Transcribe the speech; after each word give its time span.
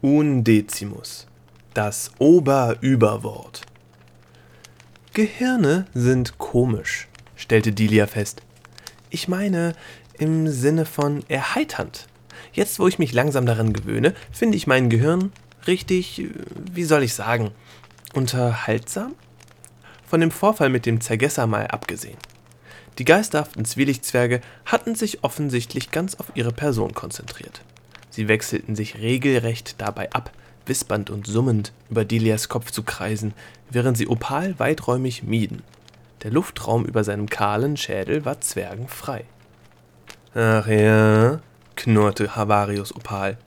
Undecimus. 0.00 1.26
Das 1.74 2.12
Oberüberwort. 2.18 3.62
Gehirne 5.12 5.86
sind 5.92 6.38
komisch, 6.38 7.08
stellte 7.34 7.72
Delia 7.72 8.06
fest. 8.06 8.42
Ich 9.10 9.26
meine, 9.26 9.74
im 10.16 10.46
Sinne 10.46 10.84
von 10.84 11.24
erheiternd. 11.28 12.06
Jetzt, 12.52 12.78
wo 12.78 12.86
ich 12.86 13.00
mich 13.00 13.12
langsam 13.12 13.44
daran 13.44 13.72
gewöhne, 13.72 14.14
finde 14.30 14.56
ich 14.56 14.68
mein 14.68 14.88
Gehirn 14.88 15.32
richtig, 15.66 16.28
wie 16.72 16.84
soll 16.84 17.02
ich 17.02 17.14
sagen, 17.14 17.50
unterhaltsam? 18.14 19.16
Von 20.06 20.20
dem 20.20 20.30
Vorfall 20.30 20.68
mit 20.68 20.86
dem 20.86 21.00
Zergesser 21.00 21.48
mal 21.48 21.66
abgesehen. 21.66 22.18
Die 22.98 23.04
geisterhaften 23.04 23.64
Zwielichtzwerge 23.64 24.42
hatten 24.64 24.94
sich 24.94 25.24
offensichtlich 25.24 25.90
ganz 25.90 26.14
auf 26.14 26.30
ihre 26.34 26.52
Person 26.52 26.94
konzentriert. 26.94 27.62
Sie 28.18 28.26
wechselten 28.26 28.74
sich 28.74 28.98
regelrecht 28.98 29.80
dabei 29.80 30.10
ab, 30.10 30.32
wispernd 30.66 31.08
und 31.08 31.28
summend 31.28 31.72
über 31.88 32.04
Delias 32.04 32.48
Kopf 32.48 32.72
zu 32.72 32.82
kreisen, 32.82 33.32
während 33.70 33.96
sie 33.96 34.08
Opal 34.08 34.58
weiträumig 34.58 35.22
mieden. 35.22 35.62
Der 36.24 36.32
Luftraum 36.32 36.84
über 36.84 37.04
seinem 37.04 37.28
kahlen 37.28 37.76
Schädel 37.76 38.24
war 38.24 38.40
zwergenfrei. 38.40 39.22
Ach 40.34 40.66
ja, 40.66 41.38
knurrte 41.76 42.34
Havarius 42.34 42.92
Opal. 42.92 43.38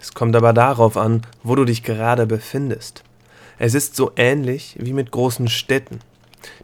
Es 0.00 0.14
kommt 0.14 0.34
aber 0.34 0.54
darauf 0.54 0.96
an, 0.96 1.20
wo 1.42 1.54
du 1.54 1.66
dich 1.66 1.82
gerade 1.82 2.26
befindest. 2.26 3.04
Es 3.58 3.74
ist 3.74 3.96
so 3.96 4.12
ähnlich 4.16 4.76
wie 4.78 4.94
mit 4.94 5.10
großen 5.10 5.48
Städten. 5.48 5.98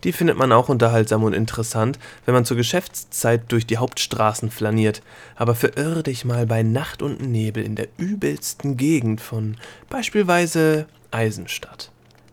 Die 0.05 0.13
findet 0.13 0.37
man 0.37 0.53
auch 0.53 0.69
unterhaltsam 0.69 1.25
und 1.25 1.33
interessant, 1.33 1.99
wenn 2.25 2.35
man 2.35 2.45
zur 2.45 2.57
Geschäftszeit 2.57 3.51
durch 3.53 3.67
die 3.67 3.79
Hauptstraßen 3.79 4.51
flaniert, 4.51 5.03
aber 5.35 5.55
verirr 5.55 6.03
dich 6.03 6.25
mal 6.25 6.47
bei 6.47 6.63
Nacht 6.63 7.03
und 7.03 7.21
Nebel 7.21 7.65
in 7.65 7.77
der 7.77 7.89
übelsten 7.97 8.77
Gegend 8.77 9.21
von 9.21 9.57
beispielsweise 9.89 10.87
Eisenstadt. 11.11 11.91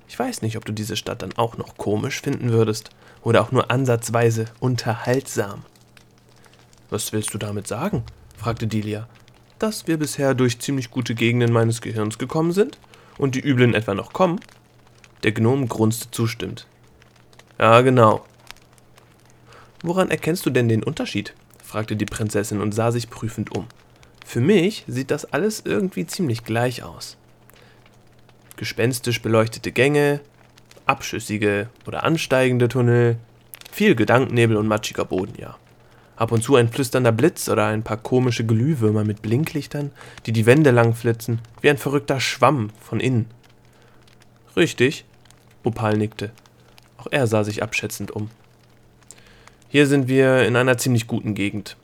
Ich 0.08 0.20
weiß 0.20 0.42
nicht, 0.42 0.58
ob 0.58 0.66
du 0.66 0.72
diese 0.72 0.95
Stadt 0.95 1.22
dann 1.22 1.34
auch 1.38 1.58
noch 1.58 1.78
komisch 1.78 2.22
finden 2.22 2.52
würdest 2.52 2.92
oder 3.23 3.42
auch 3.42 3.52
nur 3.52 3.72
ansatzweise 3.72 4.45
unterhaltsam. 4.60 5.64
Was 6.89 7.14
willst 7.14 7.34
du 7.34 7.38
damit 7.38 7.67
sagen? 7.67 8.04
fragte 8.38 8.67
Delia. 8.67 9.08
Dass 9.58 9.88
wir 9.88 9.98
bisher 9.98 10.36
durch 10.36 10.60
ziemlich 10.60 10.92
gute 10.92 11.16
Gegenden 11.16 11.52
meines 11.52 11.82
Gehirns 11.82 12.17
gekommen 12.17 12.52
sind 12.52 12.78
und 13.17 13.36
die 13.36 13.39
üblen 13.39 13.73
etwa 13.73 13.95
noch 13.95 14.14
kommen? 14.14 14.39
Der 15.23 15.32
Gnom 15.32 15.67
grunzte 15.70 16.12
zustimmend. 16.12 16.67
Ja, 17.64 17.80
genau. 17.80 18.25
Woran 19.83 20.11
erkennst 20.11 20.45
du 20.45 20.50
denn 20.50 20.67
den 20.67 20.83
Unterschied? 20.83 21.33
fragte 21.64 21.95
die 21.95 22.03
Prinzessin 22.03 22.59
und 22.59 22.73
sah 22.73 22.92
sich 22.92 23.09
prüfend 23.09 23.55
um. 23.55 23.67
Für 24.25 24.42
mich 24.42 24.83
sieht 24.86 25.11
das 25.11 25.31
alles 25.31 25.61
irgendwie 25.64 26.05
ziemlich 26.05 26.44
gleich 26.44 26.83
aus. 26.83 27.16
Gespenstisch 28.58 29.22
beleuchtete 29.22 29.72
Gänge, 29.72 30.20
abschüssige 30.88 31.70
oder 31.88 32.03
ansteigende 32.03 32.67
Tunnel, 32.67 33.16
viel 33.72 33.95
Gedankennebel 33.95 34.58
und 34.58 34.67
matschiger 34.67 35.05
Boden, 35.05 35.36
ja. 35.38 35.55
Ab 36.17 36.33
und 36.33 36.44
zu 36.44 36.58
ein 36.58 36.67
flüsternder 36.67 37.14
Blitz 37.14 37.48
oder 37.48 37.67
ein 37.67 37.83
paar 37.83 37.95
komische 37.95 38.45
Glühwürmer 38.45 39.05
mit 39.05 39.22
Blinklichtern, 39.22 39.92
die 40.25 40.33
die 40.33 40.45
Wände 40.45 40.72
langflitzen, 40.72 41.39
wie 41.61 41.70
ein 41.70 41.77
verrückter 41.77 42.20
Schwamm 42.20 42.72
von 42.81 43.00
innen. 43.00 43.27
Richtig, 44.58 45.05
Opal 45.64 45.95
nickte. 45.95 46.33
Auch 47.04 47.08
er 47.12 47.28
sah 47.28 47.44
sich 47.44 47.62
abschätzend 47.62 48.12
um. 48.12 48.30
Hier 49.68 49.88
sind 49.88 50.08
wir 50.08 50.46
in 50.46 50.56
einer 50.56 50.78
ziemlich 50.78 51.06
guten 51.06 51.34
Gegend. 51.34 51.76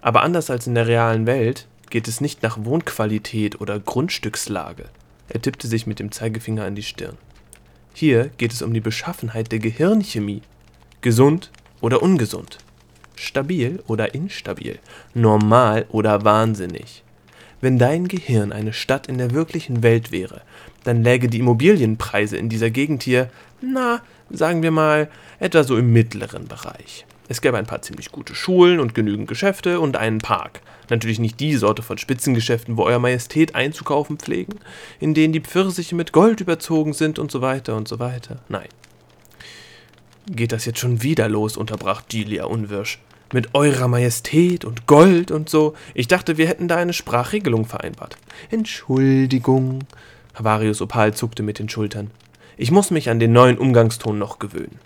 Aber 0.00 0.22
anders 0.22 0.50
als 0.50 0.66
in 0.66 0.74
der 0.74 0.88
realen 0.88 1.26
Welt 1.26 1.68
geht 1.90 2.08
es 2.08 2.20
nicht 2.20 2.42
nach 2.42 2.58
Wohnqualität 2.64 3.60
oder 3.60 3.78
Grundstückslage. 3.78 4.86
Er 5.28 5.40
tippte 5.40 5.68
sich 5.68 5.86
mit 5.86 6.00
dem 6.00 6.10
Zeigefinger 6.10 6.64
an 6.64 6.74
die 6.74 6.82
Stirn. 6.82 7.16
Hier 7.92 8.30
geht 8.36 8.52
es 8.52 8.62
um 8.62 8.74
die 8.74 8.80
Beschaffenheit 8.80 9.52
der 9.52 9.60
Gehirnchemie. 9.60 10.42
Gesund 11.00 11.52
oder 11.80 12.02
ungesund. 12.02 12.58
Stabil 13.14 13.80
oder 13.86 14.12
instabil. 14.12 14.80
Normal 15.14 15.86
oder 15.90 16.24
wahnsinnig. 16.24 17.04
Wenn 17.60 17.78
dein 17.78 18.08
Gehirn 18.08 18.50
eine 18.50 18.72
Stadt 18.72 19.06
in 19.06 19.18
der 19.18 19.30
wirklichen 19.30 19.84
Welt 19.84 20.10
wäre, 20.10 20.42
dann 20.82 21.04
läge 21.04 21.28
die 21.28 21.38
Immobilienpreise 21.38 22.36
in 22.36 22.48
dieser 22.48 22.70
Gegend 22.70 23.04
hier, 23.04 23.30
na, 23.60 24.02
sagen 24.30 24.62
wir 24.62 24.70
mal, 24.70 25.08
etwa 25.38 25.64
so 25.64 25.76
im 25.76 25.92
mittleren 25.92 26.46
Bereich. 26.46 27.06
Es 27.28 27.40
gäbe 27.40 27.56
ein 27.56 27.66
paar 27.66 27.80
ziemlich 27.80 28.12
gute 28.12 28.34
Schulen 28.34 28.80
und 28.80 28.94
genügend 28.94 29.28
Geschäfte 29.28 29.80
und 29.80 29.96
einen 29.96 30.18
Park. 30.18 30.60
Natürlich 30.90 31.18
nicht 31.18 31.40
die 31.40 31.54
Sorte 31.56 31.82
von 31.82 31.96
Spitzengeschäften, 31.96 32.76
wo 32.76 32.84
Euer 32.84 32.98
Majestät 32.98 33.54
einzukaufen 33.54 34.18
pflegen, 34.18 34.58
in 35.00 35.14
denen 35.14 35.32
die 35.32 35.40
Pfirsiche 35.40 35.94
mit 35.94 36.12
Gold 36.12 36.42
überzogen 36.42 36.92
sind 36.92 37.18
und 37.18 37.30
so 37.30 37.40
weiter 37.40 37.76
und 37.76 37.88
so 37.88 37.98
weiter. 37.98 38.40
Nein. 38.48 38.68
Geht 40.26 40.52
das 40.52 40.66
jetzt 40.66 40.78
schon 40.78 41.02
wieder 41.02 41.28
los, 41.28 41.56
unterbrach 41.56 42.02
Delia 42.02 42.44
unwirsch. 42.44 42.98
Mit 43.32 43.54
Eurer 43.54 43.88
Majestät 43.88 44.64
und 44.64 44.86
Gold 44.86 45.30
und 45.30 45.48
so. 45.48 45.74
Ich 45.94 46.08
dachte, 46.08 46.36
wir 46.36 46.46
hätten 46.46 46.68
da 46.68 46.76
eine 46.76 46.92
Sprachregelung 46.92 47.64
vereinbart. 47.64 48.16
Entschuldigung. 48.50 49.80
Havarius 50.34 50.82
Opal 50.82 51.14
zuckte 51.14 51.42
mit 51.42 51.58
den 51.58 51.68
Schultern. 51.68 52.10
Ich 52.56 52.70
muss 52.70 52.90
mich 52.90 53.10
an 53.10 53.18
den 53.18 53.32
neuen 53.32 53.58
Umgangston 53.58 54.18
noch 54.18 54.38
gewöhnen. 54.38 54.78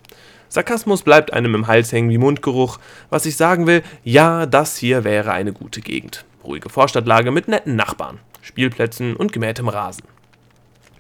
Sarkasmus 0.49 1.03
bleibt 1.03 1.33
einem 1.33 1.55
im 1.55 1.67
Hals 1.67 1.93
hängen 1.93 2.09
wie 2.11 2.19
Mundgeruch. 2.19 2.79
Was 3.11 3.27
ich 3.27 3.37
sagen 3.37 3.67
will, 3.67 3.83
ja, 4.03 4.47
das 4.47 4.77
hier 4.77 5.05
wäre 5.05 5.33
eine 5.33 5.53
gute 5.53 5.83
Gegend. 5.83 6.25
Ruhige 6.43 6.71
Vorstadtlage 6.71 7.31
mit 7.31 7.49
netten 7.49 7.77
Nachbarn, 7.77 8.19
Spielplätzen 8.41 9.15
und 9.15 9.33
gemähtem 9.33 9.69
Rasen. 9.69 10.05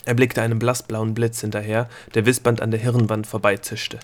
Er 0.04 0.14
blickte 0.14 0.42
einem 0.42 0.58
blassblauen 0.58 1.14
Blitz 1.14 1.40
hinterher, 1.40 1.88
der 2.14 2.26
wispernd 2.26 2.60
an 2.60 2.70
der 2.70 2.80
Hirnwand 2.80 3.26
vorbeizischte. 3.26 3.98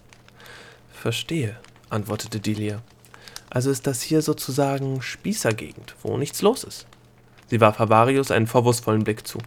Verstehe, 0.92 1.56
antwortete 1.90 2.40
Delia. 2.40 2.82
Also 3.50 3.70
ist 3.70 3.86
das 3.86 4.02
hier 4.02 4.22
sozusagen 4.22 5.02
Spießergegend, 5.02 5.94
wo 6.02 6.16
nichts 6.16 6.40
los 6.42 6.64
ist. 6.64 6.86
Sie 7.46 7.60
warf 7.60 7.78
Havarius 7.78 8.30
einen 8.30 8.46
vorwurfsvollen 8.46 9.04
Blick 9.04 9.26
zu. 9.26 9.38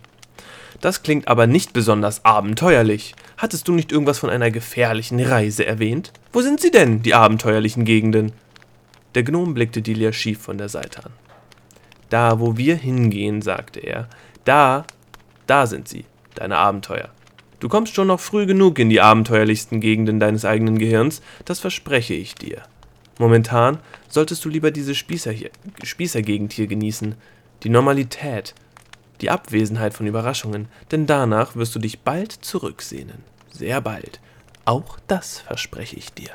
Das 0.82 1.02
klingt 1.02 1.28
aber 1.28 1.48
nicht 1.48 1.74
besonders 1.74 2.24
abenteuerlich. 2.24 3.16
Hattest 3.38 3.68
du 3.68 3.74
nicht 3.74 3.92
irgendwas 3.92 4.20
von 4.20 4.30
einer 4.30 4.52
gefährlichen 4.52 5.20
Reise 5.20 5.66
erwähnt? 5.66 6.12
Wo 6.32 6.42
sind 6.42 6.60
sie 6.60 6.72
denn, 6.72 7.02
die 7.02 7.14
abenteuerlichen 7.14 7.84
Gegenden? 7.84 8.32
Der 9.16 9.24
Gnom 9.24 9.54
blickte 9.54 9.82
Delia 9.82 10.14
schief 10.14 10.40
von 10.40 10.58
der 10.58 10.70
Seite 10.70 11.06
an. 11.06 11.12
Da, 12.10 12.40
wo 12.40 12.58
wir 12.58 12.76
hingehen, 12.76 13.42
sagte 13.42 13.80
er, 13.80 14.08
da, 14.46 14.86
da 15.48 15.66
sind 15.66 15.88
sie, 15.88 16.06
deine 16.36 16.58
Abenteuer. 16.58 17.10
Du 17.60 17.70
kommst 17.70 17.96
schon 17.96 18.08
noch 18.08 18.20
früh 18.20 18.46
genug 18.46 18.78
in 18.78 18.90
die 18.90 19.02
abenteuerlichsten 19.02 19.82
Gegenden 19.82 20.20
deines 20.20 20.46
eigenen 20.46 20.78
Gehirns, 20.78 21.22
das 21.46 21.60
verspreche 21.60 22.14
ich 22.14 22.36
dir. 22.36 22.62
Momentan 23.18 23.80
solltest 24.10 24.46
du 24.46 24.50
lieber 24.50 24.70
diese 24.70 24.94
Spießer 24.94 25.32
hier, 25.32 25.50
Spießergegend 25.84 26.54
hier 26.54 26.68
genießen, 26.68 27.16
die 27.64 27.70
Normalität, 27.70 28.54
die 29.22 29.30
Abwesenheit 29.30 29.94
von 29.94 30.08
Überraschungen, 30.08 30.68
denn 30.92 31.06
danach 31.06 31.56
wirst 31.56 31.76
du 31.76 31.80
dich 31.80 32.00
bald 32.00 32.32
zurücksehnen. 32.32 33.24
Sehr 33.52 33.82
bald. 33.82 34.20
Auch 34.66 35.00
das 35.08 35.40
verspreche 35.40 35.96
ich 35.96 36.14
dir. 36.14 36.32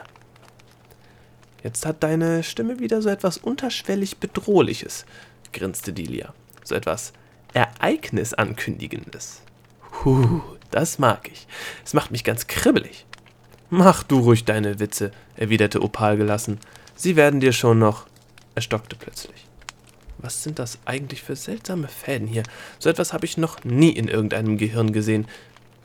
Jetzt 1.63 1.87
hat 1.87 2.03
deine 2.03 2.43
Stimme 2.43 2.81
wieder 2.81 3.03
so 3.03 3.09
etwas 3.09 3.39
unterschwellig 3.39 4.19
Bedrohliches, 4.19 5.07
grinste 5.53 5.93
Delia. 5.93 6.35
So 6.65 6.75
etwas 6.75 7.13
Ereignisankündigendes. 7.53 9.43
Huh, 10.05 10.41
das 10.71 10.99
mag 10.99 11.29
ich. 11.31 11.47
Es 11.85 11.95
macht 11.95 12.11
mich 12.11 12.25
ganz 12.25 12.47
kribbelig. 12.47 13.07
Mach 13.71 14.03
du 14.03 14.19
ruhig 14.19 14.45
deine 14.45 14.81
Witze, 14.81 15.13
erwiderte 15.37 15.83
Opal 15.83 16.17
gelassen. 16.17 16.59
Sie 16.97 17.17
werden 17.17 17.41
dir 17.41 17.53
schon 17.53 17.79
noch. 17.79 18.07
Er 18.55 18.63
stockte 18.63 18.97
plötzlich. 18.97 19.42
Was 20.23 20.45
sind 20.45 20.61
das 20.61 20.79
eigentlich 20.85 21.23
für 21.23 21.35
seltsame 21.35 21.89
Fäden 21.89 22.29
hier? 22.29 22.45
So 22.79 22.89
etwas 22.89 23.13
habe 23.13 23.27
ich 23.27 23.37
noch 23.37 23.65
nie 23.65 23.91
in 23.91 24.07
irgendeinem 24.07 24.57
Gehirn 24.57 24.93
gesehen. 24.93 25.27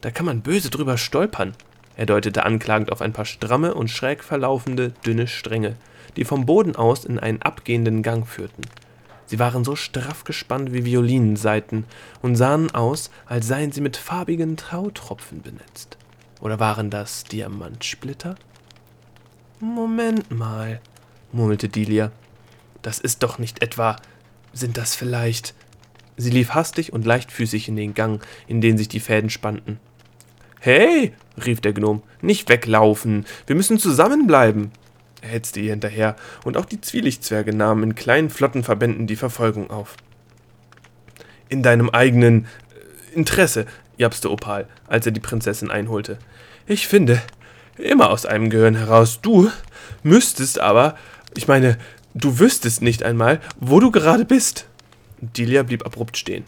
Da 0.02 0.12
kann 0.12 0.28
man 0.28 0.42
böse 0.42 0.70
drüber 0.70 0.98
stolpern. 0.98 1.56
Er 1.96 2.06
deutete 2.06 2.46
anklagend 2.46 2.92
auf 2.92 3.02
ein 3.02 3.14
paar 3.14 3.26
stramme 3.26 3.74
und 3.74 3.90
schräg 3.90 4.24
verlaufende, 4.24 4.94
dünne 5.04 5.28
Stränge, 5.28 5.76
die 6.16 6.24
vom 6.24 6.46
Boden 6.46 6.76
aus 6.76 7.04
in 7.04 7.18
einen 7.18 7.42
abgehenden 7.42 8.04
Gang 8.04 8.28
führten. 8.28 8.62
Sie 9.26 9.40
waren 9.40 9.66
so 9.66 9.76
straff 9.76 10.24
gespannt 10.24 10.72
wie 10.72 10.86
Violinensaiten 10.86 11.86
und 12.22 12.36
sahen 12.36 12.74
aus, 12.74 13.10
als 13.26 13.48
seien 13.48 13.72
sie 13.72 13.82
mit 13.82 13.98
farbigen 13.98 14.56
Tautropfen 14.56 15.42
benetzt. 15.42 15.98
Oder 16.40 16.60
waren 16.60 16.92
das 16.92 17.24
Diamantsplitter? 17.24 18.36
Moment 19.60 20.30
mal, 20.30 20.80
murmelte 21.32 21.68
Delia. 21.68 22.12
Das 22.84 23.00
ist 23.00 23.24
doch 23.24 23.40
nicht 23.40 23.64
etwa 23.64 23.98
sind 24.58 24.78
das 24.78 24.96
vielleicht. 24.96 25.54
Sie 26.18 26.30
lief 26.30 26.50
hastig 26.50 26.94
und 26.94 27.06
leichtfüßig 27.06 27.68
in 27.68 27.76
den 27.76 27.94
Gang, 27.94 28.26
in 28.48 28.62
den 28.62 28.78
sich 28.78 28.88
die 28.88 29.00
Fäden 29.00 29.30
spannten. 29.30 29.80
Hey, 30.60 31.14
rief 31.46 31.62
der 31.62 31.74
Gnom, 31.74 32.02
nicht 32.22 32.50
weglaufen, 32.50 33.26
wir 33.46 33.56
müssen 33.56 33.78
zusammenbleiben. 33.78 34.72
Er 35.22 35.30
hetzte 35.30 35.60
ihr 35.60 35.72
hinterher, 35.72 36.16
und 36.44 36.58
auch 36.58 36.66
die 36.66 36.82
Zwielichtzwerge 36.82 37.56
nahmen 37.56 37.84
in 37.84 37.96
kleinen 37.96 38.30
Flottenverbänden 38.30 39.08
die 39.08 39.16
Verfolgung 39.16 39.70
auf. 39.70 39.96
In 41.50 41.64
deinem 41.64 41.90
eigenen, 41.90 42.48
Interesse, 43.14 43.66
japste 43.98 44.32
Opal, 44.32 44.68
als 44.88 45.06
er 45.06 45.12
die 45.12 45.20
Prinzessin 45.20 45.72
einholte. 45.72 46.18
Ich 46.66 46.88
finde, 46.88 47.22
immer 47.78 48.10
aus 48.10 48.26
einem 48.26 48.50
Gehirn 48.50 48.76
heraus. 48.76 49.22
Du 49.22 49.50
müsstest 50.04 50.60
aber, 50.60 50.98
ich 51.36 51.48
meine, 51.48 51.78
du 52.18 52.40
wüsstest 52.40 52.82
nicht 52.82 53.04
einmal, 53.04 53.40
wo 53.60 53.80
du 53.80 53.92
gerade 53.92 54.26
bist. 54.26 54.68
Delia 55.22 55.64
blieb 55.64 55.86
abrupt 55.86 56.18
stehen. 56.18 56.44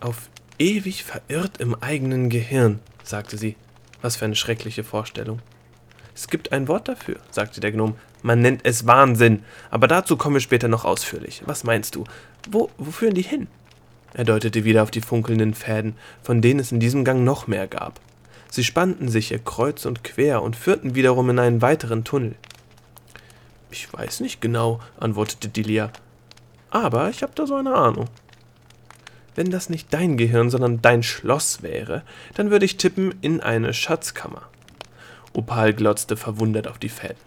Auf 0.00 0.28
ewig 0.58 1.04
verirrt 1.04 1.58
im 1.58 1.74
eigenen 1.74 2.28
Gehirn, 2.28 2.80
sagte 3.02 3.36
sie. 3.36 3.56
Was 4.02 4.16
für 4.16 4.26
eine 4.26 4.36
schreckliche 4.36 4.84
Vorstellung. 4.84 5.40
Es 6.14 6.28
gibt 6.28 6.52
ein 6.52 6.68
Wort 6.68 6.88
dafür, 6.88 7.16
sagte 7.30 7.60
der 7.60 7.72
Gnom. 7.72 7.96
Man 8.22 8.40
nennt 8.40 8.60
es 8.64 8.86
Wahnsinn, 8.86 9.42
aber 9.70 9.88
dazu 9.88 10.16
kommen 10.16 10.36
wir 10.36 10.40
später 10.40 10.68
noch 10.68 10.84
ausführlich. 10.84 11.42
Was 11.46 11.64
meinst 11.64 11.94
du? 11.94 12.04
Wo, 12.50 12.70
wo 12.78 12.90
führen 12.90 13.14
die 13.14 13.22
hin? 13.22 13.48
Er 14.12 14.24
deutete 14.24 14.64
wieder 14.64 14.82
auf 14.82 14.90
die 14.90 15.00
funkelnden 15.00 15.54
Fäden, 15.54 15.96
von 16.22 16.40
denen 16.40 16.60
es 16.60 16.70
in 16.70 16.80
diesem 16.80 17.04
Gang 17.04 17.24
noch 17.24 17.46
mehr 17.46 17.66
gab. 17.66 17.98
Sie 18.48 18.62
spannten 18.62 19.08
sich 19.08 19.28
hier 19.28 19.40
kreuz 19.40 19.86
und 19.86 20.04
quer 20.04 20.42
und 20.42 20.54
führten 20.54 20.94
wiederum 20.94 21.30
in 21.30 21.40
einen 21.40 21.62
weiteren 21.62 22.04
Tunnel. 22.04 22.36
Ich 23.74 23.92
weiß 23.92 24.20
nicht 24.20 24.40
genau, 24.40 24.78
antwortete 25.00 25.48
Delia. 25.48 25.90
Aber 26.70 27.10
ich 27.10 27.24
habe 27.24 27.32
da 27.34 27.44
so 27.44 27.56
eine 27.56 27.74
Ahnung. 27.74 28.08
Wenn 29.34 29.50
das 29.50 29.68
nicht 29.68 29.92
dein 29.92 30.16
Gehirn, 30.16 30.48
sondern 30.48 30.80
dein 30.80 31.02
Schloss 31.02 31.60
wäre, 31.60 32.04
dann 32.34 32.52
würde 32.52 32.66
ich 32.66 32.76
tippen 32.76 33.16
in 33.20 33.40
eine 33.40 33.74
Schatzkammer. 33.74 34.42
Opal 35.32 35.74
glotzte 35.74 36.16
verwundert 36.16 36.68
auf 36.68 36.78
die 36.78 36.88
Fäden. 36.88 37.18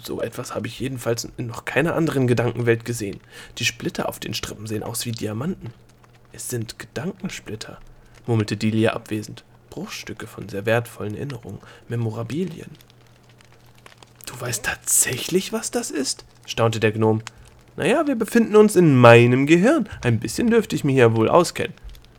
So 0.00 0.20
etwas 0.20 0.54
habe 0.54 0.68
ich 0.68 0.78
jedenfalls 0.78 1.28
in 1.36 1.48
noch 1.48 1.64
keiner 1.64 1.96
anderen 1.96 2.28
Gedankenwelt 2.28 2.84
gesehen. 2.84 3.18
Die 3.58 3.64
Splitter 3.64 4.08
auf 4.08 4.20
den 4.20 4.34
Strippen 4.34 4.68
sehen 4.68 4.84
aus 4.84 5.06
wie 5.06 5.12
Diamanten. 5.12 5.74
Es 6.32 6.50
sind 6.50 6.78
Gedankensplitter, 6.78 7.80
murmelte 8.28 8.56
Delia 8.56 8.92
abwesend. 8.92 9.42
Bruchstücke 9.70 10.28
von 10.28 10.48
sehr 10.48 10.66
wertvollen 10.66 11.16
Erinnerungen, 11.16 11.58
Memorabilien. 11.88 12.70
Weißt 14.42 14.64
tatsächlich, 14.64 15.52
was 15.52 15.70
das 15.70 15.92
ist? 15.92 16.24
staunte 16.46 16.80
der 16.80 16.90
Gnom. 16.90 17.22
Naja, 17.76 18.08
wir 18.08 18.16
befinden 18.16 18.56
uns 18.56 18.74
in 18.74 18.96
meinem 18.96 19.46
Gehirn. 19.46 19.88
Ein 20.02 20.18
bisschen 20.18 20.50
dürfte 20.50 20.74
ich 20.74 20.82
mir 20.82 20.90
hier 20.90 21.14
wohl 21.14 21.28
auskennen. 21.28 21.74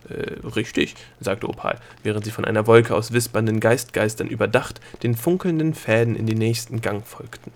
Äh, 0.08 0.40
richtig, 0.56 0.96
sagte 1.20 1.50
Opal, 1.50 1.78
während 2.02 2.24
sie 2.24 2.32
von 2.32 2.46
einer 2.46 2.66
Wolke 2.66 2.96
aus 2.96 3.12
wispernden 3.12 3.60
Geistgeistern 3.60 4.30
überdacht 4.30 4.80
den 5.04 5.16
funkelnden 5.16 5.74
Fäden 5.74 6.16
in 6.16 6.26
den 6.26 6.38
nächsten 6.38 6.80
Gang 6.80 7.06
folgten. 7.06 7.52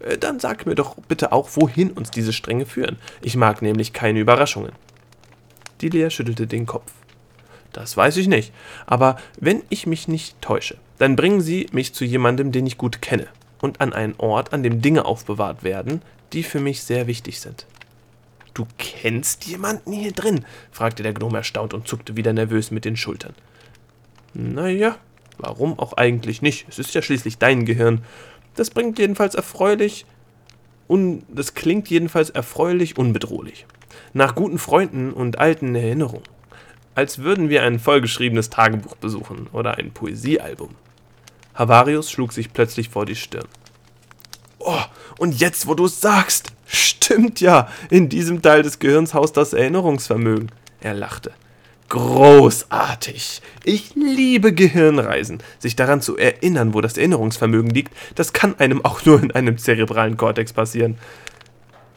Äh, 0.00 0.18
dann 0.18 0.40
sag 0.40 0.66
mir 0.66 0.74
doch 0.74 0.96
bitte 1.08 1.32
auch, 1.32 1.48
wohin 1.54 1.90
uns 1.90 2.10
diese 2.10 2.34
Stränge 2.34 2.66
führen. 2.66 2.98
Ich 3.22 3.34
mag 3.34 3.62
nämlich 3.62 3.94
keine 3.94 4.20
Überraschungen. 4.20 4.72
Delia 5.80 6.10
schüttelte 6.10 6.46
den 6.46 6.66
Kopf. 6.66 6.92
Das 7.72 7.96
weiß 7.96 8.18
ich 8.18 8.28
nicht, 8.28 8.52
aber 8.84 9.16
wenn 9.40 9.62
ich 9.70 9.86
mich 9.86 10.06
nicht 10.06 10.42
täusche, 10.42 10.76
dann 10.98 11.16
bringen 11.16 11.40
Sie 11.40 11.66
mich 11.72 11.94
zu 11.94 12.04
jemandem, 12.04 12.52
den 12.52 12.66
ich 12.66 12.76
gut 12.76 13.00
kenne, 13.00 13.28
und 13.66 13.80
an 13.80 13.92
einen 13.92 14.14
Ort, 14.18 14.52
an 14.52 14.62
dem 14.62 14.80
Dinge 14.80 15.04
aufbewahrt 15.04 15.62
werden, 15.62 16.00
die 16.32 16.42
für 16.42 16.60
mich 16.60 16.82
sehr 16.82 17.06
wichtig 17.06 17.40
sind. 17.40 17.66
Du 18.54 18.66
kennst 18.78 19.44
jemanden 19.44 19.92
hier 19.92 20.12
drin? 20.12 20.46
fragte 20.70 21.02
der 21.02 21.12
Gnome 21.12 21.38
erstaunt 21.38 21.74
und 21.74 21.86
zuckte 21.86 22.16
wieder 22.16 22.32
nervös 22.32 22.70
mit 22.70 22.86
den 22.86 22.96
Schultern. 22.96 23.34
Naja, 24.32 24.96
warum 25.36 25.78
auch 25.78 25.92
eigentlich 25.94 26.40
nicht? 26.40 26.66
Es 26.68 26.78
ist 26.78 26.94
ja 26.94 27.02
schließlich 27.02 27.36
dein 27.36 27.66
Gehirn. 27.66 28.02
Das 28.54 28.70
bringt 28.70 28.98
jedenfalls 28.98 29.34
erfreulich. 29.34 30.06
Un 30.88 31.24
das 31.28 31.54
klingt 31.54 31.88
jedenfalls 31.88 32.30
erfreulich 32.30 32.96
unbedrohlich. 32.96 33.66
Nach 34.14 34.34
guten 34.34 34.58
Freunden 34.58 35.12
und 35.12 35.38
alten 35.38 35.74
Erinnerungen. 35.74 36.24
Als 36.94 37.18
würden 37.18 37.50
wir 37.50 37.62
ein 37.62 37.78
vollgeschriebenes 37.78 38.48
Tagebuch 38.48 38.96
besuchen 38.96 39.48
oder 39.52 39.76
ein 39.76 39.90
Poesiealbum. 39.90 40.76
Havarius 41.56 42.10
schlug 42.10 42.32
sich 42.32 42.52
plötzlich 42.52 42.88
vor 42.90 43.06
die 43.06 43.16
Stirn. 43.16 43.48
Oh, 44.58 44.82
und 45.18 45.40
jetzt, 45.40 45.66
wo 45.66 45.74
du 45.74 45.86
es 45.86 46.00
sagst, 46.00 46.52
stimmt 46.66 47.40
ja, 47.40 47.68
in 47.90 48.08
diesem 48.08 48.42
Teil 48.42 48.62
des 48.62 48.78
Gehirns 48.78 49.14
haust 49.14 49.36
das 49.36 49.52
Erinnerungsvermögen. 49.52 50.50
Er 50.80 50.94
lachte. 50.94 51.32
Großartig. 51.88 53.42
Ich 53.64 53.94
liebe 53.94 54.52
Gehirnreisen. 54.52 55.40
Sich 55.58 55.76
daran 55.76 56.00
zu 56.00 56.16
erinnern, 56.16 56.74
wo 56.74 56.80
das 56.80 56.96
Erinnerungsvermögen 56.96 57.70
liegt, 57.70 57.92
das 58.16 58.32
kann 58.32 58.58
einem 58.58 58.84
auch 58.84 59.04
nur 59.04 59.22
in 59.22 59.30
einem 59.30 59.56
zerebralen 59.56 60.16
Kortex 60.16 60.52
passieren. 60.52 60.98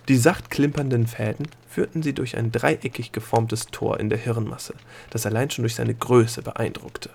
Die 0.08 0.18
sacht 0.18 0.50
klimpernden 0.50 1.08
Fäden 1.08 1.48
führten 1.68 2.02
sie 2.02 2.14
durch 2.14 2.38
ein 2.38 2.52
dreieckig 2.52 3.12
geformtes 3.12 3.68
Tor 3.68 4.00
in 4.00 4.10
der 4.10 4.18
Hirnmasse, 4.18 4.74
das 5.12 5.26
allein 5.26 5.50
schon 5.50 5.64
durch 5.64 5.76
seine 5.76 5.94
Größe 5.94 6.42
beeindruckte. 6.42 7.10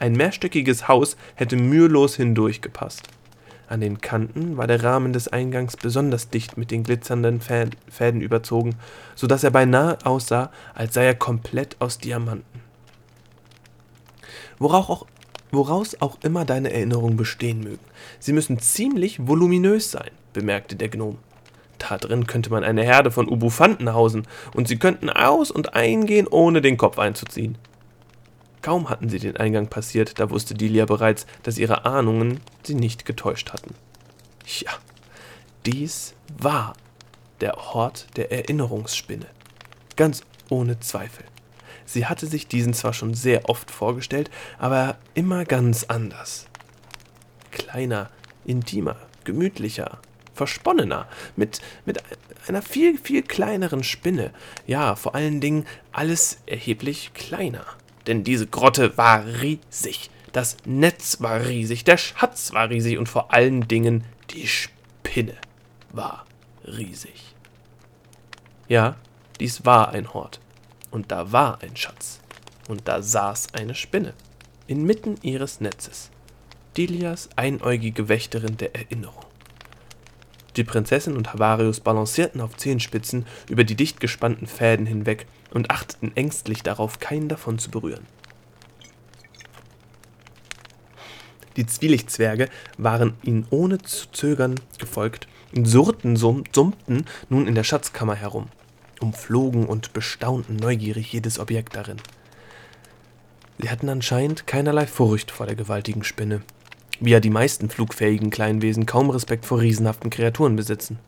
Ein 0.00 0.14
mehrstöckiges 0.14 0.88
Haus 0.88 1.18
hätte 1.34 1.56
mühelos 1.56 2.16
hindurchgepasst. 2.16 3.02
An 3.68 3.82
den 3.82 4.00
Kanten 4.00 4.56
war 4.56 4.66
der 4.66 4.82
Rahmen 4.82 5.12
des 5.12 5.28
Eingangs 5.28 5.76
besonders 5.76 6.30
dicht 6.30 6.56
mit 6.56 6.70
den 6.70 6.84
glitzernden 6.84 7.42
Fäden 7.42 8.22
überzogen, 8.22 8.76
so 9.14 9.26
dass 9.26 9.44
er 9.44 9.50
beinahe 9.50 9.98
aussah, 10.04 10.50
als 10.74 10.94
sei 10.94 11.04
er 11.04 11.14
komplett 11.14 11.76
aus 11.80 11.98
Diamanten. 11.98 12.62
Woraus 14.58 14.88
auch, 14.88 15.06
woraus 15.50 16.00
auch 16.00 16.16
immer 16.22 16.46
deine 16.46 16.72
Erinnerungen 16.72 17.18
bestehen 17.18 17.60
mögen, 17.60 17.84
sie 18.20 18.32
müssen 18.32 18.58
ziemlich 18.58 19.28
voluminös 19.28 19.90
sein, 19.90 20.10
bemerkte 20.32 20.76
der 20.76 20.88
Gnom. 20.88 21.18
Da 21.78 21.98
drin 21.98 22.26
könnte 22.26 22.48
man 22.48 22.64
eine 22.64 22.84
Herde 22.84 23.10
von 23.10 23.28
Ubufanten 23.28 23.92
hausen, 23.92 24.26
und 24.54 24.66
sie 24.66 24.78
könnten 24.78 25.10
aus 25.10 25.50
und 25.50 25.74
eingehen, 25.74 26.26
ohne 26.26 26.62
den 26.62 26.78
Kopf 26.78 26.98
einzuziehen. 26.98 27.58
Kaum 28.62 28.90
hatten 28.90 29.08
sie 29.08 29.18
den 29.18 29.36
Eingang 29.36 29.68
passiert, 29.68 30.18
da 30.18 30.30
wusste 30.30 30.54
Delia 30.54 30.84
bereits, 30.84 31.26
dass 31.42 31.58
ihre 31.58 31.86
Ahnungen 31.86 32.40
sie 32.62 32.74
nicht 32.74 33.04
getäuscht 33.04 33.52
hatten. 33.52 33.74
Ja, 34.46 34.70
dies 35.64 36.14
war 36.38 36.74
der 37.40 37.56
Ort 37.58 38.06
der 38.16 38.32
Erinnerungsspinne. 38.32 39.26
Ganz 39.96 40.22
ohne 40.50 40.80
Zweifel. 40.80 41.24
Sie 41.86 42.06
hatte 42.06 42.26
sich 42.26 42.46
diesen 42.46 42.74
zwar 42.74 42.92
schon 42.92 43.14
sehr 43.14 43.48
oft 43.48 43.70
vorgestellt, 43.70 44.30
aber 44.58 44.96
immer 45.14 45.44
ganz 45.44 45.84
anders. 45.84 46.46
Kleiner, 47.50 48.10
intimer, 48.44 48.96
gemütlicher, 49.24 49.98
versponnener, 50.34 51.08
mit, 51.36 51.60
mit 51.84 52.02
einer 52.46 52.62
viel, 52.62 52.96
viel 52.96 53.22
kleineren 53.22 53.82
Spinne. 53.82 54.32
Ja, 54.66 54.94
vor 54.96 55.14
allen 55.14 55.40
Dingen 55.40 55.66
alles 55.92 56.38
erheblich 56.46 57.12
kleiner. 57.12 57.66
Denn 58.06 58.24
diese 58.24 58.46
Grotte 58.46 58.96
war 58.96 59.24
riesig. 59.26 60.10
Das 60.32 60.56
Netz 60.64 61.20
war 61.20 61.44
riesig, 61.46 61.84
der 61.84 61.96
Schatz 61.96 62.52
war 62.52 62.70
riesig 62.70 62.98
und 62.98 63.08
vor 63.08 63.32
allen 63.34 63.66
Dingen 63.66 64.04
die 64.30 64.46
Spinne 64.46 65.36
war 65.92 66.24
riesig. 66.64 67.34
Ja, 68.68 68.96
dies 69.40 69.64
war 69.64 69.90
ein 69.90 70.14
Hort. 70.14 70.40
Und 70.90 71.10
da 71.10 71.32
war 71.32 71.62
ein 71.62 71.76
Schatz. 71.76 72.20
Und 72.68 72.86
da 72.86 73.02
saß 73.02 73.54
eine 73.54 73.74
Spinne. 73.74 74.14
Inmitten 74.66 75.16
ihres 75.22 75.60
Netzes. 75.60 76.10
Dilias 76.76 77.28
einäugige 77.34 78.08
Wächterin 78.08 78.56
der 78.56 78.76
Erinnerung. 78.76 79.24
Die 80.56 80.64
Prinzessin 80.64 81.16
und 81.16 81.32
Havarius 81.32 81.80
balancierten 81.80 82.40
auf 82.40 82.56
Zehenspitzen 82.56 83.26
über 83.48 83.64
die 83.64 83.74
dicht 83.74 83.98
gespannten 83.98 84.46
Fäden 84.46 84.86
hinweg 84.86 85.26
und 85.52 85.70
achteten 85.70 86.12
ängstlich 86.16 86.62
darauf, 86.62 86.98
keinen 86.98 87.28
davon 87.28 87.58
zu 87.58 87.70
berühren. 87.70 88.06
Die 91.56 91.66
Zwielichtswerge 91.66 92.48
waren 92.78 93.14
ihnen 93.22 93.46
ohne 93.50 93.78
zu 93.78 94.08
zögern 94.12 94.54
gefolgt 94.78 95.26
und 95.54 95.66
surrten, 95.66 96.16
summten 96.16 97.04
nun 97.28 97.46
in 97.46 97.54
der 97.54 97.64
Schatzkammer 97.64 98.14
herum, 98.14 98.46
umflogen 99.00 99.66
und 99.66 99.92
bestaunten 99.92 100.56
neugierig 100.56 101.12
jedes 101.12 101.38
Objekt 101.38 101.74
darin. 101.74 101.98
Sie 103.58 103.68
hatten 103.68 103.88
anscheinend 103.88 104.46
keinerlei 104.46 104.86
Furcht 104.86 105.30
vor 105.30 105.46
der 105.46 105.56
gewaltigen 105.56 106.04
Spinne, 106.04 106.40
wie 107.00 107.10
ja 107.10 107.20
die 107.20 107.30
meisten 107.30 107.68
flugfähigen 107.68 108.30
Kleinwesen 108.30 108.86
kaum 108.86 109.10
Respekt 109.10 109.44
vor 109.44 109.60
riesenhaften 109.60 110.08
Kreaturen 110.08 110.56
besitzen. 110.56 110.98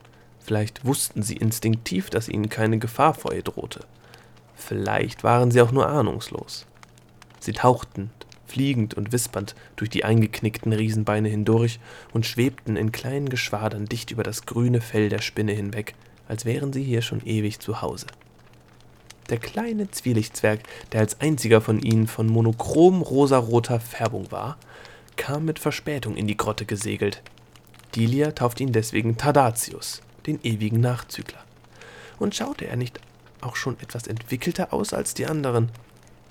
Vielleicht 0.41 0.85
wussten 0.85 1.23
sie 1.23 1.37
instinktiv, 1.37 2.11
dass 2.11 2.29
ihnen 2.29 2.49
keine 2.49 2.79
Gefahr 2.79 3.15
vor 3.15 3.33
ihr 3.33 3.43
drohte. 3.43 3.81
Vielleicht 4.55 5.25
waren 5.25 5.51
sie 5.51 5.61
auch 5.61 5.73
nur 5.73 5.89
ahnungslos. 5.89 6.67
Sie 7.41 7.53
tauchten, 7.53 8.11
fliegend 8.47 8.95
und 8.95 9.13
wispernd, 9.13 9.55
durch 9.77 9.91
die 9.91 10.05
eingeknickten 10.05 10.73
Riesenbeine 10.73 11.29
hindurch 11.29 11.81
und 12.13 12.27
schwebten 12.27 12.77
in 12.77 12.93
kleinen 12.93 13.29
Geschwadern 13.29 13.87
dicht 13.87 14.11
über 14.11 14.23
das 14.23 14.47
grüne 14.47 14.81
Fell 14.81 15.09
der 15.09 15.21
Spinne 15.21 15.53
hinweg, 15.53 15.95
als 16.29 16.45
wären 16.45 16.73
sie 16.73 16.85
hier 16.85 17.03
schon 17.03 17.25
ewig 17.25 17.61
zu 17.61 17.83
Hause. 17.83 18.07
Der 19.31 19.39
kleine 19.39 19.91
Zwielichtswerk, 19.91 20.61
der 20.93 21.01
als 21.01 21.21
einziger 21.21 21.61
von 21.61 21.81
ihnen 21.81 22.07
von 22.07 22.27
monochrom 22.27 23.03
rosaroter 23.03 23.81
Färbung 23.81 24.31
war, 24.31 24.59
kam 25.17 25.45
mit 25.45 25.59
Verspätung 25.59 26.17
in 26.17 26.27
die 26.27 26.37
Grotte 26.37 26.67
gesegelt. 26.67 27.23
Dilia 27.95 28.33
taufte 28.33 28.63
ihn 28.63 28.73
deswegen 28.73 29.17
Tadatius, 29.17 30.03
den 30.27 30.41
ewigen 30.43 30.81
Nachzügler. 30.81 31.45
Und 32.19 32.35
schaute 32.35 32.67
er 32.67 32.77
nicht 32.77 33.01
auch 33.43 33.57
schon 33.57 33.79
etwas 33.81 34.07
entwickelter 34.07 34.73
aus 34.73 34.93
als 34.93 35.15
die 35.15 35.27
anderen. 35.27 35.71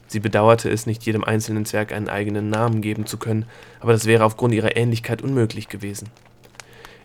Sie 0.08 0.20
bedauerte 0.20 0.70
es, 0.70 0.86
nicht 0.86 1.04
jedem 1.04 1.24
einzelnen 1.24 1.66
Zwerg 1.66 1.94
einen 1.94 2.10
eigenen 2.10 2.50
Namen 2.50 2.82
geben 2.82 3.06
zu 3.06 3.18
können, 3.18 3.46
aber 3.80 3.94
das 3.94 4.06
wäre 4.06 4.26
aufgrund 4.26 4.54
ihrer 4.54 4.76
Ähnlichkeit 4.76 5.22
unmöglich 5.22 5.70
gewesen. 5.70 6.10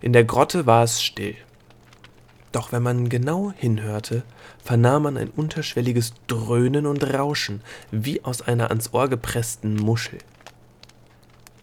In 0.01 0.13
der 0.13 0.25
Grotte 0.25 0.67
war 0.67 0.83
es 0.83 1.03
still. 1.03 1.37
Doch 2.53 2.73
wenn 2.73 2.83
man 2.83 3.09
genau 3.09 3.53
hinhörte, 3.55 4.23
vernahm 4.65 5.05
man 5.05 5.17
ein 5.17 5.31
unterschwelliges 5.31 6.15
Dröhnen 6.27 6.87
und 6.87 7.05
Rauschen, 7.15 7.61
wie 7.91 8.25
aus 8.25 8.43
einer 8.43 8.71
ans 8.71 8.93
Ohr 8.93 9.09
gepressten 9.09 9.77
Muschel. 9.77 10.19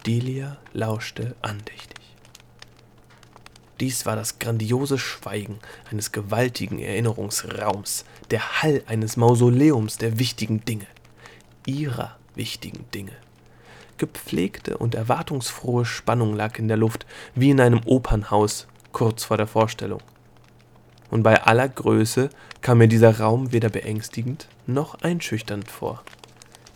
Delia 0.05 0.57
lauschte 0.73 1.35
andächtig. 1.41 2.02
Dies 3.79 4.05
war 4.05 4.15
das 4.15 4.39
grandiose 4.39 4.97
Schweigen 4.97 5.59
eines 5.89 6.11
gewaltigen 6.11 6.79
Erinnerungsraums, 6.79 8.05
der 8.29 8.61
Hall 8.61 8.83
eines 8.87 9.17
Mausoleums 9.17 9.97
der 9.97 10.19
wichtigen 10.19 10.63
Dinge, 10.63 10.85
ihrer 11.65 12.17
wichtigen 12.35 12.85
Dinge. 12.93 13.13
Gepflegte 13.97 14.77
und 14.77 14.95
erwartungsfrohe 14.95 15.85
Spannung 15.85 16.35
lag 16.35 16.59
in 16.59 16.67
der 16.67 16.77
Luft, 16.77 17.05
wie 17.35 17.49
in 17.49 17.61
einem 17.61 17.81
Opernhaus 17.85 18.67
kurz 18.91 19.23
vor 19.23 19.37
der 19.37 19.47
Vorstellung. 19.47 20.01
Und 21.09 21.23
bei 21.23 21.43
aller 21.43 21.69
Größe 21.69 22.29
kam 22.61 22.79
mir 22.79 22.87
dieser 22.87 23.19
Raum 23.19 23.51
weder 23.51 23.69
beängstigend 23.69 24.47
noch 24.65 24.95
einschüchternd 25.01 25.69
vor. 25.69 26.03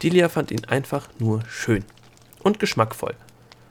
Delia 0.04 0.30
fand 0.30 0.52
ihn 0.52 0.66
einfach 0.66 1.10
nur 1.18 1.42
schön 1.48 1.84
und 2.44 2.60
geschmackvoll, 2.60 3.16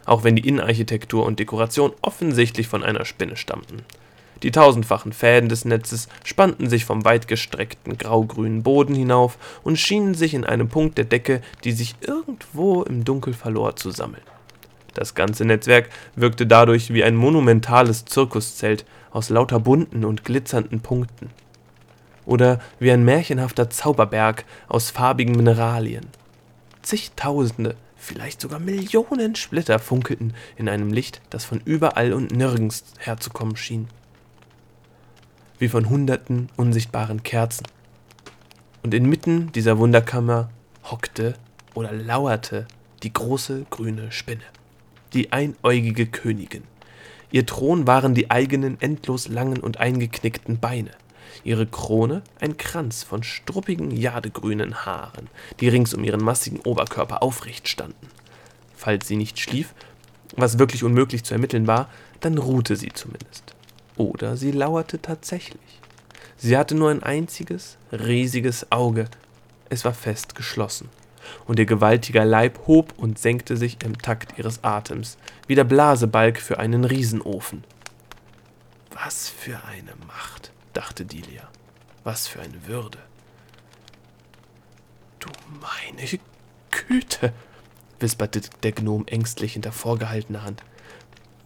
auch 0.06 0.24
wenn 0.24 0.36
die 0.36 0.48
Innenarchitektur 0.48 1.26
und 1.26 1.38
Dekoration 1.38 1.92
offensichtlich 2.00 2.68
von 2.68 2.82
einer 2.82 3.04
Spinne 3.04 3.36
stammten. 3.36 3.82
Die 4.42 4.50
tausendfachen 4.50 5.12
Fäden 5.12 5.48
des 5.48 5.64
Netzes 5.64 6.08
spannten 6.24 6.68
sich 6.68 6.84
vom 6.84 7.04
weitgestreckten 7.04 7.96
graugrünen 7.96 8.62
Boden 8.62 8.94
hinauf 8.94 9.38
und 9.62 9.78
schienen 9.78 10.14
sich 10.14 10.34
in 10.34 10.44
einem 10.44 10.68
Punkt 10.68 10.98
der 10.98 11.06
Decke, 11.06 11.40
die 11.64 11.72
sich 11.72 11.94
irgendwo 12.00 12.82
im 12.82 13.04
Dunkel 13.04 13.32
verlor, 13.32 13.76
zu 13.76 13.90
sammeln. 13.90 14.22
Das 14.92 15.14
ganze 15.14 15.44
Netzwerk 15.44 15.90
wirkte 16.14 16.46
dadurch 16.46 16.92
wie 16.92 17.04
ein 17.04 17.16
monumentales 17.16 18.04
Zirkuszelt 18.04 18.84
aus 19.10 19.30
lauter 19.30 19.60
bunten 19.60 20.04
und 20.04 20.24
glitzernden 20.24 20.80
Punkten. 20.80 21.30
Oder 22.24 22.60
wie 22.78 22.90
ein 22.90 23.04
märchenhafter 23.04 23.70
Zauberberg 23.70 24.44
aus 24.68 24.90
farbigen 24.90 25.36
Mineralien. 25.36 26.06
Zigtausende, 26.82 27.76
vielleicht 28.06 28.40
sogar 28.40 28.58
Millionen 28.58 29.36
Splitter 29.36 29.78
funkelten 29.78 30.34
in 30.56 30.68
einem 30.68 30.92
Licht, 30.92 31.20
das 31.30 31.44
von 31.44 31.60
überall 31.64 32.12
und 32.12 32.30
nirgends 32.32 32.84
herzukommen 32.98 33.56
schien 33.56 33.88
wie 35.58 35.68
von 35.68 35.88
hunderten 35.88 36.48
unsichtbaren 36.56 37.22
Kerzen. 37.22 37.66
Und 38.82 38.94
inmitten 38.94 39.50
dieser 39.52 39.78
Wunderkammer 39.78 40.50
hockte 40.84 41.34
oder 41.74 41.92
lauerte 41.92 42.66
die 43.02 43.12
große 43.12 43.66
grüne 43.70 44.12
Spinne, 44.12 44.44
die 45.12 45.32
einäugige 45.32 46.06
Königin. 46.06 46.62
Ihr 47.32 47.44
Thron 47.44 47.86
waren 47.86 48.14
die 48.14 48.30
eigenen 48.30 48.80
endlos 48.80 49.28
langen 49.28 49.58
und 49.58 49.78
eingeknickten 49.78 50.60
Beine, 50.60 50.90
ihre 51.44 51.66
Krone 51.66 52.22
ein 52.40 52.56
Kranz 52.56 53.02
von 53.02 53.22
struppigen 53.22 53.90
jadegrünen 53.90 54.86
Haaren, 54.86 55.28
die 55.60 55.68
rings 55.68 55.94
um 55.94 56.04
ihren 56.04 56.22
massigen 56.22 56.60
Oberkörper 56.60 57.22
aufrecht 57.22 57.68
standen. 57.68 58.08
Falls 58.76 59.08
sie 59.08 59.16
nicht 59.16 59.38
schlief, 59.38 59.74
was 60.36 60.58
wirklich 60.58 60.84
unmöglich 60.84 61.24
zu 61.24 61.34
ermitteln 61.34 61.66
war, 61.66 61.88
dann 62.20 62.38
ruhte 62.38 62.76
sie 62.76 62.90
zumindest. 62.92 63.54
Oder 63.96 64.36
sie 64.36 64.50
lauerte 64.50 65.00
tatsächlich. 65.00 65.80
Sie 66.36 66.56
hatte 66.56 66.74
nur 66.74 66.90
ein 66.90 67.02
einziges, 67.02 67.78
riesiges 67.92 68.70
Auge. 68.70 69.06
Es 69.70 69.84
war 69.84 69.94
fest 69.94 70.34
geschlossen. 70.34 70.90
Und 71.46 71.58
ihr 71.58 71.66
gewaltiger 71.66 72.24
Leib 72.24 72.66
hob 72.66 72.94
und 72.98 73.18
senkte 73.18 73.56
sich 73.56 73.78
im 73.82 73.98
Takt 73.98 74.38
ihres 74.38 74.62
Atems, 74.62 75.16
wie 75.46 75.54
der 75.54 75.64
Blasebalg 75.64 76.38
für 76.38 76.58
einen 76.58 76.84
Riesenofen. 76.84 77.64
Was 78.92 79.28
für 79.28 79.58
eine 79.64 79.92
Macht, 80.06 80.35
dachte 80.76 81.04
Delia. 81.04 81.48
Was 82.04 82.28
für 82.28 82.40
eine 82.40 82.66
Würde. 82.66 82.98
Du 85.18 85.28
meine 85.60 86.06
Güte, 86.70 87.32
wisperte 87.98 88.42
der 88.62 88.72
Gnom 88.72 89.06
ängstlich 89.06 89.54
hinter 89.54 89.72
vorgehaltener 89.72 90.42
Hand. 90.42 90.62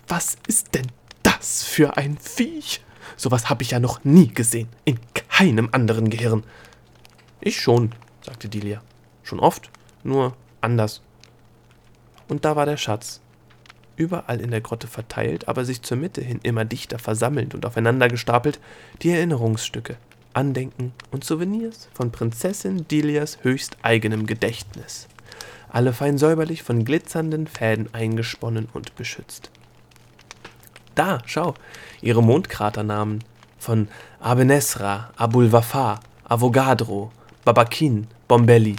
Was 0.09 0.37
ist 0.49 0.75
denn 0.75 0.89
das 1.23 1.63
für 1.63 1.97
ein 1.97 2.19
Viech? 2.19 2.83
Sowas 3.17 3.49
habe 3.49 3.63
ich 3.63 3.71
ja 3.71 3.81
noch 3.81 4.05
nie 4.05 4.29
gesehen. 4.29 4.69
In 4.85 4.99
keinem 5.15 5.69
anderen 5.73 6.11
Gehirn. 6.11 6.45
Ich 7.41 7.61
schon, 7.61 7.95
sagte 8.23 8.49
Delia. 8.49 8.83
Schon 9.23 9.41
oft, 9.41 9.71
nur 10.03 10.37
anders. 10.61 11.03
Und 12.29 12.45
da 12.45 12.57
war 12.57 12.67
der 12.67 12.77
Schatz. 12.77 13.21
Überall 14.01 14.41
in 14.41 14.51
der 14.51 14.63
Grotte 14.63 14.87
verteilt, 14.87 15.47
aber 15.47 15.67
sich 15.67 15.83
zur 15.83 15.99
Mitte 15.99 16.23
hin 16.23 16.41
immer 16.43 16.65
dichter 16.65 16.99
versammelnd 16.99 17.55
und 17.55 17.67
aufeinander 17.67 18.09
gestapelt, 18.09 18.59
die 19.03 19.11
Erinnerungsstücke, 19.11 19.99
Andenken 20.33 20.95
und 21.11 21.23
Souvenirs 21.23 21.91
von 21.93 22.11
Prinzessin 22.11 22.89
Delias 22.89 23.41
höchst 23.43 23.77
eigenem 23.83 24.25
Gedächtnis. 24.25 25.07
Alle 25.69 25.93
fein 25.93 26.17
säuberlich 26.17 26.63
von 26.63 26.87
glitzernden 26.87 27.47
Fäden 27.47 27.93
eingesponnen 27.93 28.71
und 28.73 28.97
beschützt. 28.97 29.51
Da, 30.95 31.19
schau, 31.27 31.53
ihre 32.01 32.23
Mondkraternamen 32.23 33.23
von 33.59 33.89
Abenesra, 34.19 35.11
Abul 35.17 35.53
Wafar, 35.53 36.01
Avogadro, 36.25 37.13
Babakin, 37.45 38.07
Bombelli, 38.29 38.77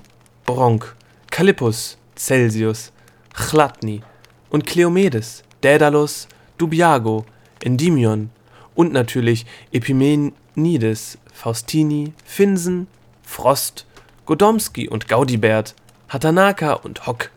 Bronk, 0.47 0.95
Kallippus, 1.29 1.99
Celsius, 2.15 2.91
Chladni 3.35 4.01
und 4.51 4.67
Kleomedes, 4.67 5.43
Daedalus, 5.61 6.27
Dubiago, 6.59 7.25
Endymion 7.63 8.29
und 8.75 8.93
natürlich 8.93 9.45
Epimenides, 9.71 11.17
Faustini, 11.33 12.13
Finsen, 12.23 12.87
Frost, 13.23 13.87
Godomski 14.27 14.87
und 14.87 15.07
Gaudibert, 15.07 15.73
Hatanaka 16.09 16.73
und 16.73 17.07
Hock, 17.07 17.31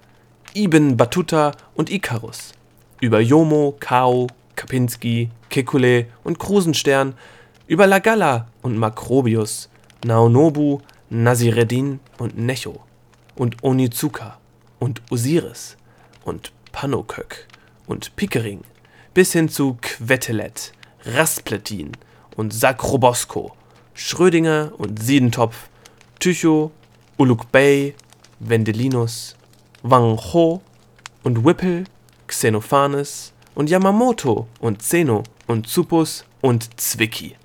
Ibn 0.55 0.97
Battuta 0.97 1.53
und 1.75 1.91
Icarus, 1.91 2.53
über 3.01 3.21
Jomo, 3.21 3.77
Kao, 3.81 4.27
Kapinski, 4.57 5.31
Kekulé 5.51 6.07
und 6.23 6.39
Krusenstern, 6.39 7.15
über 7.67 7.87
Lagalla 7.87 8.49
und 8.63 8.77
Makrobius, 8.77 9.69
Naonobu, 10.05 10.81
Nasireddin 11.11 12.01
und 12.19 12.37
Necho 12.37 12.83
und 13.37 13.63
Onizuka 13.63 14.39
und 14.79 15.01
Osiris 15.11 15.77
und 16.25 16.53
Panokök 16.75 17.47
und 17.87 18.15
Pickering 18.17 18.63
bis 19.15 19.33
hin 19.33 19.49
zu 19.49 19.79
Quetelet, 19.81 20.73
Raspletin 21.05 21.93
und 22.37 22.53
Sakrobosko, 22.53 23.53
Schrödinger 23.95 24.73
und 24.77 25.01
Siedentopf, 25.01 25.69
Tycho, 26.19 26.73
Uluk-Bey, 27.17 27.95
Vendelinus, 28.41 29.37
Wang 29.85 30.19
Ho 30.33 30.63
und 31.23 31.45
Whipple, 31.45 31.85
Xenophanes, 32.27 33.33
und 33.55 33.71
Yamamoto 33.71 34.49
und 34.59 34.83
Zeno 34.83 35.23
und 35.47 35.69
Zupus 35.69 36.25
und 36.41 36.81
Zwicky. 36.81 37.37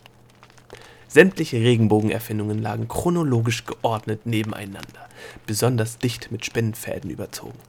Sämtliche 1.07 1.57
Regenbogenerfindungen 1.57 2.63
lagen 2.63 2.88
chronologisch 2.88 3.65
geordnet 3.65 4.25
nebeneinander, 4.25 5.07
besonders 5.45 6.00
dicht 6.00 6.31
mit 6.31 6.45
Spinnenfäden 6.45 7.12
überzogen. 7.12 7.59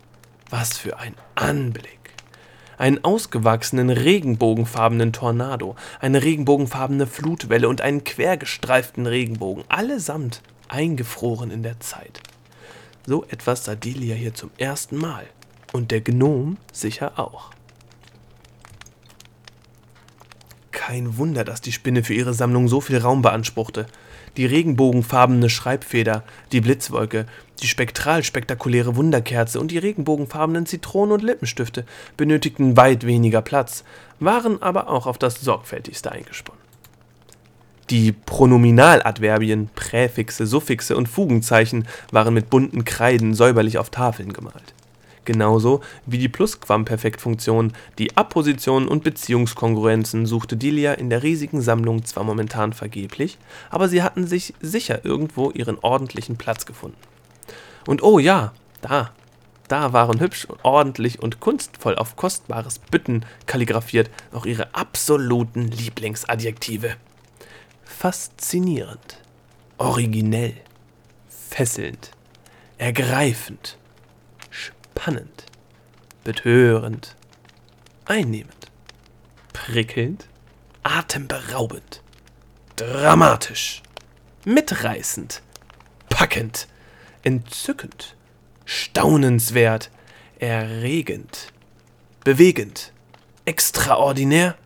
Was 0.50 0.76
für 0.76 0.98
ein 0.98 1.14
Anblick! 1.36 1.86
Einen 2.76 3.04
ausgewachsenen 3.04 3.88
regenbogenfarbenen 3.88 5.12
Tornado, 5.12 5.76
eine 6.00 6.24
regenbogenfarbene 6.24 7.06
Flutwelle 7.06 7.68
und 7.68 7.80
einen 7.82 8.02
quergestreiften 8.02 9.06
Regenbogen, 9.06 9.64
allesamt 9.68 10.42
eingefroren 10.68 11.52
in 11.52 11.62
der 11.62 11.78
Zeit. 11.78 12.20
So 13.06 13.24
etwas 13.28 13.64
sah 13.64 13.76
Delia 13.76 14.16
hier 14.16 14.34
zum 14.34 14.50
ersten 14.58 14.96
Mal. 14.96 15.26
Und 15.72 15.92
der 15.92 16.00
Gnom 16.00 16.56
sicher 16.72 17.18
auch. 17.18 17.50
Kein 20.72 21.16
Wunder, 21.16 21.44
dass 21.44 21.60
die 21.60 21.70
Spinne 21.70 22.02
für 22.02 22.14
ihre 22.14 22.34
Sammlung 22.34 22.66
so 22.66 22.80
viel 22.80 22.98
Raum 22.98 23.22
beanspruchte. 23.22 23.86
Die 24.36 24.46
regenbogenfarbene 24.46 25.48
Schreibfeder, 25.48 26.24
die 26.50 26.60
Blitzwolke, 26.60 27.26
die 27.60 27.68
spektral 27.68 28.24
spektakuläre 28.24 28.96
Wunderkerze 28.96 29.60
und 29.60 29.70
die 29.70 29.78
regenbogenfarbenen 29.78 30.66
Zitronen- 30.66 31.12
und 31.12 31.22
Lippenstifte 31.22 31.84
benötigten 32.16 32.76
weit 32.76 33.06
weniger 33.06 33.42
Platz, 33.42 33.84
waren 34.18 34.60
aber 34.62 34.88
auch 34.88 35.06
auf 35.06 35.18
das 35.18 35.40
sorgfältigste 35.40 36.12
eingesponnen. 36.12 36.60
Die 37.90 38.12
Pronominaladverbien, 38.12 39.68
Präfixe, 39.74 40.46
Suffixe 40.46 40.96
und 40.96 41.08
Fugenzeichen 41.08 41.88
waren 42.12 42.34
mit 42.34 42.48
bunten 42.48 42.84
Kreiden 42.84 43.34
säuberlich 43.34 43.78
auf 43.78 43.90
Tafeln 43.90 44.32
gemalt 44.32 44.74
Genauso 45.24 45.80
wie 46.06 46.18
die 46.18 46.28
Plusquamperfektfunktion, 46.28 47.72
die 47.98 48.16
Appositionen 48.16 48.88
und 48.88 49.04
Beziehungskongruenzen 49.04 50.26
suchte 50.26 50.56
Delia 50.56 50.94
in 50.94 51.10
der 51.10 51.22
riesigen 51.22 51.60
Sammlung 51.60 52.04
zwar 52.04 52.24
momentan 52.24 52.72
vergeblich, 52.72 53.38
aber 53.68 53.88
sie 53.88 54.02
hatten 54.02 54.26
sich 54.26 54.54
sicher 54.60 55.04
irgendwo 55.04 55.50
ihren 55.50 55.78
ordentlichen 55.78 56.36
Platz 56.36 56.66
gefunden. 56.66 56.96
Und 57.86 58.02
oh 58.02 58.18
ja, 58.18 58.52
da, 58.80 59.12
da 59.68 59.92
waren 59.92 60.20
hübsch 60.20 60.44
und 60.46 60.64
ordentlich 60.64 61.22
und 61.22 61.40
kunstvoll 61.40 61.96
auf 61.96 62.16
kostbares 62.16 62.78
Bütten 62.78 63.24
kalligrafiert 63.46 64.10
auch 64.32 64.46
ihre 64.46 64.74
absoluten 64.74 65.68
Lieblingsadjektive. 65.68 66.96
Faszinierend, 67.84 69.18
originell, 69.78 70.54
fesselnd, 71.28 72.10
ergreifend, 72.78 73.76
spannend, 74.50 75.46
betörend, 76.24 77.16
einnehmend, 78.06 78.70
prickelnd, 79.52 80.26
atemberaubend, 80.82 82.02
dramatisch, 82.76 83.82
mitreißend, 84.44 85.42
packend, 86.08 86.66
entzückend, 87.22 88.16
staunenswert, 88.64 89.90
erregend, 90.38 91.52
bewegend, 92.24 92.92
extraordinär 93.44 94.56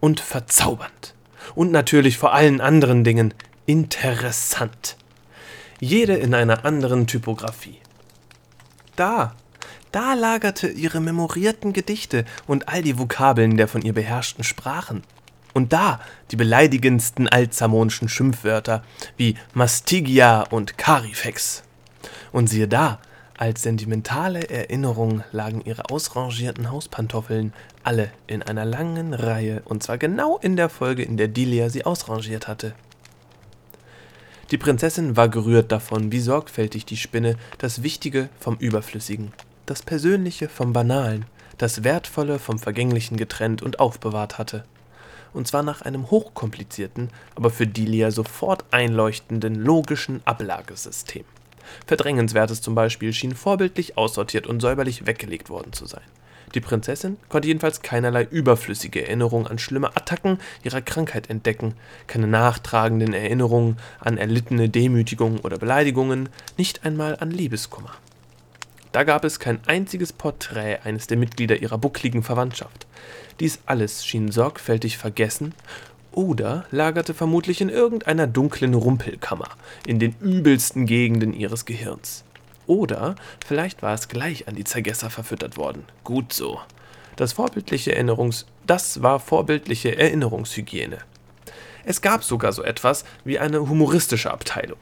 und 0.00 0.20
verzaubernd. 0.20 1.14
Und 1.54 1.72
natürlich 1.72 2.18
vor 2.18 2.32
allen 2.32 2.60
anderen 2.60 3.04
Dingen 3.04 3.34
interessant. 3.66 4.96
Jede 5.80 6.14
in 6.14 6.34
einer 6.34 6.64
anderen 6.64 7.06
Typografie. 7.06 7.78
Da, 8.96 9.34
da 9.90 10.14
lagerte 10.14 10.68
ihre 10.68 11.00
memorierten 11.00 11.72
Gedichte 11.72 12.24
und 12.46 12.68
all 12.68 12.82
die 12.82 12.98
Vokabeln 12.98 13.56
der 13.56 13.68
von 13.68 13.82
ihr 13.82 13.92
beherrschten 13.92 14.44
Sprachen. 14.44 15.02
Und 15.52 15.72
da 15.72 16.00
die 16.30 16.36
beleidigendsten 16.36 17.28
altsamonischen 17.28 18.08
Schimpfwörter 18.08 18.82
wie 19.16 19.36
Mastigia 19.52 20.42
und 20.42 20.78
Carifex. 20.78 21.62
Und 22.32 22.48
siehe 22.48 22.66
da, 22.66 22.98
als 23.38 23.62
sentimentale 23.62 24.48
Erinnerung 24.48 25.22
lagen 25.32 25.62
ihre 25.64 25.90
ausrangierten 25.90 26.70
Hauspantoffeln 26.70 27.52
alle 27.82 28.10
in 28.26 28.42
einer 28.42 28.64
langen 28.64 29.14
Reihe, 29.14 29.62
und 29.64 29.82
zwar 29.82 29.98
genau 29.98 30.38
in 30.38 30.56
der 30.56 30.68
Folge, 30.68 31.02
in 31.02 31.16
der 31.16 31.28
Delia 31.28 31.68
sie 31.68 31.84
ausrangiert 31.84 32.48
hatte. 32.48 32.74
Die 34.50 34.58
Prinzessin 34.58 35.16
war 35.16 35.28
gerührt 35.28 35.72
davon, 35.72 36.12
wie 36.12 36.20
sorgfältig 36.20 36.84
die 36.84 36.96
Spinne 36.96 37.36
das 37.58 37.82
Wichtige 37.82 38.28
vom 38.38 38.56
Überflüssigen, 38.56 39.32
das 39.66 39.82
Persönliche 39.82 40.48
vom 40.48 40.72
Banalen, 40.72 41.24
das 41.58 41.84
Wertvolle 41.84 42.38
vom 42.38 42.58
Vergänglichen 42.58 43.16
getrennt 43.16 43.62
und 43.62 43.80
aufbewahrt 43.80 44.38
hatte 44.38 44.64
und 45.34 45.46
zwar 45.46 45.62
nach 45.62 45.82
einem 45.82 46.10
hochkomplizierten, 46.10 47.08
aber 47.34 47.50
für 47.50 47.66
Delia 47.66 48.10
sofort 48.10 48.64
einleuchtenden 48.70 49.54
logischen 49.54 50.20
Ablagesystem. 50.24 51.24
Verdrängenswertes 51.86 52.60
zum 52.60 52.74
Beispiel 52.74 53.12
schien 53.12 53.34
vorbildlich 53.34 53.96
aussortiert 53.96 54.46
und 54.46 54.60
säuberlich 54.60 55.06
weggelegt 55.06 55.50
worden 55.50 55.72
zu 55.72 55.86
sein. 55.86 56.02
Die 56.54 56.60
Prinzessin 56.60 57.16
konnte 57.28 57.48
jedenfalls 57.48 57.82
keinerlei 57.82 58.24
überflüssige 58.24 59.06
Erinnerung 59.06 59.46
an 59.46 59.58
schlimme 59.58 59.96
Attacken 59.96 60.38
ihrer 60.62 60.82
Krankheit 60.82 61.30
entdecken, 61.30 61.74
keine 62.06 62.26
nachtragenden 62.26 63.14
Erinnerungen 63.14 63.78
an 64.00 64.18
erlittene 64.18 64.68
Demütigungen 64.68 65.40
oder 65.40 65.58
Beleidigungen, 65.58 66.28
nicht 66.58 66.84
einmal 66.84 67.16
an 67.18 67.30
Liebeskummer. 67.30 67.92
Da 68.92 69.04
gab 69.04 69.24
es 69.24 69.40
kein 69.40 69.60
einziges 69.66 70.12
Porträt 70.12 70.80
eines 70.84 71.06
der 71.06 71.16
Mitglieder 71.16 71.56
ihrer 71.56 71.78
buckligen 71.78 72.22
Verwandtschaft. 72.22 72.86
Dies 73.40 73.60
alles 73.64 74.04
schien 74.04 74.30
sorgfältig 74.30 74.98
vergessen 74.98 75.54
oder 76.12 76.64
lagerte 76.70 77.14
vermutlich 77.14 77.60
in 77.60 77.68
irgendeiner 77.68 78.26
dunklen 78.26 78.74
Rumpelkammer 78.74 79.48
in 79.86 79.98
den 79.98 80.14
übelsten 80.20 80.86
Gegenden 80.86 81.32
ihres 81.32 81.64
Gehirns. 81.64 82.24
Oder 82.66 83.16
vielleicht 83.44 83.82
war 83.82 83.94
es 83.94 84.08
gleich 84.08 84.48
an 84.48 84.54
die 84.54 84.64
Zergesser 84.64 85.10
verfüttert 85.10 85.56
worden. 85.56 85.84
Gut 86.04 86.32
so. 86.32 86.60
Das 87.16 87.34
vorbildliche 87.34 87.94
Erinnerungs 87.94 88.46
das 88.66 89.02
war 89.02 89.18
vorbildliche 89.18 89.98
Erinnerungshygiene. 89.98 90.98
Es 91.84 92.00
gab 92.00 92.22
sogar 92.22 92.52
so 92.52 92.62
etwas 92.62 93.04
wie 93.24 93.38
eine 93.38 93.68
humoristische 93.68 94.30
Abteilung. 94.30 94.78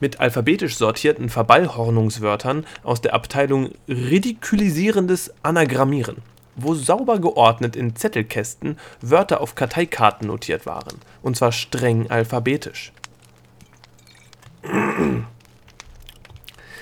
Mit 0.00 0.20
alphabetisch 0.20 0.76
sortierten 0.76 1.28
Verballhornungswörtern 1.28 2.66
aus 2.82 3.02
der 3.02 3.14
Abteilung 3.14 3.70
Ridikulisierendes 3.88 5.32
Anagrammieren 5.42 6.22
wo 6.56 6.74
sauber 6.74 7.18
geordnet 7.18 7.76
in 7.76 7.96
Zettelkästen 7.96 8.78
Wörter 9.00 9.40
auf 9.40 9.54
Karteikarten 9.54 10.28
notiert 10.28 10.66
waren, 10.66 11.00
und 11.22 11.36
zwar 11.36 11.52
streng 11.52 12.10
alphabetisch. 12.10 12.92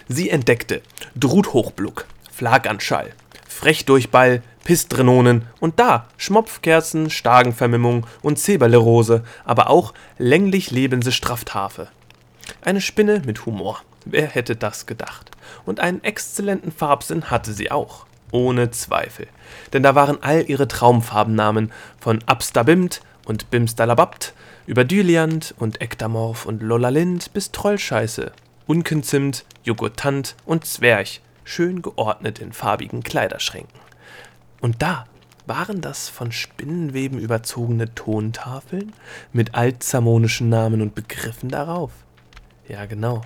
Sie 0.09 0.31
entdeckte 0.31 0.83
Druthochbluck, 1.17 2.07
Flaganschall, 2.31 3.13
Frechdurchball, 3.49 4.43
Pistdrenonen 4.65 5.47
und 5.61 5.81
da 5.81 6.09
Schmopfkerzen, 6.17 7.11
Stagenvermimmung 7.11 8.07
und 8.23 8.39
Zeberlerose, 8.39 9.25
aber 9.45 9.71
auch 9.71 9.93
länglich 10.19 10.71
lebende 10.71 11.13
Straftafe. 11.13 11.89
Eine 12.63 12.81
Spinne 12.81 13.23
mit 13.25 13.47
Humor. 13.47 13.83
Wer 14.05 14.27
hätte 14.27 14.57
das 14.57 14.87
gedacht? 14.87 15.31
Und 15.65 15.81
einen 15.81 16.03
exzellenten 16.03 16.73
Farbsinn 16.73 17.31
hatte 17.31 17.53
sie 17.53 17.71
auch. 17.71 18.07
Ohne 18.33 18.73
Zweifel. 18.73 19.29
Denn 19.73 19.85
da 19.85 19.95
waren 19.95 20.21
all 20.23 20.49
ihre 20.49 20.67
Traumfarbennamen 20.67 21.71
von 22.01 22.19
Abstabimt 22.27 23.01
und 23.25 23.51
Bimstalababt 23.51 24.35
über 24.67 24.85
Dyliant 24.85 25.55
und 25.59 25.81
Ektamorph 25.81 26.47
und 26.47 26.63
Lolalind 26.63 27.33
bis 27.33 27.53
Trollscheiße, 27.53 28.33
Unkenzimt, 28.67 29.45
Joghurtant 29.65 30.35
und 30.45 30.65
Zwerch, 30.65 31.21
schön 31.45 31.83
geordnet 31.83 32.39
in 32.39 32.53
farbigen 32.53 33.03
Kleiderschränken. 33.03 33.81
Und 34.61 34.83
da 34.83 35.05
waren 35.47 35.81
das 35.81 36.09
von 36.09 36.33
Spinnenweben 36.33 37.19
überzogene 37.19 37.95
Tontafeln 37.95 38.93
mit 39.33 39.55
altzamonischen 39.55 40.49
Namen 40.49 40.81
und 40.81 40.95
Begriffen 40.95 41.49
darauf. 41.49 41.91
Ja, 42.69 42.87
genau. 42.87 43.23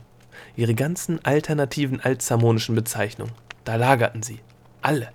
Ihre 0.56 0.74
ganzen 0.74 1.24
alternativen 1.24 2.00
altzamonischen 2.00 2.74
Bezeichnungen, 2.74 3.32
da 3.64 3.76
lagerten 3.76 4.22
sie 4.22 4.40
alle. 4.86 5.08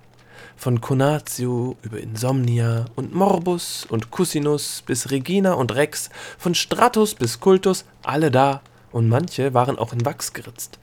Von 0.54 0.82
Conatio 0.82 1.76
über 1.82 1.98
Insomnia 1.98 2.84
und 2.94 3.14
Morbus 3.14 3.86
und 3.88 4.10
Cusinus 4.10 4.82
bis 4.86 5.10
Regina 5.10 5.54
und 5.54 5.74
Rex, 5.74 6.10
von 6.38 6.54
Stratus 6.54 7.14
bis 7.14 7.40
Kultus, 7.40 7.86
alle 8.02 8.30
da, 8.30 8.60
und 8.92 9.08
manche 9.08 9.54
waren 9.54 9.78
auch 9.78 9.94
in 9.94 10.04
Wachs 10.04 10.34
geritzt. 10.34 10.78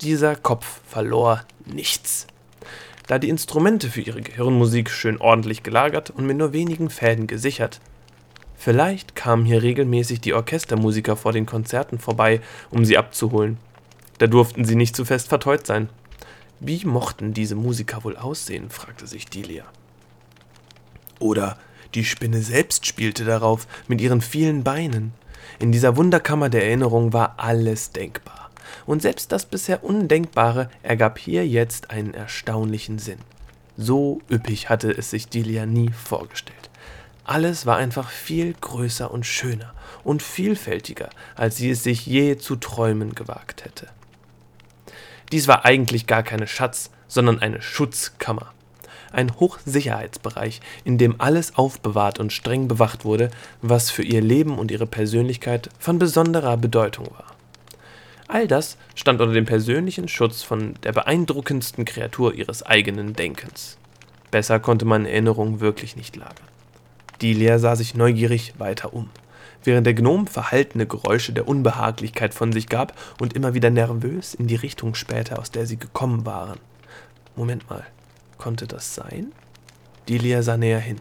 Dieser 0.00 0.34
Kopf 0.34 0.80
verlor 0.88 1.42
nichts. 1.66 2.26
Da 3.06 3.18
die 3.18 3.28
Instrumente 3.28 3.90
für 3.90 4.00
ihre 4.00 4.22
Gehirnmusik 4.22 4.88
schön 4.88 5.20
ordentlich 5.20 5.62
gelagert 5.62 6.08
und 6.08 6.26
mit 6.26 6.38
nur 6.38 6.54
wenigen 6.54 6.88
Fäden 6.88 7.26
gesichert. 7.26 7.80
Vielleicht 8.56 9.14
kamen 9.14 9.44
hier 9.44 9.62
regelmäßig 9.62 10.22
die 10.22 10.32
Orchestermusiker 10.32 11.16
vor 11.16 11.32
den 11.32 11.44
Konzerten 11.44 11.98
vorbei, 11.98 12.40
um 12.70 12.86
sie 12.86 12.96
abzuholen. 12.96 13.58
Da 14.18 14.26
durften 14.26 14.64
sie 14.64 14.76
nicht 14.76 14.96
zu 14.96 15.04
fest 15.04 15.28
verteut 15.28 15.66
sein. 15.66 15.90
Wie 16.64 16.84
mochten 16.84 17.34
diese 17.34 17.56
Musiker 17.56 18.04
wohl 18.04 18.16
aussehen? 18.16 18.70
fragte 18.70 19.08
sich 19.08 19.26
Delia. 19.26 19.64
Oder 21.18 21.58
die 21.94 22.04
Spinne 22.04 22.40
selbst 22.40 22.86
spielte 22.86 23.24
darauf 23.24 23.66
mit 23.88 24.00
ihren 24.00 24.20
vielen 24.20 24.62
Beinen. 24.62 25.12
In 25.58 25.72
dieser 25.72 25.96
Wunderkammer 25.96 26.50
der 26.50 26.64
Erinnerung 26.64 27.12
war 27.12 27.34
alles 27.38 27.90
denkbar. 27.90 28.48
Und 28.86 29.02
selbst 29.02 29.32
das 29.32 29.44
bisher 29.44 29.82
Undenkbare 29.82 30.70
ergab 30.84 31.18
hier 31.18 31.44
jetzt 31.48 31.90
einen 31.90 32.14
erstaunlichen 32.14 33.00
Sinn. 33.00 33.18
So 33.76 34.20
üppig 34.30 34.68
hatte 34.68 34.92
es 34.92 35.10
sich 35.10 35.26
Delia 35.26 35.66
nie 35.66 35.90
vorgestellt. 35.90 36.70
Alles 37.24 37.66
war 37.66 37.76
einfach 37.76 38.08
viel 38.08 38.54
größer 38.60 39.10
und 39.10 39.26
schöner 39.26 39.74
und 40.04 40.22
vielfältiger, 40.22 41.10
als 41.34 41.56
sie 41.56 41.70
es 41.70 41.82
sich 41.82 42.06
je 42.06 42.36
zu 42.36 42.54
träumen 42.54 43.16
gewagt 43.16 43.64
hätte. 43.64 43.88
Dies 45.32 45.48
war 45.48 45.64
eigentlich 45.64 46.06
gar 46.06 46.22
keine 46.22 46.46
Schatz, 46.46 46.90
sondern 47.08 47.38
eine 47.38 47.62
Schutzkammer. 47.62 48.52
Ein 49.12 49.34
Hochsicherheitsbereich, 49.40 50.60
in 50.84 50.98
dem 50.98 51.20
alles 51.20 51.56
aufbewahrt 51.56 52.18
und 52.18 52.32
streng 52.32 52.68
bewacht 52.68 53.04
wurde, 53.04 53.30
was 53.62 53.90
für 53.90 54.02
ihr 54.02 54.20
Leben 54.20 54.58
und 54.58 54.70
ihre 54.70 54.86
Persönlichkeit 54.86 55.70
von 55.78 55.98
besonderer 55.98 56.56
Bedeutung 56.56 57.06
war. 57.10 57.34
All 58.28 58.46
das 58.46 58.76
stand 58.94 59.20
unter 59.20 59.34
dem 59.34 59.44
persönlichen 59.44 60.08
Schutz 60.08 60.42
von 60.42 60.74
der 60.84 60.92
beeindruckendsten 60.92 61.84
Kreatur 61.84 62.34
ihres 62.34 62.62
eigenen 62.62 63.14
Denkens. 63.14 63.78
Besser 64.30 64.60
konnte 64.60 64.84
man 64.84 65.04
Erinnerungen 65.04 65.60
wirklich 65.60 65.96
nicht 65.96 66.16
lagern. 66.16 66.48
Delia 67.20 67.58
sah 67.58 67.76
sich 67.76 67.94
neugierig 67.94 68.54
weiter 68.58 68.94
um 68.94 69.10
während 69.64 69.86
der 69.86 69.94
Gnom 69.94 70.26
verhaltene 70.26 70.86
Geräusche 70.86 71.32
der 71.32 71.48
Unbehaglichkeit 71.48 72.34
von 72.34 72.52
sich 72.52 72.68
gab 72.68 72.96
und 73.20 73.32
immer 73.34 73.54
wieder 73.54 73.70
nervös 73.70 74.34
in 74.34 74.46
die 74.46 74.56
Richtung 74.56 74.94
spähte, 74.94 75.38
aus 75.38 75.50
der 75.50 75.66
sie 75.66 75.78
gekommen 75.78 76.26
waren. 76.26 76.58
Moment 77.36 77.68
mal, 77.70 77.86
konnte 78.38 78.66
das 78.66 78.94
sein? 78.94 79.32
Delia 80.08 80.42
sah 80.42 80.56
näher 80.56 80.80
hin. 80.80 81.00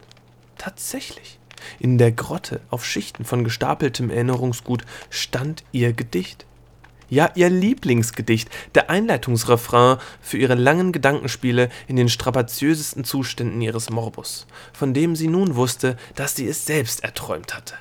Tatsächlich. 0.57 1.39
In 1.79 1.97
der 1.97 2.11
Grotte, 2.11 2.61
auf 2.69 2.85
Schichten 2.85 3.25
von 3.25 3.43
gestapeltem 3.43 4.09
Erinnerungsgut, 4.09 4.83
stand 5.09 5.63
ihr 5.71 5.93
Gedicht. 5.93 6.45
Ja, 7.09 7.29
ihr 7.35 7.49
Lieblingsgedicht, 7.49 8.49
der 8.73 8.89
Einleitungsrefrain 8.89 9.97
für 10.21 10.37
ihre 10.37 10.55
langen 10.55 10.93
Gedankenspiele 10.93 11.69
in 11.87 11.97
den 11.97 12.07
strapaziösesten 12.07 13.03
Zuständen 13.03 13.59
ihres 13.59 13.89
Morbus, 13.89 14.47
von 14.71 14.93
dem 14.93 15.17
sie 15.17 15.27
nun 15.27 15.55
wusste, 15.55 15.97
dass 16.15 16.37
sie 16.37 16.47
es 16.47 16.65
selbst 16.65 17.03
erträumt 17.03 17.53
hatte. 17.53 17.75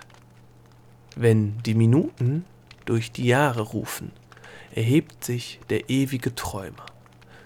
Wenn 1.23 1.63
die 1.65 1.75
Minuten 1.75 2.47
durch 2.87 3.13
die 3.13 3.27
Jahre 3.27 3.61
rufen, 3.61 4.11
erhebt 4.75 5.23
sich 5.23 5.61
der 5.69 5.91
ewige 5.91 6.35
Träumer 6.35 6.87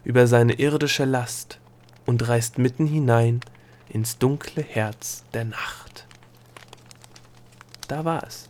über 0.05 0.29
seine 0.29 0.53
irdische 0.53 1.05
Last 1.05 1.59
und 2.07 2.29
reist 2.29 2.57
mitten 2.57 2.87
hinein 2.87 3.41
ins 3.89 4.19
dunkle 4.19 4.63
Herz 4.63 5.25
der 5.35 5.47
Nacht. 5.47 6.07
Da 7.89 8.05
war 8.05 8.23
es, 8.25 8.49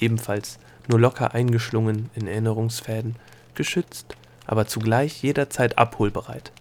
ebenfalls 0.00 0.58
nur 0.86 1.00
locker 1.00 1.32
eingeschlungen 1.32 2.10
in 2.14 2.26
Erinnerungsfäden, 2.26 3.16
geschützt, 3.54 4.16
aber 4.46 4.66
zugleich 4.66 5.22
jederzeit 5.22 5.78
abholbereit. 5.78 6.52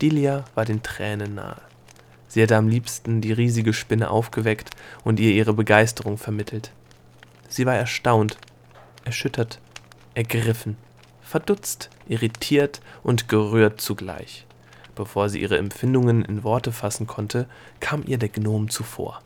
Dilia 0.00 0.44
war 0.54 0.64
den 0.64 0.84
Tränen 0.84 1.34
nahe. 1.34 1.60
Sie 2.28 2.40
hätte 2.40 2.56
am 2.56 2.68
liebsten 2.68 3.20
die 3.20 3.32
riesige 3.32 3.72
Spinne 3.72 4.10
aufgeweckt 4.10 4.70
und 5.02 5.18
ihr 5.18 5.32
ihre 5.32 5.54
Begeisterung 5.54 6.18
vermittelt. 6.18 6.70
Sie 7.48 7.66
war 7.66 7.74
erstaunt, 7.74 8.36
erschüttert, 9.04 9.60
ergriffen, 10.14 10.76
verdutzt, 11.22 11.90
irritiert 12.08 12.80
und 13.02 13.28
gerührt 13.28 13.80
zugleich. 13.80 14.46
Bevor 14.94 15.28
sie 15.28 15.40
ihre 15.40 15.58
Empfindungen 15.58 16.24
in 16.24 16.42
Worte 16.42 16.72
fassen 16.72 17.06
konnte, 17.06 17.46
kam 17.80 18.02
ihr 18.06 18.18
der 18.18 18.30
Gnom 18.30 18.70
zuvor 18.70 19.20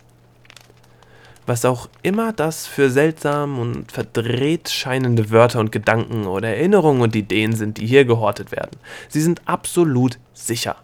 was 1.50 1.64
auch 1.64 1.88
immer 2.02 2.32
das 2.32 2.68
für 2.68 2.90
seltsam 2.90 3.58
und 3.58 3.90
verdreht 3.90 4.68
scheinende 4.70 5.30
Wörter 5.30 5.58
und 5.58 5.72
Gedanken 5.72 6.26
oder 6.28 6.48
Erinnerungen 6.48 7.02
und 7.02 7.16
Ideen 7.16 7.54
sind, 7.56 7.78
die 7.78 7.86
hier 7.86 8.04
gehortet 8.04 8.52
werden. 8.52 8.78
Sie 9.08 9.20
sind 9.20 9.42
absolut 9.46 10.20
sicher, 10.32 10.76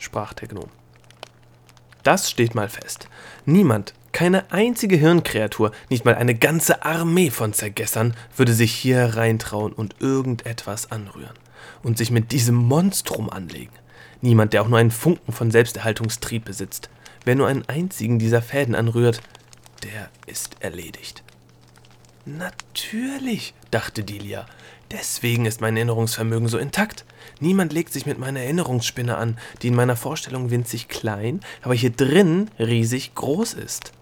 sprach 0.00 0.32
der 0.32 0.48
Gnom. 0.48 0.68
Das 2.02 2.28
steht 2.28 2.56
mal 2.56 2.68
fest. 2.68 3.08
Niemand, 3.44 3.94
keine 4.16 4.50
einzige 4.50 4.96
Hirnkreatur, 4.96 5.72
nicht 5.90 6.06
mal 6.06 6.14
eine 6.14 6.34
ganze 6.34 6.86
Armee 6.86 7.28
von 7.28 7.52
Zergessern 7.52 8.14
würde 8.34 8.54
sich 8.54 8.72
hier 8.72 9.14
reintrauen 9.14 9.74
und 9.74 9.96
irgendetwas 10.00 10.90
anrühren 10.90 11.36
und 11.82 11.98
sich 11.98 12.10
mit 12.10 12.32
diesem 12.32 12.54
Monstrum 12.54 13.28
anlegen. 13.28 13.74
Niemand, 14.22 14.54
der 14.54 14.62
auch 14.62 14.68
nur 14.68 14.78
einen 14.78 14.90
Funken 14.90 15.34
von 15.34 15.50
Selbsterhaltungstrieb 15.50 16.46
besitzt. 16.46 16.88
Wer 17.26 17.34
nur 17.34 17.46
einen 17.46 17.68
einzigen 17.68 18.18
dieser 18.18 18.40
Fäden 18.40 18.74
anrührt, 18.74 19.20
der 19.82 20.08
ist 20.26 20.56
erledigt. 20.60 21.22
Natürlich, 22.24 23.52
dachte 23.70 24.02
Delia. 24.02 24.46
Deswegen 24.92 25.44
ist 25.44 25.60
mein 25.60 25.76
Erinnerungsvermögen 25.76 26.48
so 26.48 26.56
intakt. 26.56 27.04
Niemand 27.38 27.74
legt 27.74 27.92
sich 27.92 28.06
mit 28.06 28.18
meiner 28.18 28.40
Erinnerungsspinne 28.40 29.18
an, 29.18 29.36
die 29.60 29.68
in 29.68 29.74
meiner 29.74 29.94
Vorstellung 29.94 30.50
winzig 30.50 30.88
klein, 30.88 31.40
aber 31.60 31.74
hier 31.74 31.90
drin 31.90 32.50
riesig 32.58 33.14
groß 33.14 33.52
ist. 33.52 33.92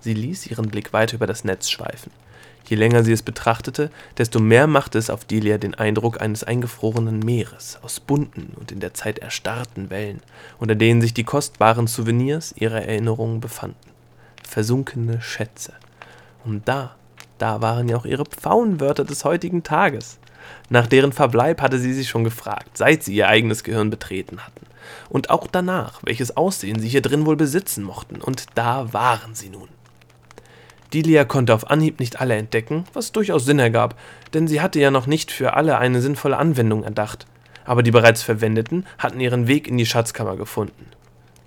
Sie 0.00 0.14
ließ 0.14 0.46
ihren 0.46 0.68
Blick 0.68 0.92
weiter 0.92 1.16
über 1.16 1.26
das 1.26 1.44
Netz 1.44 1.68
schweifen. 1.70 2.12
Je 2.66 2.76
länger 2.76 3.02
sie 3.02 3.12
es 3.12 3.22
betrachtete, 3.22 3.90
desto 4.18 4.40
mehr 4.40 4.66
machte 4.66 4.98
es 4.98 5.08
auf 5.08 5.24
Delia 5.24 5.56
den 5.58 5.74
Eindruck 5.74 6.20
eines 6.20 6.44
eingefrorenen 6.44 7.20
Meeres 7.20 7.78
aus 7.82 7.98
bunten 7.98 8.52
und 8.56 8.70
in 8.72 8.80
der 8.80 8.92
Zeit 8.92 9.18
erstarrten 9.18 9.88
Wellen, 9.88 10.20
unter 10.58 10.74
denen 10.74 11.00
sich 11.00 11.14
die 11.14 11.24
kostbaren 11.24 11.86
Souvenirs 11.86 12.54
ihrer 12.58 12.82
Erinnerungen 12.82 13.40
befanden 13.40 13.88
versunkene 14.48 15.20
Schätze. 15.20 15.74
Und 16.44 16.66
da, 16.66 16.96
da 17.36 17.60
waren 17.60 17.88
ja 17.88 17.96
auch 17.96 18.06
ihre 18.06 18.24
Pfauenwörter 18.24 19.04
des 19.04 19.24
heutigen 19.24 19.62
Tages. 19.62 20.18
Nach 20.70 20.86
deren 20.86 21.12
Verbleib 21.12 21.60
hatte 21.60 21.78
sie 21.78 21.92
sich 21.92 22.08
schon 22.08 22.24
gefragt, 22.24 22.76
seit 22.76 23.02
sie 23.02 23.14
ihr 23.14 23.28
eigenes 23.28 23.62
Gehirn 23.62 23.90
betreten 23.90 24.40
hatten. 24.40 24.66
Und 25.10 25.28
auch 25.28 25.46
danach, 25.46 26.00
welches 26.04 26.36
Aussehen 26.36 26.80
sie 26.80 26.88
hier 26.88 27.02
drin 27.02 27.26
wohl 27.26 27.36
besitzen 27.36 27.84
mochten. 27.84 28.22
Und 28.22 28.46
da 28.54 28.92
waren 28.92 29.34
sie 29.34 29.50
nun. 29.50 29.68
Delia 30.94 31.24
konnte 31.24 31.54
auf 31.54 31.70
Anhieb 31.70 32.00
nicht 32.00 32.20
alle 32.20 32.36
entdecken, 32.36 32.84
was 32.94 33.12
durchaus 33.12 33.44
Sinn 33.44 33.58
ergab, 33.58 33.98
denn 34.32 34.48
sie 34.48 34.60
hatte 34.60 34.80
ja 34.80 34.90
noch 34.90 35.06
nicht 35.06 35.30
für 35.30 35.54
alle 35.54 35.78
eine 35.78 36.00
sinnvolle 36.00 36.38
Anwendung 36.38 36.82
erdacht. 36.82 37.26
Aber 37.64 37.82
die 37.82 37.90
bereits 37.90 38.22
Verwendeten 38.22 38.86
hatten 38.96 39.20
ihren 39.20 39.46
Weg 39.46 39.68
in 39.68 39.76
die 39.76 39.84
Schatzkammer 39.84 40.36
gefunden. 40.36 40.86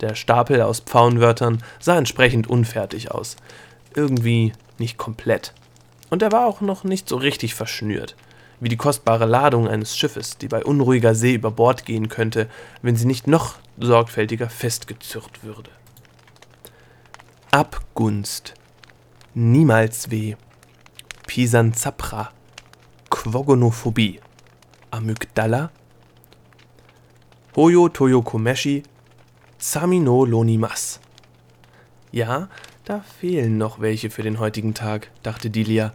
Der 0.02 0.16
Stapel 0.16 0.62
aus 0.62 0.80
Pfauenwörtern 0.80 1.64
sah 1.80 1.98
entsprechend 1.98 2.48
unfertig 2.48 3.12
aus. 3.12 3.38
Irgendwie 3.96 4.54
nicht 4.78 4.98
komplett. 4.98 5.54
Und 6.10 6.22
er 6.22 6.32
war 6.32 6.46
auch 6.46 6.62
noch 6.62 6.84
nicht 6.84 7.10
so 7.10 7.16
richtig 7.16 7.56
verschnürt, 7.56 8.16
wie 8.60 8.70
die 8.70 8.78
kostbare 8.78 9.26
Ladung 9.26 9.68
eines 9.68 9.98
Schiffes, 9.98 10.38
die 10.38 10.48
bei 10.48 10.64
unruhiger 10.64 11.16
See 11.16 11.34
über 11.34 11.52
Bord 11.52 11.86
gehen 11.86 12.10
könnte, 12.10 12.48
wenn 12.82 12.96
sie 12.96 13.06
nicht 13.06 13.28
noch 13.28 13.56
sorgfältiger 13.80 14.50
festgezürrt 14.50 15.44
würde. 15.44 15.72
Abgunst. 17.52 18.54
Niemals 19.34 20.12
weh. 20.12 20.36
Pisanzapra. 21.26 22.32
Quogonophobie. 23.10 24.20
Amygdala. 24.92 25.72
Hoyo 27.56 27.88
Toyokomeshi 27.88 28.84
Samino 29.58 30.26
Lonimas. 30.26 31.00
Ja, 32.12 32.50
da 32.84 33.00
fehlen 33.00 33.58
noch 33.58 33.80
welche 33.80 34.10
für 34.10 34.22
den 34.22 34.38
heutigen 34.38 34.74
Tag, 34.74 35.10
dachte 35.24 35.50
Dilia. 35.50 35.94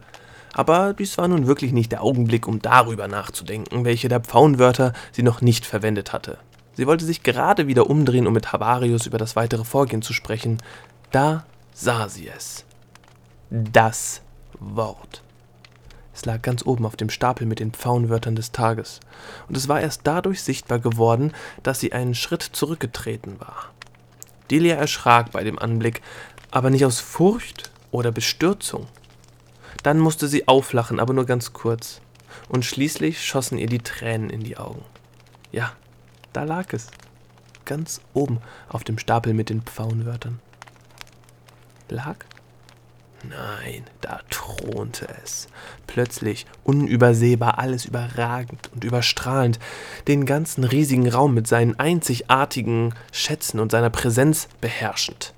Aber 0.53 0.95
dies 0.95 1.15
war 1.19 1.27
nun 1.27 1.45
wirklich 1.45 1.73
nicht 1.73 1.91
der 1.91 2.01
Augenblick, 2.01 2.47
um 2.47 2.59
darüber 2.59 3.07
nachzudenken, 3.07 3.85
welche 3.85 4.09
der 4.09 4.21
Pfauenwörter 4.21 4.93
sie 5.11 5.21
noch 5.21 5.41
nicht 5.41 5.67
verwendet 5.67 6.11
hatte. 6.11 6.39
Sie 6.73 6.87
wollte 6.87 7.05
sich 7.05 7.21
gerade 7.21 7.67
wieder 7.67 7.87
umdrehen, 7.87 8.25
um 8.25 8.33
mit 8.33 8.51
Havarius 8.51 9.05
über 9.05 9.19
das 9.19 9.35
weitere 9.35 9.63
Vorgehen 9.63 10.01
zu 10.01 10.13
sprechen. 10.13 10.57
Da 11.11 11.45
sah 11.75 12.09
sie 12.09 12.29
es. 12.29 12.66
Das 13.49 14.21
Wort. 14.59 15.23
Es 16.13 16.25
lag 16.25 16.41
ganz 16.41 16.65
oben 16.65 16.85
auf 16.85 16.97
dem 16.97 17.09
Stapel 17.09 17.47
mit 17.47 17.59
den 17.59 17.71
Pfauenwörtern 17.71 18.35
des 18.35 18.51
Tages, 18.51 18.99
und 19.47 19.55
es 19.55 19.69
war 19.69 19.79
erst 19.79 20.01
dadurch 20.03 20.43
sichtbar 20.43 20.79
geworden, 20.79 21.31
dass 21.63 21.79
sie 21.79 21.93
einen 21.93 22.13
Schritt 22.13 22.41
zurückgetreten 22.41 23.39
war. 23.39 23.71
Delia 24.51 24.75
erschrak 24.75 25.31
bei 25.31 25.45
dem 25.45 25.59
Anblick, 25.59 26.01
aber 26.51 26.69
nicht 26.69 26.83
aus 26.83 26.99
Furcht 26.99 27.71
oder 27.91 28.11
Bestürzung. 28.11 28.87
Dann 29.81 29.99
musste 29.99 30.27
sie 30.27 30.49
auflachen, 30.49 30.99
aber 30.99 31.13
nur 31.13 31.25
ganz 31.25 31.53
kurz, 31.53 32.01
und 32.49 32.65
schließlich 32.65 33.23
schossen 33.23 33.57
ihr 33.57 33.67
die 33.67 33.79
Tränen 33.79 34.29
in 34.29 34.41
die 34.41 34.57
Augen. 34.57 34.83
Ja, 35.53 35.71
da 36.33 36.43
lag 36.43 36.73
es, 36.73 36.87
ganz 37.63 38.01
oben 38.13 38.39
auf 38.67 38.83
dem 38.83 38.97
Stapel 38.97 39.33
mit 39.33 39.49
den 39.49 39.61
Pfauenwörtern. 39.61 40.39
Lag 41.87 42.17
Nein, 43.29 43.83
da 44.01 44.19
thronte 44.29 45.07
es. 45.23 45.47
Plötzlich, 45.85 46.45
unübersehbar, 46.63 47.59
alles 47.59 47.85
überragend 47.85 48.69
und 48.73 48.83
überstrahlend, 48.83 49.59
den 50.07 50.25
ganzen 50.25 50.63
riesigen 50.63 51.09
Raum 51.09 51.33
mit 51.33 51.47
seinen 51.47 51.79
einzigartigen 51.79 52.93
Schätzen 53.11 53.59
und 53.59 53.71
seiner 53.71 53.89
Präsenz 53.89 54.47
beherrschend. 54.61 55.33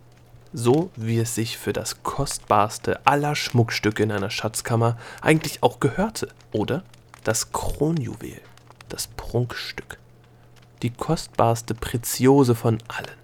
So 0.51 0.89
wie 0.95 1.19
es 1.19 1.35
sich 1.35 1.57
für 1.57 1.73
das 1.73 2.01
kostbarste 2.03 3.05
aller 3.05 3.35
Schmuckstücke 3.35 4.03
in 4.03 4.11
einer 4.11 4.31
Schatzkammer 4.31 4.97
eigentlich 5.21 5.61
auch 5.61 5.79
gehörte, 5.79 6.29
oder? 6.51 6.83
Das 7.23 7.51
Kronjuwel, 7.51 8.41
das 8.87 9.07
Prunkstück, 9.07 9.99
die 10.81 10.89
kostbarste 10.89 11.75
Preziose 11.75 12.55
von 12.55 12.79
allen 12.87 13.18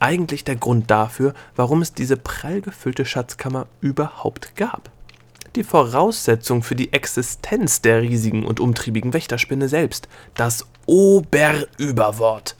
eigentlich 0.00 0.44
der 0.44 0.56
Grund 0.56 0.90
dafür, 0.90 1.34
warum 1.54 1.82
es 1.82 1.92
diese 1.92 2.16
prall 2.16 2.60
gefüllte 2.60 3.04
Schatzkammer 3.04 3.66
überhaupt 3.80 4.56
gab. 4.56 4.90
Die 5.56 5.64
Voraussetzung 5.64 6.62
für 6.62 6.76
die 6.76 6.92
Existenz 6.92 7.82
der 7.82 8.02
riesigen 8.02 8.44
und 8.44 8.60
umtriebigen 8.60 9.12
Wächterspinne 9.12 9.68
selbst, 9.68 10.08
das 10.34 10.66
Oberüberwort. 10.86 12.56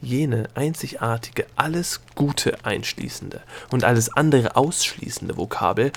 Jene 0.00 0.48
einzigartige, 0.54 1.46
alles 1.56 2.02
Gute 2.14 2.64
einschließende 2.64 3.40
und 3.70 3.84
alles 3.84 4.14
andere 4.14 4.56
ausschließende 4.56 5.36
Vokabel, 5.36 5.90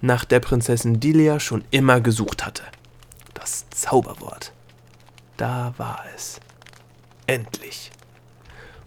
nach 0.00 0.24
der 0.24 0.40
Prinzessin 0.40 1.00
Dilia 1.00 1.40
schon 1.40 1.64
immer 1.70 2.00
gesucht 2.00 2.44
hatte. 2.44 2.64
Das 3.32 3.64
Zauberwort. 3.70 4.52
Da 5.36 5.72
war 5.78 6.04
es. 6.14 6.40
Endlich 7.26 7.90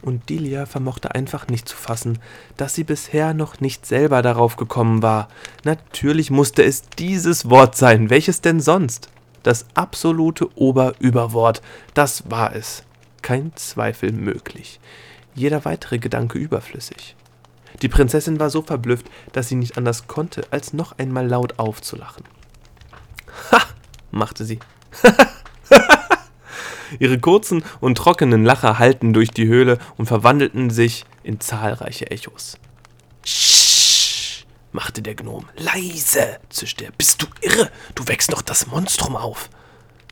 und 0.01 0.29
Delia 0.29 0.65
vermochte 0.65 1.13
einfach 1.15 1.47
nicht 1.47 1.67
zu 1.67 1.75
fassen, 1.75 2.19
dass 2.55 2.75
sie 2.75 2.83
bisher 2.83 3.33
noch 3.33 3.60
nicht 3.60 3.86
selber 3.86 4.21
darauf 4.21 4.55
gekommen 4.55 5.01
war. 5.01 5.27
Natürlich 5.63 6.31
musste 6.31 6.63
es 6.63 6.83
dieses 6.97 7.49
Wort 7.49 7.75
sein, 7.75 8.10
welches 8.10 8.41
denn 8.41 8.60
sonst? 8.60 9.10
Das 9.43 9.65
absolute 9.73 10.57
Oberüberwort, 10.57 11.62
das 11.93 12.29
war 12.29 12.55
es. 12.55 12.83
Kein 13.21 13.55
Zweifel 13.55 14.12
möglich. 14.12 14.79
Jeder 15.36 15.65
weitere 15.65 15.99
Gedanke 15.99 16.38
überflüssig. 16.38 17.15
Die 17.81 17.89
Prinzessin 17.89 18.39
war 18.39 18.49
so 18.49 18.62
verblüfft, 18.62 19.05
dass 19.33 19.49
sie 19.49 19.55
nicht 19.55 19.77
anders 19.77 20.07
konnte, 20.07 20.43
als 20.51 20.73
noch 20.73 20.97
einmal 20.97 21.27
laut 21.27 21.60
aufzulachen. 21.60 22.23
Ha, 23.51 23.62
machte 24.12 24.45
sie. 24.45 24.60
Ihre 27.00 27.19
kurzen 27.19 27.63
und 27.80 27.97
trockenen 27.97 28.43
Lacher 28.43 28.80
hallten 28.80 29.13
durch 29.13 29.32
die 29.32 29.47
Höhle 29.47 29.78
und 29.97 30.06
verwandelten 30.06 30.69
sich 30.69 31.06
in 31.23 31.39
zahlreiche 31.39 32.10
Echos. 32.12 32.58
Sch, 33.26 34.45
machte 34.71 35.02
der 35.02 35.15
Gnom. 35.15 35.45
Leise, 35.58 36.39
zischte 36.50 36.86
er. 36.86 36.91
Bist 36.91 37.21
du 37.21 37.28
irre? 37.41 37.69
Du 37.95 38.08
wächst 38.08 38.32
noch 38.32 38.41
das 38.41 38.67
Monstrum 38.67 39.15
auf. 39.15 39.50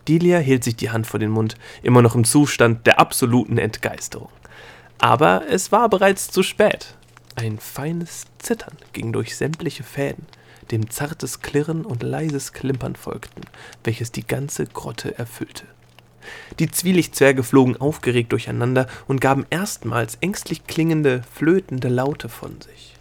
Delia 0.07 0.37
hielt 0.37 0.63
sich 0.63 0.75
die 0.75 0.91
Hand 0.91 1.07
vor 1.07 1.19
den 1.19 1.31
Mund, 1.31 1.55
immer 1.81 2.01
noch 2.01 2.15
im 2.15 2.25
Zustand 2.25 2.85
der 2.85 2.99
absoluten 2.99 3.57
Entgeisterung. 3.57 4.29
Aber 4.99 5.43
es 5.49 5.71
war 5.71 5.89
bereits 5.89 6.29
zu 6.29 6.43
spät. 6.43 6.95
Ein 7.35 7.59
feines 7.59 8.25
Zittern 8.39 8.77
ging 8.93 9.11
durch 9.11 9.35
sämtliche 9.35 9.83
Fäden, 9.83 10.25
dem 10.71 10.89
zartes 10.89 11.41
Klirren 11.41 11.85
und 11.85 12.01
leises 12.01 12.53
Klimpern 12.53 12.95
folgten, 12.95 13.41
welches 13.83 14.11
die 14.11 14.25
ganze 14.25 14.65
Grotte 14.65 15.17
erfüllte. 15.17 15.65
Die 16.59 16.69
Zwielichtzwerge 16.69 17.43
flogen 17.43 17.77
aufgeregt 17.77 18.31
durcheinander 18.31 18.87
und 19.07 19.21
gaben 19.21 19.45
erstmals 19.49 20.17
ängstlich 20.21 20.67
klingende, 20.67 21.21
flötende 21.33 21.89
Laute 21.89 22.29
von 22.29 22.61
sich. 22.61 22.95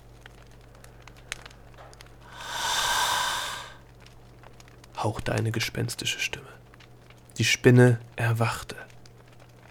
hauchte 5.05 5.33
eine 5.33 5.53
gespenstische 5.53 6.19
Stimme. 6.19 6.49
Die 7.39 7.45
Spinne 7.45 8.01
erwachte. 8.17 8.75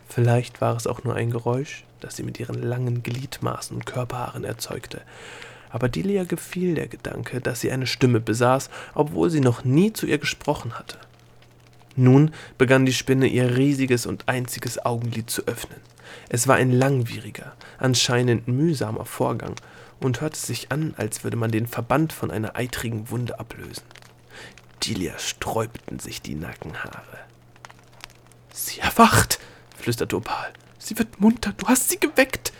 Vielleicht 0.08 0.62
war 0.62 0.78
es 0.78 0.88
auch 0.88 1.04
nur 1.04 1.16
ein 1.16 1.32
Geräusch, 1.32 1.84
das 2.00 2.16
sie 2.16 2.24
mit 2.24 2.40
ihren 2.40 2.62
langen 2.62 3.04
Gliedmaßen 3.04 3.76
und 3.76 3.86
Körperhaaren 3.86 4.44
erzeugte. 4.44 5.02
Aber 5.70 5.90
Delia 5.90 6.24
gefiel 6.24 6.76
der 6.76 6.88
Gedanke, 6.88 7.42
dass 7.42 7.62
sie 7.62 7.72
eine 7.72 7.88
Stimme 7.88 8.20
besaß, 8.20 8.70
obwohl 8.94 9.32
sie 9.32 9.40
noch 9.40 9.64
nie 9.64 9.92
zu 9.92 10.06
ihr 10.06 10.20
gesprochen 10.20 10.78
hatte. 10.78 11.00
Nun 11.96 12.32
begann 12.58 12.86
die 12.86 12.94
Spinne 12.94 13.28
ihr 13.28 13.56
riesiges 13.56 14.06
und 14.06 14.28
einziges 14.28 14.84
Augenlid 14.84 15.30
zu 15.30 15.46
öffnen. 15.48 15.80
Es 16.30 16.48
war 16.48 16.56
ein 16.56 16.72
langwieriger, 16.72 17.54
anscheinend 17.78 18.48
mühsamer 18.48 19.06
Vorgang 19.06 19.56
und 20.00 20.22
hörte 20.22 20.40
sich 20.40 20.72
an, 20.72 20.94
als 20.98 21.24
würde 21.24 21.38
man 21.38 21.52
den 21.52 21.68
Verband 21.68 22.14
von 22.14 22.32
einer 22.32 22.56
eitrigen 22.56 23.10
Wunde 23.10 23.40
ablösen. 23.40 23.84
Delia 24.84 25.18
sträubten 25.18 26.00
sich 26.00 26.22
die 26.22 26.36
Nackenhaare. 26.36 27.20
Sie 28.52 28.80
erwacht, 28.80 29.40
flüsterte 29.78 30.18
Opal. 30.18 30.52
Sie 30.78 30.98
wird 30.98 31.22
munter, 31.22 31.54
du 31.54 31.68
hast 31.68 31.90
sie 31.90 32.00
geweckt. 32.00 32.52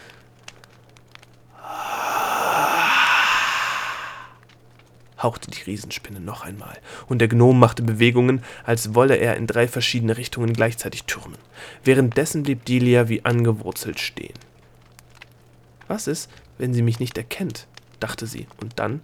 Hauchte 5.24 5.50
die 5.50 5.62
Riesenspinne 5.62 6.20
noch 6.20 6.44
einmal, 6.44 6.78
und 7.08 7.20
der 7.20 7.28
Gnom 7.28 7.58
machte 7.58 7.82
Bewegungen, 7.82 8.44
als 8.66 8.94
wolle 8.94 9.16
er 9.16 9.38
in 9.38 9.48
drei 9.48 9.68
verschiedene 9.68 10.18
Richtungen 10.18 10.54
gleichzeitig 10.54 11.06
türmen. 11.06 11.40
Währenddessen 11.84 12.44
blieb 12.44 12.66
Delia 12.66 13.10
wie 13.10 13.26
angewurzelt 13.26 14.00
stehen. 14.00 14.38
Was 15.88 16.08
ist, 16.08 16.30
wenn 16.58 16.74
sie 16.74 16.82
mich 16.82 17.00
nicht 17.00 17.18
erkennt? 17.18 17.68
dachte 18.00 18.28
sie, 18.28 18.48
und 18.60 18.80
dann, 18.80 19.02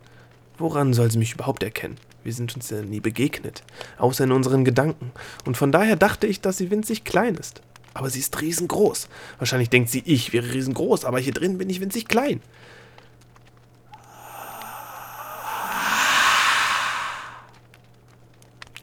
woran 0.58 0.94
soll 0.94 1.10
sie 1.10 1.18
mich 1.18 1.34
überhaupt 1.34 1.64
erkennen? 1.64 1.96
Wir 2.24 2.34
sind 2.34 2.54
uns 2.56 2.70
ja 2.70 2.82
nie 2.82 3.00
begegnet, 3.00 3.64
außer 3.98 4.26
in 4.26 4.34
unseren 4.34 4.66
Gedanken, 4.66 5.12
und 5.46 5.56
von 5.56 5.72
daher 5.72 5.96
dachte 5.96 6.28
ich, 6.28 6.42
dass 6.42 6.58
sie 6.58 6.70
winzig 6.70 7.06
klein 7.06 7.36
ist. 7.36 7.62
Aber 7.94 8.10
sie 8.10 8.20
ist 8.20 8.40
riesengroß. 8.40 9.10
Wahrscheinlich 9.40 9.70
denkt 9.70 9.90
sie, 9.90 10.04
ich 10.06 10.32
wäre 10.34 10.54
riesengroß, 10.54 11.06
aber 11.06 11.20
hier 11.20 11.34
drin 11.34 11.58
bin 11.58 11.70
ich 11.70 11.82
winzig 11.82 12.08
klein. 12.08 12.42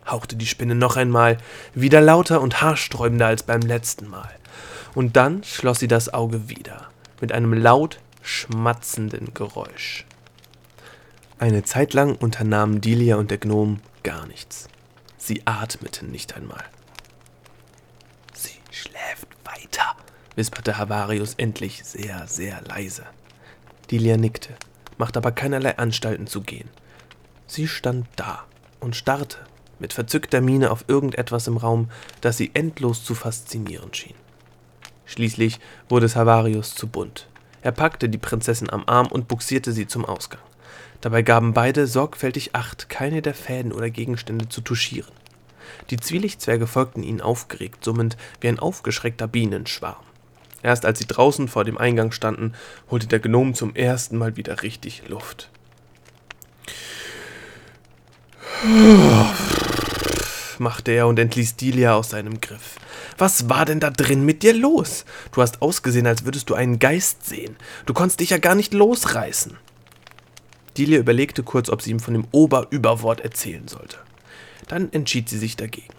Hauchte 0.06 0.36
die 0.36 0.46
Spinne 0.46 0.74
noch 0.74 0.96
einmal, 0.96 1.38
wieder 1.74 2.00
lauter 2.00 2.40
und 2.40 2.60
haarsträubender 2.62 3.26
als 3.26 3.42
beim 3.42 3.60
letzten 3.60 4.08
Mal. 4.08 4.30
Und 4.94 5.16
dann 5.16 5.44
schloss 5.44 5.78
sie 5.78 5.88
das 5.88 6.12
Auge 6.12 6.48
wieder, 6.48 6.88
mit 7.20 7.32
einem 7.32 7.52
laut 7.52 7.98
schmatzenden 8.22 9.34
Geräusch. 9.34 10.04
Eine 11.38 11.64
Zeit 11.64 11.92
lang 11.92 12.16
unternahmen 12.16 12.80
Delia 12.80 13.16
und 13.16 13.30
der 13.30 13.38
Gnom 13.38 13.80
gar 14.02 14.26
nichts. 14.26 14.68
Sie 15.18 15.42
atmeten 15.44 16.10
nicht 16.10 16.34
einmal. 16.34 16.64
Sie 18.32 18.58
schläft 18.70 19.28
weiter, 19.44 19.96
wisperte 20.34 20.78
Havarius 20.78 21.34
endlich 21.34 21.84
sehr, 21.84 22.26
sehr 22.26 22.62
leise. 22.62 23.04
Delia 23.90 24.16
nickte, 24.16 24.54
machte 24.98 25.18
aber 25.18 25.32
keinerlei 25.32 25.76
Anstalten 25.78 26.26
zu 26.26 26.40
gehen. 26.40 26.70
Sie 27.46 27.68
stand 27.68 28.06
da 28.16 28.44
und 28.80 28.96
starrte 28.96 29.38
mit 29.78 29.92
verzückter 29.92 30.40
Miene 30.40 30.70
auf 30.70 30.84
irgendetwas 30.88 31.46
im 31.46 31.56
Raum, 31.56 31.88
das 32.20 32.36
sie 32.36 32.50
endlos 32.54 33.04
zu 33.04 33.14
faszinieren 33.14 33.92
schien. 33.92 34.14
Schließlich 35.04 35.60
wurde 35.88 36.06
es 36.06 36.16
Havarius 36.16 36.74
zu 36.74 36.88
bunt. 36.88 37.28
Er 37.62 37.72
packte 37.72 38.08
die 38.08 38.18
Prinzessin 38.18 38.70
am 38.70 38.84
Arm 38.86 39.06
und 39.08 39.28
buxierte 39.28 39.72
sie 39.72 39.86
zum 39.86 40.04
Ausgang. 40.04 40.40
Dabei 41.00 41.22
gaben 41.22 41.52
beide 41.52 41.86
sorgfältig 41.86 42.54
Acht, 42.54 42.88
keine 42.88 43.22
der 43.22 43.34
Fäden 43.34 43.72
oder 43.72 43.90
Gegenstände 43.90 44.48
zu 44.48 44.60
touchieren. 44.60 45.12
Die 45.90 45.98
Zwielichtzwerge 45.98 46.66
folgten 46.66 47.02
ihnen 47.02 47.20
aufgeregt 47.20 47.84
summend 47.84 48.16
wie 48.40 48.48
ein 48.48 48.58
aufgeschreckter 48.58 49.26
Bienenschwarm. 49.26 49.96
Erst 50.62 50.84
als 50.84 50.98
sie 50.98 51.06
draußen 51.06 51.48
vor 51.48 51.64
dem 51.64 51.78
Eingang 51.78 52.12
standen, 52.12 52.54
holte 52.90 53.06
der 53.06 53.20
Gnom 53.20 53.54
zum 53.54 53.74
ersten 53.74 54.16
Mal 54.16 54.36
wieder 54.36 54.62
richtig 54.62 55.08
Luft 55.08 55.50
machte 60.60 60.90
er 60.92 61.06
und 61.06 61.18
entließ 61.18 61.56
Delia 61.56 61.94
aus 61.94 62.10
seinem 62.10 62.40
Griff. 62.40 62.76
Was 63.18 63.48
war 63.48 63.64
denn 63.64 63.80
da 63.80 63.90
drin 63.90 64.24
mit 64.24 64.42
dir 64.42 64.54
los? 64.54 65.04
Du 65.32 65.42
hast 65.42 65.62
ausgesehen, 65.62 66.06
als 66.06 66.24
würdest 66.24 66.50
du 66.50 66.54
einen 66.54 66.78
Geist 66.78 67.24
sehen. 67.24 67.56
Du 67.86 67.94
konntest 67.94 68.20
dich 68.20 68.30
ja 68.30 68.38
gar 68.38 68.54
nicht 68.54 68.74
losreißen. 68.74 69.56
Delia 70.76 70.98
überlegte 70.98 71.42
kurz, 71.42 71.70
ob 71.70 71.82
sie 71.82 71.90
ihm 71.90 72.00
von 72.00 72.14
dem 72.14 72.26
Oberüberwort 72.32 73.20
erzählen 73.20 73.66
sollte. 73.68 73.98
Dann 74.68 74.92
entschied 74.92 75.28
sie 75.28 75.38
sich 75.38 75.56
dagegen. 75.56 75.94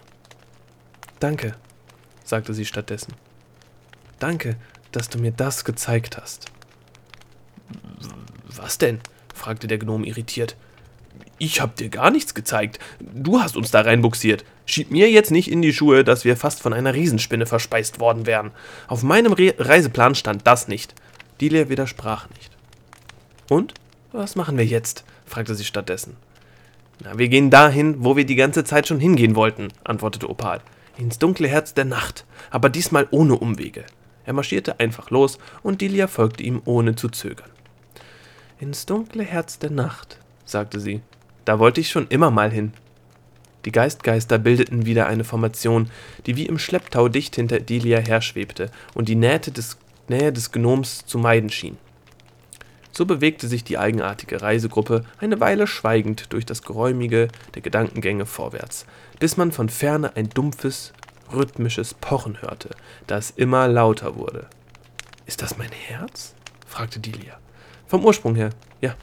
Danke, 1.20 1.54
sagte 2.24 2.54
sie 2.54 2.64
stattdessen. 2.64 3.14
Danke, 4.18 4.56
dass 4.92 5.08
du 5.08 5.18
mir 5.18 5.32
das 5.32 5.64
gezeigt 5.64 6.16
hast. 6.16 6.46
Was 8.44 8.78
denn? 8.78 9.00
fragte 9.34 9.66
der 9.66 9.78
Gnom 9.78 10.04
irritiert. 10.04 10.56
Ich 11.38 11.60
hab 11.60 11.76
dir 11.76 11.88
gar 11.88 12.10
nichts 12.10 12.34
gezeigt. 12.34 12.80
Du 13.00 13.40
hast 13.40 13.56
uns 13.56 13.70
da 13.70 13.82
reinbuxiert. 13.82 14.44
Schieb 14.66 14.90
mir 14.90 15.08
jetzt 15.08 15.30
nicht 15.30 15.50
in 15.50 15.62
die 15.62 15.72
Schuhe, 15.72 16.02
dass 16.02 16.24
wir 16.24 16.36
fast 16.36 16.60
von 16.60 16.72
einer 16.72 16.94
Riesenspinne 16.94 17.46
verspeist 17.46 18.00
worden 18.00 18.26
wären. 18.26 18.50
Auf 18.88 19.04
meinem 19.04 19.32
Re 19.32 19.54
Reiseplan 19.56 20.16
stand 20.16 20.46
das 20.46 20.66
nicht. 20.66 20.94
Delia 21.40 21.68
widersprach 21.68 22.28
nicht. 22.30 22.50
Und? 23.48 23.74
Was 24.10 24.34
machen 24.34 24.58
wir 24.58 24.66
jetzt? 24.66 25.04
fragte 25.26 25.54
sie 25.54 25.64
stattdessen. 25.64 26.16
Na, 27.04 27.16
wir 27.18 27.28
gehen 27.28 27.50
dahin, 27.50 28.02
wo 28.02 28.16
wir 28.16 28.26
die 28.26 28.34
ganze 28.34 28.64
Zeit 28.64 28.88
schon 28.88 28.98
hingehen 28.98 29.36
wollten, 29.36 29.68
antwortete 29.84 30.28
Opal. 30.28 30.60
Ins 30.96 31.20
dunkle 31.20 31.46
Herz 31.46 31.74
der 31.74 31.84
Nacht, 31.84 32.24
aber 32.50 32.68
diesmal 32.68 33.06
ohne 33.12 33.36
Umwege. 33.36 33.84
Er 34.24 34.32
marschierte 34.32 34.80
einfach 34.80 35.10
los 35.10 35.38
und 35.62 35.80
Delia 35.80 36.08
folgte 36.08 36.42
ihm 36.42 36.62
ohne 36.64 36.96
zu 36.96 37.08
zögern. 37.08 37.50
Ins 38.58 38.86
dunkle 38.86 39.22
Herz 39.22 39.60
der 39.60 39.70
Nacht, 39.70 40.18
sagte 40.44 40.80
sie 40.80 41.02
da 41.48 41.58
wollte 41.58 41.80
ich 41.80 41.88
schon 41.88 42.08
immer 42.08 42.30
mal 42.30 42.50
hin. 42.50 42.74
Die 43.64 43.72
Geistgeister 43.72 44.36
bildeten 44.36 44.84
wieder 44.84 45.06
eine 45.06 45.24
Formation, 45.24 45.90
die 46.26 46.36
wie 46.36 46.44
im 46.44 46.58
Schlepptau 46.58 47.08
dicht 47.08 47.36
hinter 47.36 47.58
Delia 47.58 48.00
herschwebte 48.00 48.70
und 48.92 49.08
die 49.08 49.14
Nähe 49.14 49.40
des, 49.40 49.78
Nähe 50.08 50.30
des 50.30 50.52
Gnoms 50.52 51.06
zu 51.06 51.16
meiden 51.16 51.48
schien. 51.48 51.78
So 52.92 53.06
bewegte 53.06 53.48
sich 53.48 53.64
die 53.64 53.78
eigenartige 53.78 54.42
Reisegruppe 54.42 55.06
eine 55.20 55.40
Weile 55.40 55.66
schweigend 55.66 56.34
durch 56.34 56.44
das 56.44 56.60
Geräumige 56.60 57.28
der 57.54 57.62
Gedankengänge 57.62 58.26
vorwärts, 58.26 58.84
bis 59.18 59.38
man 59.38 59.50
von 59.50 59.70
ferne 59.70 60.16
ein 60.16 60.28
dumpfes, 60.28 60.92
rhythmisches 61.32 61.94
Pochen 61.94 62.42
hörte, 62.42 62.68
das 63.06 63.30
immer 63.30 63.68
lauter 63.68 64.16
wurde. 64.16 64.48
Ist 65.24 65.40
das 65.40 65.56
mein 65.56 65.72
Herz? 65.72 66.34
fragte 66.66 67.00
Delia. 67.00 67.38
Vom 67.86 68.04
Ursprung 68.04 68.34
her, 68.34 68.50
ja, 68.82 68.94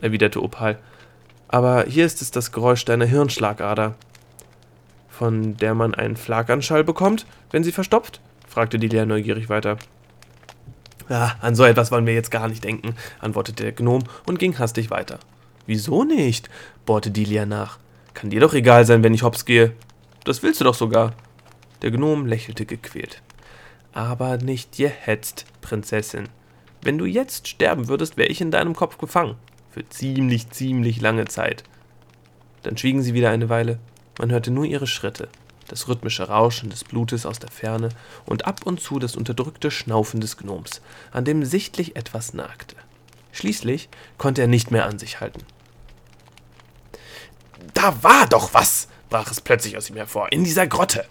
erwiderte 0.00 0.42
Opal 0.42 0.78
aber 1.52 1.86
hier 1.88 2.06
ist 2.06 2.22
es 2.22 2.30
das 2.30 2.52
Geräusch 2.52 2.84
deiner 2.84 3.06
Hirnschlagader. 3.06 3.96
Von 5.08 5.56
der 5.56 5.74
man 5.74 5.94
einen 5.96 6.16
Flaganschall 6.16 6.84
bekommt, 6.84 7.26
wenn 7.50 7.64
sie 7.64 7.72
verstopft? 7.72 8.20
fragte 8.48 8.78
Delia 8.78 9.04
neugierig 9.04 9.48
weiter. 9.48 9.76
Ja, 11.08 11.34
an 11.40 11.56
so 11.56 11.64
etwas 11.64 11.90
wollen 11.90 12.06
wir 12.06 12.14
jetzt 12.14 12.30
gar 12.30 12.46
nicht 12.46 12.62
denken, 12.62 12.94
antwortete 13.18 13.64
der 13.64 13.72
Gnom 13.72 14.04
und 14.26 14.38
ging 14.38 14.58
hastig 14.60 14.90
weiter. 14.90 15.18
Wieso 15.66 16.04
nicht? 16.04 16.48
bohrte 16.86 17.10
Delia 17.10 17.46
nach. 17.46 17.78
Kann 18.14 18.30
dir 18.30 18.40
doch 18.40 18.54
egal 18.54 18.86
sein, 18.86 19.02
wenn 19.02 19.14
ich 19.14 19.24
hops 19.24 19.44
gehe. 19.44 19.72
Das 20.24 20.44
willst 20.44 20.60
du 20.60 20.64
doch 20.64 20.74
sogar. 20.74 21.14
Der 21.82 21.90
Gnom 21.90 22.26
lächelte 22.26 22.64
gequält. 22.64 23.22
Aber 23.92 24.36
nicht 24.36 24.76
gehetzt, 24.76 25.46
Prinzessin. 25.62 26.28
Wenn 26.82 26.96
du 26.96 27.06
jetzt 27.06 27.48
sterben 27.48 27.88
würdest, 27.88 28.16
wäre 28.16 28.28
ich 28.28 28.40
in 28.40 28.52
deinem 28.52 28.76
Kopf 28.76 28.98
gefangen. 28.98 29.34
Für 29.70 29.88
ziemlich, 29.88 30.50
ziemlich 30.50 31.00
lange 31.00 31.26
Zeit. 31.26 31.64
Dann 32.62 32.76
schwiegen 32.76 33.02
sie 33.02 33.14
wieder 33.14 33.30
eine 33.30 33.48
Weile. 33.48 33.78
Man 34.18 34.30
hörte 34.30 34.50
nur 34.50 34.64
ihre 34.64 34.86
Schritte, 34.86 35.28
das 35.68 35.88
rhythmische 35.88 36.28
Rauschen 36.28 36.70
des 36.70 36.84
Blutes 36.84 37.24
aus 37.24 37.38
der 37.38 37.50
Ferne 37.50 37.90
und 38.26 38.44
ab 38.44 38.66
und 38.66 38.80
zu 38.80 38.98
das 38.98 39.16
unterdrückte 39.16 39.70
Schnaufen 39.70 40.20
des 40.20 40.36
Gnoms, 40.36 40.82
an 41.12 41.24
dem 41.24 41.44
sichtlich 41.44 41.96
etwas 41.96 42.34
nagte. 42.34 42.76
Schließlich 43.32 43.88
konnte 44.18 44.42
er 44.42 44.48
nicht 44.48 44.70
mehr 44.70 44.86
an 44.86 44.98
sich 44.98 45.20
halten. 45.20 45.44
Da 47.74 48.02
war 48.02 48.26
doch 48.26 48.52
was, 48.52 48.88
brach 49.08 49.30
es 49.30 49.40
plötzlich 49.40 49.76
aus 49.76 49.88
ihm 49.88 49.96
hervor, 49.96 50.32
in 50.32 50.44
dieser 50.44 50.66
Grotte. 50.66 51.06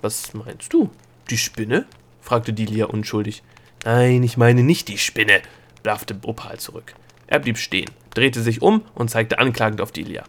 Was 0.00 0.32
meinst 0.34 0.72
du? 0.72 0.90
Die 1.28 1.38
Spinne? 1.38 1.86
fragte 2.22 2.52
Dilia 2.52 2.86
unschuldig. 2.86 3.42
Nein, 3.84 4.22
ich 4.22 4.36
meine 4.36 4.62
nicht 4.62 4.88
die 4.88 4.98
Spinne, 4.98 5.42
blaffte 5.82 6.16
Opal 6.22 6.58
zurück. 6.58 6.94
Er 7.30 7.38
blieb 7.38 7.56
stehen, 7.56 7.90
drehte 8.12 8.42
sich 8.42 8.60
um 8.60 8.82
und 8.94 9.08
zeigte 9.08 9.38
anklagend 9.38 9.80
auf 9.80 9.92
Dilia. 9.92 10.24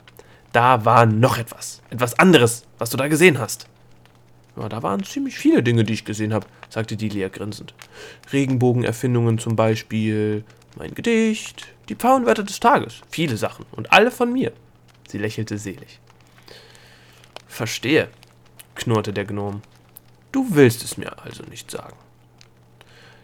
Da 0.54 0.86
war 0.86 1.06
noch 1.06 1.38
etwas. 1.38 1.82
Etwas 1.90 2.18
anderes, 2.20 2.66
was 2.78 2.92
du 2.92 2.98
da 2.98 3.08
gesehen 3.08 3.40
hast. 3.40 3.68
Ja, 4.56 4.70
da 4.70 4.84
waren 4.84 5.04
ziemlich 5.04 5.38
viele 5.38 5.64
Dinge, 5.64 5.84
die 5.84 5.94
ich 5.94 6.06
gesehen 6.06 6.34
habe, 6.34 6.46
sagte 6.70 6.96
Dilia 6.96 7.30
grinsend. 7.30 7.74
Regenbogenerfindungen 8.32 9.40
zum 9.40 9.56
Beispiel, 9.56 10.44
mein 10.78 10.94
Gedicht, 10.94 11.68
die 11.90 11.96
Pfauenwörter 11.96 12.44
des 12.44 12.60
Tages, 12.60 13.02
viele 13.10 13.36
Sachen 13.36 13.66
und 13.72 13.92
alle 13.92 14.12
von 14.12 14.32
mir. 14.32 14.52
Sie 15.08 15.18
lächelte 15.18 15.58
selig. 15.58 16.00
Verstehe, 17.48 18.10
knurrte 18.76 19.12
der 19.12 19.26
Gnom. 19.26 19.62
Du 20.32 20.46
willst 20.52 20.84
es 20.84 20.98
mir 20.98 21.18
also 21.24 21.44
nicht 21.44 21.72
sagen. 21.72 21.98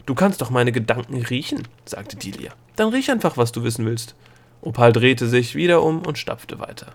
Du 0.08 0.14
kannst 0.14 0.40
doch 0.40 0.48
meine 0.48 0.72
Gedanken 0.72 1.22
riechen, 1.22 1.68
sagte 1.84 2.16
Dilia. 2.16 2.54
Dann 2.76 2.88
riech 2.88 3.10
einfach, 3.10 3.36
was 3.36 3.52
du 3.52 3.62
wissen 3.62 3.84
willst. 3.84 4.14
Opal 4.62 4.90
drehte 4.90 5.28
sich 5.28 5.54
wieder 5.54 5.82
um 5.82 6.00
und 6.00 6.16
stapfte 6.16 6.58
weiter. 6.58 6.94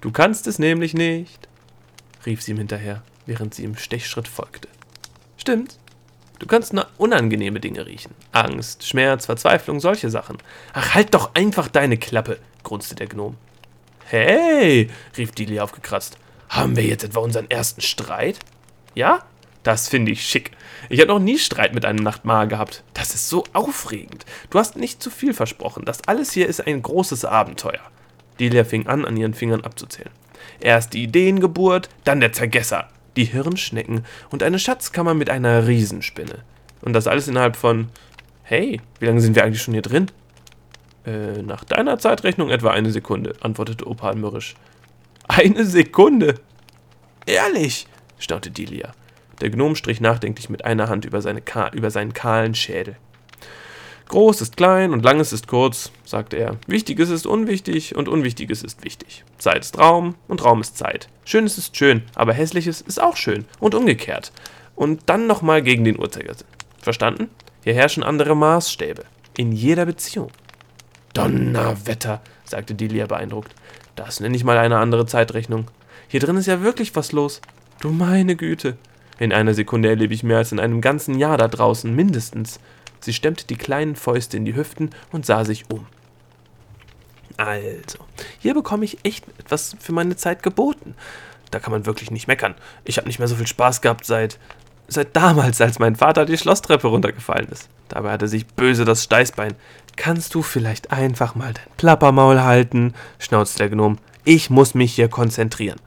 Du 0.00 0.10
kannst 0.10 0.48
es 0.48 0.58
nämlich 0.58 0.92
nicht, 0.92 1.46
rief 2.26 2.42
sie 2.42 2.50
ihm 2.50 2.58
hinterher, 2.58 3.04
während 3.26 3.54
sie 3.54 3.62
im 3.62 3.76
Stechschritt 3.76 4.26
folgte. 4.26 4.66
Stimmt. 5.36 5.78
Du 6.40 6.48
kannst 6.48 6.72
nur 6.72 6.88
unangenehme 6.98 7.60
Dinge 7.60 7.86
riechen. 7.86 8.12
Angst, 8.32 8.84
Schmerz, 8.84 9.26
Verzweiflung, 9.26 9.78
solche 9.78 10.10
Sachen. 10.10 10.38
Ach, 10.72 10.96
halt 10.96 11.14
doch 11.14 11.36
einfach 11.36 11.68
deine 11.68 11.96
Klappe, 11.96 12.40
grunzte 12.64 12.96
der 12.96 13.06
Gnom. 13.06 13.36
Hey, 14.06 14.90
rief 15.16 15.30
Dili 15.30 15.60
aufgekratzt. 15.60 16.18
Haben 16.48 16.74
wir 16.74 16.82
jetzt 16.82 17.04
etwa 17.04 17.20
unseren 17.20 17.48
ersten 17.48 17.82
Streit? 17.82 18.40
Ja? 18.96 19.22
Das 19.62 19.88
finde 19.88 20.12
ich 20.12 20.26
schick. 20.26 20.52
Ich 20.88 21.00
habe 21.00 21.08
noch 21.08 21.18
nie 21.18 21.38
Streit 21.38 21.74
mit 21.74 21.84
einem 21.84 22.02
Nachtmahr 22.02 22.46
gehabt. 22.46 22.82
Das 22.94 23.14
ist 23.14 23.28
so 23.28 23.44
aufregend. 23.52 24.24
Du 24.48 24.58
hast 24.58 24.76
nicht 24.76 25.02
zu 25.02 25.10
viel 25.10 25.34
versprochen. 25.34 25.84
Das 25.84 26.06
alles 26.06 26.32
hier 26.32 26.46
ist 26.46 26.66
ein 26.66 26.80
großes 26.80 27.24
Abenteuer. 27.24 27.80
Delia 28.38 28.64
fing 28.64 28.86
an, 28.86 29.04
an 29.04 29.16
ihren 29.16 29.34
Fingern 29.34 29.62
abzuzählen. 29.62 30.10
Erst 30.60 30.94
die 30.94 31.02
Ideengeburt, 31.02 31.90
dann 32.04 32.20
der 32.20 32.32
Zergesser, 32.32 32.88
die 33.16 33.24
Hirnschnecken 33.24 34.04
und 34.30 34.42
eine 34.42 34.58
Schatzkammer 34.58 35.14
mit 35.14 35.28
einer 35.28 35.66
Riesenspinne. 35.66 36.42
Und 36.80 36.94
das 36.94 37.06
alles 37.06 37.28
innerhalb 37.28 37.56
von. 37.56 37.88
Hey, 38.42 38.80
wie 38.98 39.06
lange 39.06 39.20
sind 39.20 39.36
wir 39.36 39.44
eigentlich 39.44 39.62
schon 39.62 39.74
hier 39.74 39.82
drin? 39.82 40.10
Äh, 41.06 41.42
nach 41.42 41.62
deiner 41.64 41.98
Zeitrechnung 41.98 42.50
etwa 42.50 42.70
eine 42.70 42.90
Sekunde, 42.90 43.34
antwortete 43.42 43.86
Opal 43.86 44.16
mürrisch. 44.16 44.54
Eine 45.28 45.64
Sekunde? 45.64 46.40
Ehrlich? 47.26 47.86
staunte 48.18 48.50
Delia. 48.50 48.92
Der 49.40 49.50
Gnom 49.50 49.74
strich 49.74 50.00
nachdenklich 50.00 50.50
mit 50.50 50.64
einer 50.64 50.88
Hand 50.88 51.04
über, 51.04 51.22
seine 51.22 51.42
über 51.72 51.90
seinen 51.90 52.12
kahlen 52.12 52.54
Schädel. 52.54 52.96
Groß 54.10 54.40
ist 54.40 54.56
klein 54.56 54.92
und 54.92 55.04
langes 55.04 55.32
ist 55.32 55.46
kurz, 55.46 55.92
sagte 56.04 56.36
er. 56.36 56.56
Wichtiges 56.66 57.10
ist 57.10 57.28
unwichtig 57.28 57.94
und 57.94 58.08
Unwichtiges 58.08 58.64
ist 58.64 58.82
wichtig. 58.82 59.24
Zeit 59.38 59.60
ist 59.60 59.78
Raum 59.78 60.16
und 60.26 60.44
Raum 60.44 60.60
ist 60.60 60.76
Zeit. 60.76 61.08
Schönes 61.24 61.58
ist 61.58 61.76
schön, 61.76 62.02
aber 62.16 62.32
Hässliches 62.32 62.80
ist 62.80 63.00
auch 63.00 63.16
schön 63.16 63.44
und 63.60 63.76
umgekehrt. 63.76 64.32
Und 64.74 65.02
dann 65.06 65.28
nochmal 65.28 65.62
gegen 65.62 65.84
den 65.84 65.96
Uhrzeigersinn. 65.96 66.48
Verstanden? 66.82 67.30
Hier 67.62 67.74
herrschen 67.74 68.02
andere 68.02 68.34
Maßstäbe. 68.34 69.04
In 69.36 69.52
jeder 69.52 69.86
Beziehung. 69.86 70.32
Donnerwetter, 71.12 72.20
sagte 72.44 72.74
Delia 72.74 73.06
beeindruckt. 73.06 73.54
Das 73.94 74.18
nenne 74.18 74.34
ich 74.34 74.42
mal 74.42 74.58
eine 74.58 74.78
andere 74.78 75.06
Zeitrechnung. 75.06 75.68
Hier 76.08 76.18
drin 76.18 76.36
ist 76.36 76.46
ja 76.46 76.62
wirklich 76.62 76.96
was 76.96 77.12
los. 77.12 77.40
Du 77.80 77.90
meine 77.90 78.34
Güte. 78.34 78.76
In 79.20 79.32
einer 79.32 79.54
Sekunde 79.54 79.90
erlebe 79.90 80.14
ich 80.14 80.24
mehr 80.24 80.38
als 80.38 80.50
in 80.50 80.58
einem 80.58 80.80
ganzen 80.80 81.18
Jahr 81.18 81.36
da 81.36 81.46
draußen, 81.46 81.94
mindestens. 81.94 82.58
Sie 83.00 83.12
stemmte 83.12 83.46
die 83.46 83.56
kleinen 83.56 83.94
Fäuste 83.94 84.36
in 84.36 84.44
die 84.44 84.56
Hüften 84.56 84.90
und 85.12 85.26
sah 85.26 85.44
sich 85.44 85.70
um. 85.70 85.86
Also, 87.36 87.98
hier 88.38 88.54
bekomme 88.54 88.84
ich 88.84 88.98
echt 89.04 89.26
etwas 89.38 89.76
für 89.78 89.92
meine 89.92 90.16
Zeit 90.16 90.42
geboten. 90.42 90.94
Da 91.50 91.58
kann 91.58 91.70
man 91.70 91.86
wirklich 91.86 92.10
nicht 92.10 92.28
meckern. 92.28 92.54
Ich 92.84 92.96
habe 92.96 93.06
nicht 93.06 93.18
mehr 93.18 93.28
so 93.28 93.36
viel 93.36 93.46
Spaß 93.46 93.82
gehabt 93.82 94.04
seit 94.04 94.38
seit 94.88 95.14
damals, 95.14 95.60
als 95.60 95.78
mein 95.78 95.96
Vater 95.96 96.26
die 96.26 96.36
Schlosstreppe 96.36 96.88
runtergefallen 96.88 97.48
ist. 97.48 97.68
Dabei 97.88 98.12
hat 98.12 98.22
er 98.22 98.28
sich 98.28 98.46
böse 98.46 98.84
das 98.84 99.04
Steißbein. 99.04 99.54
Kannst 99.96 100.34
du 100.34 100.42
vielleicht 100.42 100.90
einfach 100.90 101.34
mal 101.34 101.52
dein 101.52 101.76
Plappermaul 101.76 102.42
halten? 102.42 102.94
schnauzte 103.18 103.58
der 103.58 103.68
Gnom. 103.68 103.98
Ich 104.24 104.50
muss 104.50 104.74
mich 104.74 104.94
hier 104.94 105.08
konzentrieren. 105.08 105.78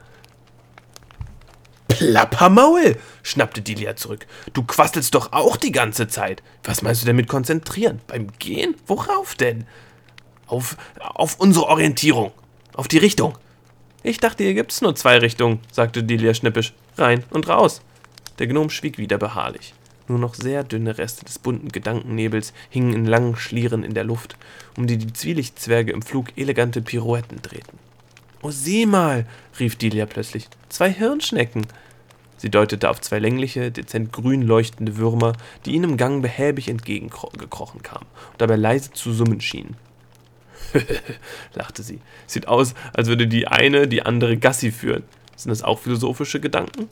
Plappermaul, 1.88 2.96
schnappte 3.22 3.60
Dilia 3.60 3.96
zurück. 3.96 4.26
Du 4.52 4.62
quasselst 4.62 5.14
doch 5.14 5.32
auch 5.32 5.56
die 5.56 5.72
ganze 5.72 6.08
Zeit. 6.08 6.42
Was 6.64 6.82
meinst 6.82 7.02
du 7.02 7.06
denn 7.06 7.16
mit 7.16 7.28
konzentrieren? 7.28 8.00
Beim 8.06 8.28
Gehen? 8.38 8.74
Worauf 8.86 9.34
denn? 9.34 9.66
Auf, 10.46 10.76
auf 10.98 11.38
unsere 11.38 11.66
Orientierung. 11.66 12.32
Auf 12.74 12.88
die 12.88 12.98
Richtung. 12.98 13.36
Ich 14.02 14.18
dachte, 14.18 14.44
hier 14.44 14.54
gibt's 14.54 14.80
nur 14.80 14.94
zwei 14.94 15.18
Richtungen, 15.18 15.60
sagte 15.72 16.02
Dilia 16.02 16.34
schnippisch. 16.34 16.74
Rein 16.96 17.24
und 17.30 17.48
raus. 17.48 17.80
Der 18.38 18.46
Gnom 18.46 18.70
schwieg 18.70 18.98
wieder 18.98 19.18
beharrlich. 19.18 19.74
Nur 20.08 20.18
noch 20.18 20.34
sehr 20.34 20.64
dünne 20.64 20.98
Reste 20.98 21.24
des 21.24 21.38
bunten 21.38 21.68
Gedankennebels 21.68 22.52
hingen 22.68 22.92
in 22.92 23.06
langen 23.06 23.36
Schlieren 23.36 23.82
in 23.82 23.94
der 23.94 24.04
Luft, 24.04 24.36
um 24.76 24.86
die 24.86 24.98
die 24.98 25.12
Zwielichtzwerge 25.12 25.92
im 25.92 26.02
Flug 26.02 26.36
elegante 26.36 26.82
Pirouetten 26.82 27.40
drehten. 27.40 27.78
Oh, 28.44 28.50
sieh 28.50 28.84
mal, 28.84 29.24
rief 29.58 29.76
Delia 29.76 30.04
plötzlich. 30.04 30.48
Zwei 30.68 30.92
Hirnschnecken. 30.92 31.66
Sie 32.36 32.50
deutete 32.50 32.90
auf 32.90 33.00
zwei 33.00 33.18
längliche, 33.18 33.72
dezent 33.72 34.12
grün 34.12 34.42
leuchtende 34.42 34.98
Würmer, 34.98 35.32
die 35.64 35.72
ihnen 35.72 35.92
im 35.92 35.96
Gang 35.96 36.20
behäbig 36.20 36.68
entgegengekrochen 36.68 37.82
kamen 37.82 38.04
und 38.32 38.40
dabei 38.42 38.56
leise 38.56 38.92
zu 38.92 39.14
summen 39.14 39.40
schienen. 39.40 39.78
lachte 41.54 41.82
sie. 41.82 42.00
Sieht 42.26 42.46
aus, 42.46 42.74
als 42.92 43.08
würde 43.08 43.26
die 43.26 43.48
eine 43.48 43.88
die 43.88 44.02
andere 44.02 44.36
Gassi 44.36 44.72
führen. 44.72 45.04
Sind 45.36 45.48
das 45.48 45.62
auch 45.62 45.78
philosophische 45.78 46.38
Gedanken? 46.38 46.90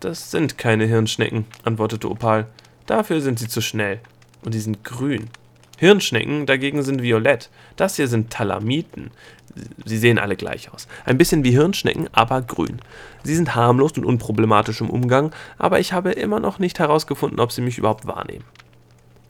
Das 0.00 0.30
sind 0.30 0.56
keine 0.56 0.86
Hirnschnecken, 0.86 1.44
antwortete 1.62 2.10
Opal. 2.10 2.46
Dafür 2.86 3.20
sind 3.20 3.38
sie 3.38 3.48
zu 3.48 3.60
schnell. 3.60 4.00
Und 4.40 4.52
sie 4.52 4.60
sind 4.60 4.82
grün. 4.82 5.28
Hirnschnecken 5.78 6.44
dagegen 6.46 6.82
sind 6.82 7.02
violett. 7.02 7.50
Das 7.76 7.96
hier 7.96 8.08
sind 8.08 8.30
Talamiten. 8.30 9.10
Sie 9.84 9.98
sehen 9.98 10.18
alle 10.18 10.36
gleich 10.36 10.72
aus. 10.72 10.88
Ein 11.04 11.18
bisschen 11.18 11.44
wie 11.44 11.50
Hirnschnecken, 11.50 12.08
aber 12.12 12.42
grün. 12.42 12.80
Sie 13.24 13.34
sind 13.34 13.54
harmlos 13.54 13.92
und 13.92 14.04
unproblematisch 14.04 14.80
im 14.80 14.90
Umgang, 14.90 15.32
aber 15.58 15.80
ich 15.80 15.92
habe 15.92 16.12
immer 16.12 16.40
noch 16.40 16.58
nicht 16.58 16.78
herausgefunden, 16.78 17.40
ob 17.40 17.52
sie 17.52 17.62
mich 17.62 17.78
überhaupt 17.78 18.06
wahrnehmen. 18.06 18.44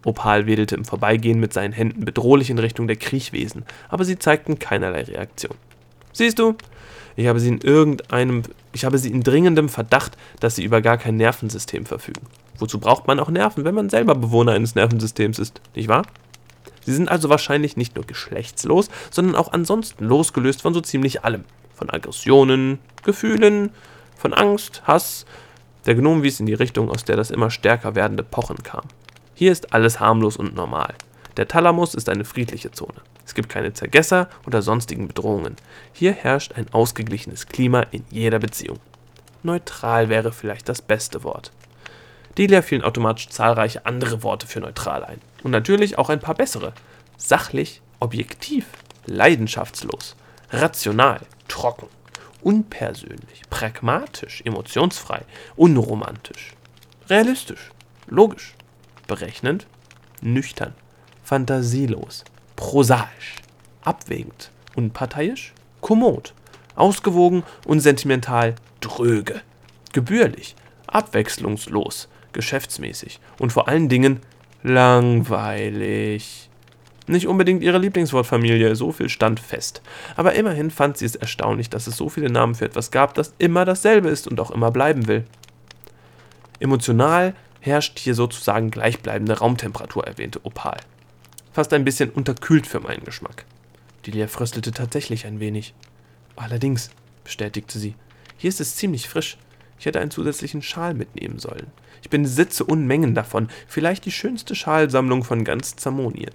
Opal 0.05 0.47
wedelte 0.47 0.75
im 0.75 0.85
Vorbeigehen 0.85 1.41
mit 1.41 1.53
seinen 1.53 1.73
Händen 1.73 2.05
bedrohlich 2.05 2.51
in 2.51 2.59
Richtung 2.59 2.87
der 2.87 2.97
Kriechwesen, 2.97 3.65
aber 3.89 4.05
sie 4.05 4.19
zeigten 4.19 4.59
keinerlei 4.59 5.03
Reaktion. 5.03 5.57
Siehst 6.13 6.39
du, 6.39 6.57
ich 7.17 7.27
habe 7.27 7.41
sie 7.41 7.49
in 7.49 7.61
irgendeinem, 7.61 8.43
ich 8.73 8.85
habe 8.85 8.99
sie 8.99 9.11
in 9.11 9.23
dringendem 9.23 9.69
Verdacht, 9.69 10.17
dass 10.41 10.57
sie 10.57 10.65
über 10.65 10.81
gar 10.81 10.99
kein 10.99 11.17
Nervensystem 11.17 11.85
verfügen. 11.85 12.23
Wozu 12.59 12.79
braucht 12.79 13.07
man 13.07 13.21
auch 13.21 13.29
Nerven, 13.29 13.65
wenn 13.65 13.75
man 13.75 13.91
selber 13.91 14.15
Bewohner 14.15 14.53
eines 14.53 14.75
Nervensystems 14.75 15.39
ist, 15.39 15.61
nicht 15.75 15.89
wahr? 15.89 16.05
Sie 16.89 16.95
sind 16.95 17.11
also 17.11 17.29
wahrscheinlich 17.29 17.77
nicht 17.77 17.97
nur 17.97 18.07
geschlechtslos, 18.07 18.89
sondern 19.11 19.37
auch 19.37 19.53
ansonsten 19.53 20.07
losgelöst 20.07 20.63
von 20.63 20.73
so 20.73 20.81
ziemlich 20.81 21.23
allem. 21.23 21.45
Von 21.75 21.91
Aggressionen, 21.91 22.79
Gefühlen, 23.05 23.73
von 24.17 24.33
Angst, 24.33 24.81
Hass. 24.87 25.27
Der 25.85 25.97
Gnom 25.97 26.23
wies 26.23 26.41
in 26.41 26.47
die 26.47 26.55
Richtung, 26.55 26.91
aus 26.91 27.05
der 27.05 27.17
das 27.17 27.31
immer 27.31 27.51
stärker 27.51 27.95
werdende 27.95 28.23
Pochen 28.23 28.63
kam. 28.63 28.85
Hier 29.35 29.53
ist 29.53 29.75
alles 29.75 30.01
harmlos 30.01 30.39
und 30.39 30.55
normal. 30.55 30.95
Der 31.37 31.47
Thalamus 31.47 31.95
ist 31.95 32.09
eine 32.09 32.25
friedliche 32.25 32.71
Zone. 32.71 33.03
Es 33.27 33.35
gibt 33.35 33.51
keine 33.51 33.75
Zergesser 33.75 34.31
oder 34.47 34.63
sonstigen 34.63 35.09
Bedrohungen. 35.09 35.57
Hier 35.93 36.13
herrscht 36.13 36.55
ein 36.55 36.73
ausgeglichenes 36.73 37.49
Klima 37.49 37.83
in 37.91 38.07
jeder 38.09 38.39
Beziehung. 38.39 38.79
Neutral 39.43 40.09
wäre 40.09 40.33
vielleicht 40.33 40.71
das 40.71 40.81
beste 40.81 41.23
Wort. 41.23 41.53
Delia 42.39 42.63
fielen 42.63 42.85
automatisch 42.85 43.29
zahlreiche 43.29 43.85
andere 43.85 44.23
Worte 44.23 44.47
für 44.47 44.61
neutral 44.61 45.05
ein. 45.05 45.21
Und 45.43 45.51
natürlich 45.51 45.99
auch 45.99 46.09
ein 46.09 46.21
paar 46.21 46.35
bessere. 46.35 46.73
Sachlich, 47.17 47.83
objektiv, 47.99 48.67
leidenschaftslos, 49.07 50.15
rational, 50.51 51.21
trocken, 51.49 51.89
unpersönlich, 52.43 53.43
pragmatisch, 53.51 54.43
emotionsfrei, 54.45 55.23
unromantisch, 55.57 56.53
realistisch, 57.09 57.71
logisch, 58.07 58.55
berechnend, 59.09 59.67
nüchtern, 60.21 60.75
fantasielos, 61.25 62.25
prosaisch, 62.55 63.37
abwägend, 63.83 64.53
unparteiisch, 64.77 65.55
kommod, 65.81 66.35
Ausgewogen 66.77 67.43
und 67.67 67.81
sentimental 67.81 68.55
dröge. 68.81 69.41
Gebührlich, 69.93 70.55
abwechslungslos, 70.87 72.09
geschäftsmäßig 72.33 73.21
und 73.39 73.53
vor 73.53 73.69
allen 73.69 73.89
Dingen 73.89 74.21
langweilig. 74.63 76.49
Nicht 77.07 77.27
unbedingt 77.27 77.63
ihre 77.63 77.79
Lieblingswortfamilie, 77.79 78.77
so 78.77 78.93
viel 78.93 79.09
stand 79.09 79.41
fest. 79.41 79.81
Aber 80.17 80.35
immerhin 80.35 80.71
fand 80.71 80.99
sie 80.99 81.07
es 81.07 81.17
erstaunlich, 81.17 81.71
dass 81.71 81.87
es 81.87 81.97
so 81.97 82.11
viele 82.11 82.31
Namen 82.31 82.55
für 82.55 82.67
etwas 82.67 82.91
gab, 82.91 83.15
das 83.15 83.35
immer 83.39 83.65
dasselbe 83.65 84.09
ist 84.11 84.29
und 84.29 84.39
auch 84.41 84.51
immer 84.51 84.71
bleiben 84.71 85.07
will. 85.07 85.25
Emotional 86.61 87.35
herrscht 87.61 87.99
hier 87.99 88.15
sozusagen 88.15 88.71
gleichbleibende 88.71 89.39
Raumtemperatur, 89.39 90.07
erwähnte 90.07 90.45
Opal. 90.45 90.79
Fast 91.53 91.73
ein 91.73 91.85
bisschen 91.85 92.11
unterkühlt 92.11 92.67
für 92.67 92.81
meinen 92.81 93.05
Geschmack. 93.05 93.47
Delia 94.07 94.27
fröstelte 94.27 94.73
tatsächlich 94.73 95.27
ein 95.27 95.41
wenig. 95.41 95.75
Allerdings, 96.37 96.91
bestätigte 97.25 97.79
sie, 97.79 97.95
hier 98.37 98.49
ist 98.49 98.61
es 98.61 98.77
ziemlich 98.77 99.09
frisch. 99.09 99.39
Ich 99.79 99.87
hätte 99.87 100.01
einen 100.01 100.11
zusätzlichen 100.11 100.63
Schal 100.63 100.95
mitnehmen 100.95 101.39
sollen. 101.39 101.69
Ich 102.03 102.11
besitze 102.11 102.65
Unmengen 102.65 103.15
davon, 103.15 103.49
vielleicht 103.67 104.05
die 104.05 104.13
schönste 104.13 104.55
Schalsammlung 104.55 105.25
von 105.25 105.45
ganz 105.45 105.77
Zamonien. 105.77 106.31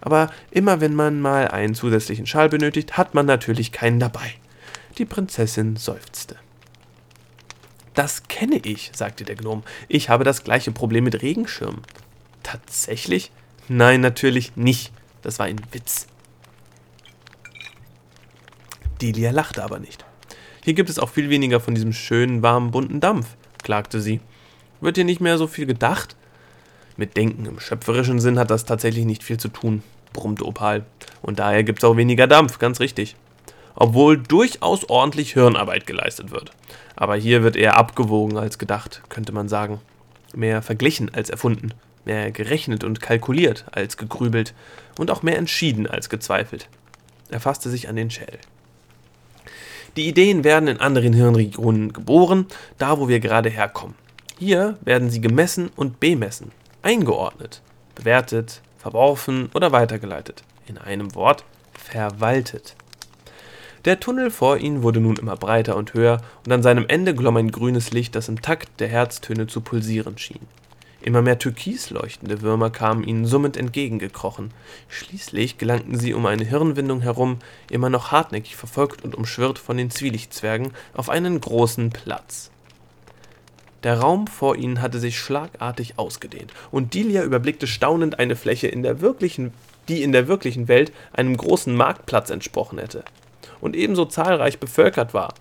Aber 0.00 0.30
immer 0.50 0.80
wenn 0.80 0.94
man 0.94 1.20
mal 1.20 1.48
einen 1.48 1.74
zusätzlichen 1.74 2.26
Schal 2.26 2.48
benötigt, 2.48 2.96
hat 2.96 3.14
man 3.14 3.26
natürlich 3.26 3.72
keinen 3.72 4.00
dabei. 4.00 4.34
Die 4.98 5.04
Prinzessin 5.04 5.76
seufzte. 5.76 6.36
Das 7.94 8.28
kenne 8.28 8.58
ich, 8.58 8.90
sagte 8.94 9.24
der 9.24 9.36
Gnom. 9.36 9.62
Ich 9.88 10.10
habe 10.10 10.24
das 10.24 10.44
gleiche 10.44 10.70
Problem 10.70 11.04
mit 11.04 11.22
Regenschirmen. 11.22 11.80
Tatsächlich? 12.42 13.32
Nein, 13.68 14.00
natürlich 14.00 14.56
nicht. 14.56 14.92
Das 15.22 15.38
war 15.38 15.46
ein 15.46 15.60
Witz. 15.72 16.06
Delia 19.00 19.30
lachte 19.30 19.64
aber 19.64 19.78
nicht. 19.78 20.04
Hier 20.62 20.74
gibt 20.74 20.90
es 20.90 20.98
auch 20.98 21.10
viel 21.10 21.30
weniger 21.30 21.60
von 21.60 21.74
diesem 21.74 21.92
schönen, 21.92 22.42
warmen, 22.42 22.70
bunten 22.70 23.00
Dampf, 23.00 23.36
klagte 23.62 24.00
sie. 24.00 24.20
Wird 24.80 24.96
hier 24.96 25.04
nicht 25.04 25.20
mehr 25.20 25.38
so 25.38 25.46
viel 25.46 25.66
gedacht? 25.66 26.16
Mit 26.96 27.16
Denken 27.16 27.46
im 27.46 27.60
schöpferischen 27.60 28.20
Sinn 28.20 28.38
hat 28.38 28.50
das 28.50 28.64
tatsächlich 28.64 29.04
nicht 29.04 29.22
viel 29.22 29.38
zu 29.38 29.48
tun, 29.48 29.82
brummte 30.12 30.46
Opal. 30.46 30.84
Und 31.22 31.38
daher 31.38 31.62
gibt 31.62 31.80
es 31.80 31.84
auch 31.84 31.96
weniger 31.96 32.26
Dampf, 32.26 32.58
ganz 32.58 32.80
richtig. 32.80 33.16
Obwohl 33.74 34.16
durchaus 34.16 34.88
ordentlich 34.88 35.34
Hirnarbeit 35.34 35.86
geleistet 35.86 36.30
wird. 36.30 36.52
Aber 36.94 37.16
hier 37.16 37.42
wird 37.42 37.56
eher 37.56 37.76
abgewogen 37.76 38.38
als 38.38 38.58
gedacht, 38.58 39.02
könnte 39.10 39.32
man 39.32 39.48
sagen. 39.48 39.80
Mehr 40.34 40.62
verglichen 40.62 41.12
als 41.14 41.28
erfunden. 41.28 41.74
Mehr 42.06 42.30
gerechnet 42.30 42.84
und 42.84 43.02
kalkuliert 43.02 43.66
als 43.72 43.98
gegrübelt. 43.98 44.54
Und 44.98 45.10
auch 45.10 45.22
mehr 45.22 45.36
entschieden 45.36 45.86
als 45.86 46.08
gezweifelt. 46.08 46.68
Er 47.28 47.40
fasste 47.40 47.68
sich 47.68 47.88
an 47.88 47.96
den 47.96 48.10
Schädel. 48.10 48.38
Die 49.96 50.08
Ideen 50.08 50.44
werden 50.44 50.68
in 50.68 50.80
anderen 50.80 51.12
Hirnregionen 51.12 51.92
geboren, 51.92 52.46
da 52.78 52.98
wo 52.98 53.08
wir 53.08 53.20
gerade 53.20 53.50
herkommen. 53.50 53.94
Hier 54.38 54.76
werden 54.82 55.08
sie 55.08 55.22
gemessen 55.22 55.70
und 55.76 55.98
bemessen, 55.98 56.52
eingeordnet, 56.82 57.62
bewertet, 57.94 58.60
verworfen 58.76 59.48
oder 59.54 59.72
weitergeleitet. 59.72 60.44
In 60.66 60.76
einem 60.76 61.14
Wort 61.14 61.44
verwaltet. 61.72 62.76
Der 63.86 63.98
Tunnel 63.98 64.30
vor 64.30 64.58
ihnen 64.58 64.82
wurde 64.82 65.00
nun 65.00 65.16
immer 65.16 65.36
breiter 65.36 65.76
und 65.76 65.94
höher, 65.94 66.20
und 66.44 66.52
an 66.52 66.62
seinem 66.62 66.84
Ende 66.88 67.14
glomm 67.14 67.38
ein 67.38 67.50
grünes 67.50 67.92
Licht, 67.92 68.14
das 68.14 68.28
im 68.28 68.42
Takt 68.42 68.80
der 68.80 68.88
Herztöne 68.88 69.46
zu 69.46 69.62
pulsieren 69.62 70.18
schien. 70.18 70.46
Immer 71.00 71.22
mehr 71.22 71.38
türkis 71.38 71.90
leuchtende 71.90 72.42
Würmer 72.42 72.68
kamen 72.70 73.04
ihnen 73.04 73.26
summend 73.26 73.56
entgegengekrochen. 73.56 74.50
Schließlich 74.88 75.56
gelangten 75.56 75.98
sie 75.98 76.12
um 76.12 76.26
eine 76.26 76.44
Hirnwindung 76.44 77.00
herum, 77.00 77.38
immer 77.70 77.88
noch 77.88 78.10
hartnäckig 78.10 78.56
verfolgt 78.56 79.04
und 79.04 79.14
umschwirrt 79.14 79.58
von 79.58 79.76
den 79.76 79.90
Zwielichtzwergen, 79.90 80.72
auf 80.92 81.08
einen 81.08 81.40
großen 81.40 81.90
Platz. 81.90 82.50
Der 83.86 84.00
Raum 84.00 84.26
vor 84.26 84.56
ihnen 84.56 84.82
hatte 84.82 84.98
sich 84.98 85.16
schlagartig 85.16 85.96
ausgedehnt, 85.96 86.52
und 86.72 86.94
Delia 86.94 87.22
überblickte 87.22 87.68
staunend 87.68 88.18
eine 88.18 88.34
Fläche, 88.34 88.66
in 88.66 88.82
der 88.82 89.00
wirklichen, 89.00 89.54
die 89.86 90.02
in 90.02 90.10
der 90.10 90.26
wirklichen 90.26 90.66
Welt 90.66 90.90
einem 91.12 91.36
großen 91.36 91.72
Marktplatz 91.72 92.30
entsprochen 92.30 92.80
hätte 92.80 93.04
und 93.60 93.76
ebenso 93.76 94.04
zahlreich 94.04 94.58
bevölkert 94.58 95.14
war. 95.14 95.34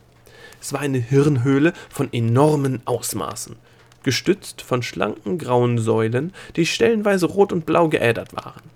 Es 0.61 0.73
war 0.73 0.81
eine 0.81 0.99
Hirnhöhle 0.99 1.73
von 1.89 2.13
enormen 2.13 2.83
Ausmaßen, 2.85 3.55
gestützt 4.03 4.61
von 4.61 4.83
schlanken 4.83 5.39
grauen 5.39 5.79
Säulen, 5.79 6.31
die 6.55 6.67
stellenweise 6.67 7.25
rot 7.25 7.51
und 7.51 7.65
blau 7.65 7.89
geädert 7.89 8.35
waren. 8.35 8.74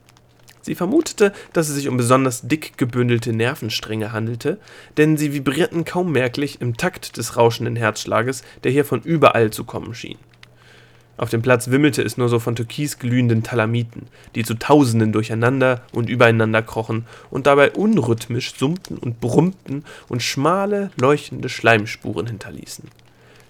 Sie 0.70 0.76
vermutete, 0.76 1.34
dass 1.52 1.68
es 1.68 1.74
sich 1.74 1.88
um 1.88 1.98
besonders 1.98 2.44
dick 2.44 2.78
gebündelte 2.78 3.34
Nervenstränge 3.34 4.12
handelte, 4.12 4.60
denn 4.98 5.18
sie 5.18 5.34
vibrierten 5.34 5.84
kaum 5.84 6.12
merklich 6.12 6.62
im 6.62 6.78
Takt 6.78 7.18
des 7.18 7.38
rauschenden 7.38 7.76
Herzschlages, 7.76 8.44
der 8.64 8.72
hier 8.72 8.86
von 8.86 9.02
überall 9.02 9.50
zu 9.50 9.64
kommen 9.64 9.96
schien. 9.96 10.20
Auf 11.18 11.32
dem 11.32 11.42
Platz 11.42 11.72
wimmelte 11.72 12.04
es 12.04 12.18
nur 12.18 12.30
so 12.30 12.38
von 12.38 12.56
türkis 12.56 13.00
glühenden 13.00 13.42
Talamiten, 13.42 14.10
die 14.36 14.44
zu 14.44 14.54
Tausenden 14.54 15.12
durcheinander 15.12 15.82
und 15.92 16.08
übereinander 16.08 16.62
krochen 16.62 17.08
und 17.32 17.48
dabei 17.48 17.72
unrhythmisch 17.72 18.54
summten 18.54 19.00
und 19.00 19.20
brummten 19.20 19.86
und 20.08 20.22
schmale, 20.22 20.92
leuchtende 21.02 21.50
Schleimspuren 21.50 22.28
hinterließen. 22.28 22.86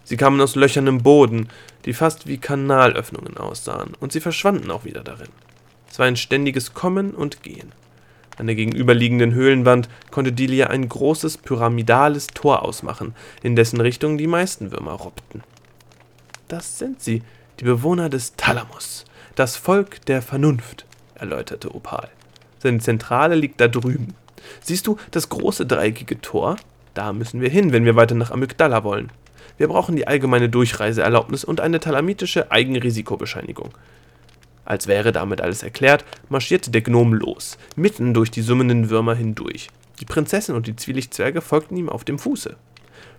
Sie 0.05 0.15
kamen 0.15 0.39
aus 0.39 0.55
Löchern 0.55 0.87
im 0.87 1.03
Boden, 1.03 1.49
die 1.83 1.91
fast 1.91 2.27
wie 2.27 2.37
Kanalöffnungen 2.37 3.35
aussahen, 3.35 3.91
und 3.99 4.13
sie 4.13 4.21
verschwanden 4.21 4.71
auch 4.71 4.85
wieder 4.85 5.03
darin. 5.03 5.27
Es 5.89 5.99
war 5.99 6.05
ein 6.05 6.15
ständiges 6.15 6.73
Kommen 6.73 7.11
und 7.11 7.43
Gehen. 7.43 7.71
An 8.37 8.47
der 8.47 8.55
gegenüberliegenden 8.55 9.33
Höhlenwand 9.33 9.89
konnte 10.11 10.31
Delia 10.31 10.67
ein 10.67 10.87
großes 10.87 11.37
pyramidales 11.39 12.27
Tor 12.27 12.63
ausmachen, 12.63 13.13
in 13.43 13.55
dessen 13.55 13.81
Richtung 13.81 14.17
die 14.17 14.27
meisten 14.27 14.71
Würmer 14.71 14.93
robbten. 14.93 15.43
Das 16.47 16.79
sind 16.79 17.01
sie, 17.01 17.21
die 17.59 17.65
Bewohner 17.65 18.09
des 18.09 18.35
Thalamus, 18.37 19.03
das 19.35 19.57
Volk 19.57 20.05
der 20.05 20.21
Vernunft, 20.21 20.85
erläuterte 21.15 21.75
Opal. 21.75 22.09
Seine 22.59 22.79
Zentrale 22.79 23.35
liegt 23.35 23.59
da 23.59 23.67
drüben. 23.67 24.15
Siehst 24.61 24.87
du 24.87 24.97
das 25.11 25.29
große 25.29 25.65
dreieckige 25.65 26.21
Tor? 26.21 26.55
Da 26.93 27.13
müssen 27.13 27.41
wir 27.41 27.49
hin, 27.49 27.71
wenn 27.71 27.85
wir 27.85 27.95
weiter 27.95 28.15
nach 28.15 28.31
Amygdala 28.31 28.83
wollen. 28.83 29.11
Wir 29.57 29.67
brauchen 29.67 29.95
die 29.95 30.07
allgemeine 30.07 30.49
Durchreiseerlaubnis 30.49 31.43
und 31.43 31.59
eine 31.59 31.79
talamitische 31.81 32.51
Eigenrisikobescheinigung. 32.51 33.71
Als 34.69 34.85
wäre 34.85 35.11
damit 35.11 35.41
alles 35.41 35.63
erklärt, 35.63 36.05
marschierte 36.29 36.69
der 36.69 36.81
Gnom 36.81 37.15
los, 37.15 37.57
mitten 37.75 38.13
durch 38.13 38.29
die 38.29 38.43
summenden 38.43 38.91
Würmer 38.91 39.15
hindurch. 39.15 39.69
Die 39.99 40.05
Prinzessin 40.05 40.53
und 40.53 40.67
die 40.67 40.75
Zwielichtzwerge 40.75 41.41
folgten 41.41 41.75
ihm 41.75 41.89
auf 41.89 42.03
dem 42.03 42.19
Fuße. 42.19 42.55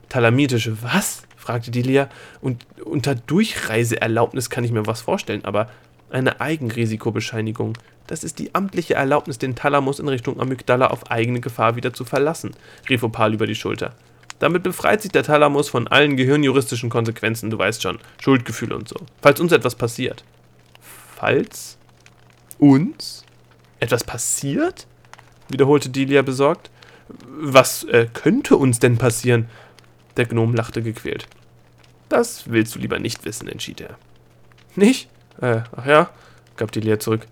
Talamitische 0.08 0.80
was? 0.80 1.24
fragte 1.36 1.72
Delia. 1.72 2.08
Und 2.40 2.64
unter 2.84 3.16
Durchreiseerlaubnis 3.16 4.48
kann 4.48 4.62
ich 4.62 4.70
mir 4.70 4.86
was 4.86 5.00
vorstellen, 5.00 5.44
aber 5.44 5.68
eine 6.08 6.40
Eigenrisikobescheinigung. 6.40 7.76
Das 8.06 8.22
ist 8.22 8.38
die 8.38 8.54
amtliche 8.54 8.94
Erlaubnis, 8.94 9.38
den 9.38 9.56
Thalamus 9.56 9.98
in 9.98 10.06
Richtung 10.06 10.38
Amygdala 10.40 10.86
auf 10.86 11.10
eigene 11.10 11.40
Gefahr 11.40 11.74
wieder 11.74 11.92
zu 11.92 12.04
verlassen, 12.04 12.52
rief 12.88 13.02
Opal 13.02 13.34
über 13.34 13.48
die 13.48 13.56
Schulter. 13.56 13.96
Damit 14.38 14.62
befreit 14.62 15.02
sich 15.02 15.10
der 15.10 15.24
Thalamus 15.24 15.68
von 15.68 15.88
allen 15.88 16.16
gehirnjuristischen 16.16 16.90
Konsequenzen, 16.90 17.50
du 17.50 17.58
weißt 17.58 17.82
schon, 17.82 17.98
Schuldgefühle 18.22 18.76
und 18.76 18.88
so. 18.88 18.96
Falls 19.20 19.40
uns 19.40 19.50
etwas 19.50 19.74
passiert. 19.74 20.22
Falls 21.20 21.76
uns 22.58 23.26
etwas 23.78 24.04
passiert? 24.04 24.86
wiederholte 25.50 25.90
Delia 25.90 26.22
besorgt. 26.22 26.70
Was 27.26 27.84
äh, 27.84 28.06
könnte 28.10 28.56
uns 28.56 28.78
denn 28.78 28.96
passieren? 28.96 29.46
Der 30.16 30.24
Gnom 30.24 30.54
lachte 30.54 30.80
gequält. 30.80 31.26
Das 32.08 32.50
willst 32.50 32.74
du 32.74 32.78
lieber 32.78 32.98
nicht 32.98 33.24
wissen, 33.26 33.48
entschied 33.48 33.82
er. 33.82 33.98
Nicht? 34.76 35.10
Äh, 35.42 35.60
ach 35.76 35.84
ja, 35.84 36.10
gab 36.56 36.72
die 36.72 36.80
Lea 36.80 36.98
zurück. 36.98 37.26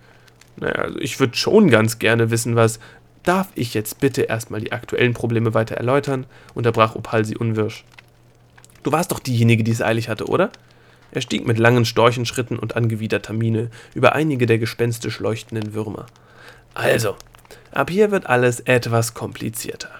Naja, 0.57 0.75
also 0.75 0.99
ich 0.99 1.19
würde 1.19 1.37
schon 1.37 1.71
ganz 1.71 1.99
gerne 1.99 2.31
wissen, 2.31 2.57
was. 2.57 2.81
Darf 3.23 3.49
ich 3.55 3.73
jetzt 3.73 4.01
bitte 4.01 4.23
erstmal 4.23 4.61
die 4.61 4.73
aktuellen 4.73 5.15
Probleme 5.15 5.55
weiter 5.55 5.77
erläutern? 5.77 6.27
unterbrach 6.55 6.95
Opal 6.95 7.25
sie 7.25 7.39
unwirsch. 7.39 7.85
Du 8.83 8.93
warst 8.93 9.13
doch 9.13 9.19
diejenige, 9.19 9.65
die 9.65 9.73
es 9.73 9.81
eilig 9.81 10.11
hatte, 10.11 10.27
oder? 10.27 10.51
Er 11.11 11.21
stieg 11.21 11.47
mit 11.47 11.59
langen 11.59 11.85
Storchenschritten 11.85 12.59
und 12.59 12.77
angewiderter 12.77 13.33
Miene 13.33 13.71
über 13.95 14.15
einige 14.15 14.47
der 14.47 14.59
gespenstisch 14.59 15.21
leuchtenden 15.21 15.75
Würmer. 15.75 16.07
Also, 16.75 17.17
ab 17.73 17.91
hier 17.91 18.11
wird 18.11 18.27
alles 18.27 18.61
etwas 18.61 19.15
komplizierter. 19.15 19.91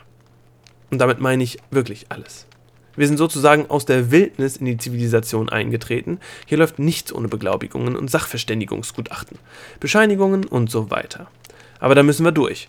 Und 0.91 0.99
damit 0.99 1.21
meine 1.21 1.43
ich 1.43 1.59
wirklich 1.71 2.07
alles. 2.11 2.47
Wir 2.97 3.07
sind 3.07 3.17
sozusagen 3.17 3.71
aus 3.71 3.85
der 3.85 4.11
Wildnis 4.11 4.57
in 4.57 4.67
die 4.67 4.77
Zivilisation 4.77 5.49
eingetreten. 5.49 6.19
Hier 6.47 6.59
läuft 6.59 6.81
nichts 6.81 7.13
ohne 7.13 7.29
Beglaubigungen 7.29 7.95
und 7.95 8.11
Sachverständigungsgutachten, 8.11 9.39
Bescheinigungen 9.79 10.45
und 10.45 10.69
so 10.69 10.91
weiter. 10.91 11.29
Aber 11.79 11.95
da 11.95 12.03
müssen 12.03 12.25
wir 12.25 12.33
durch. 12.33 12.69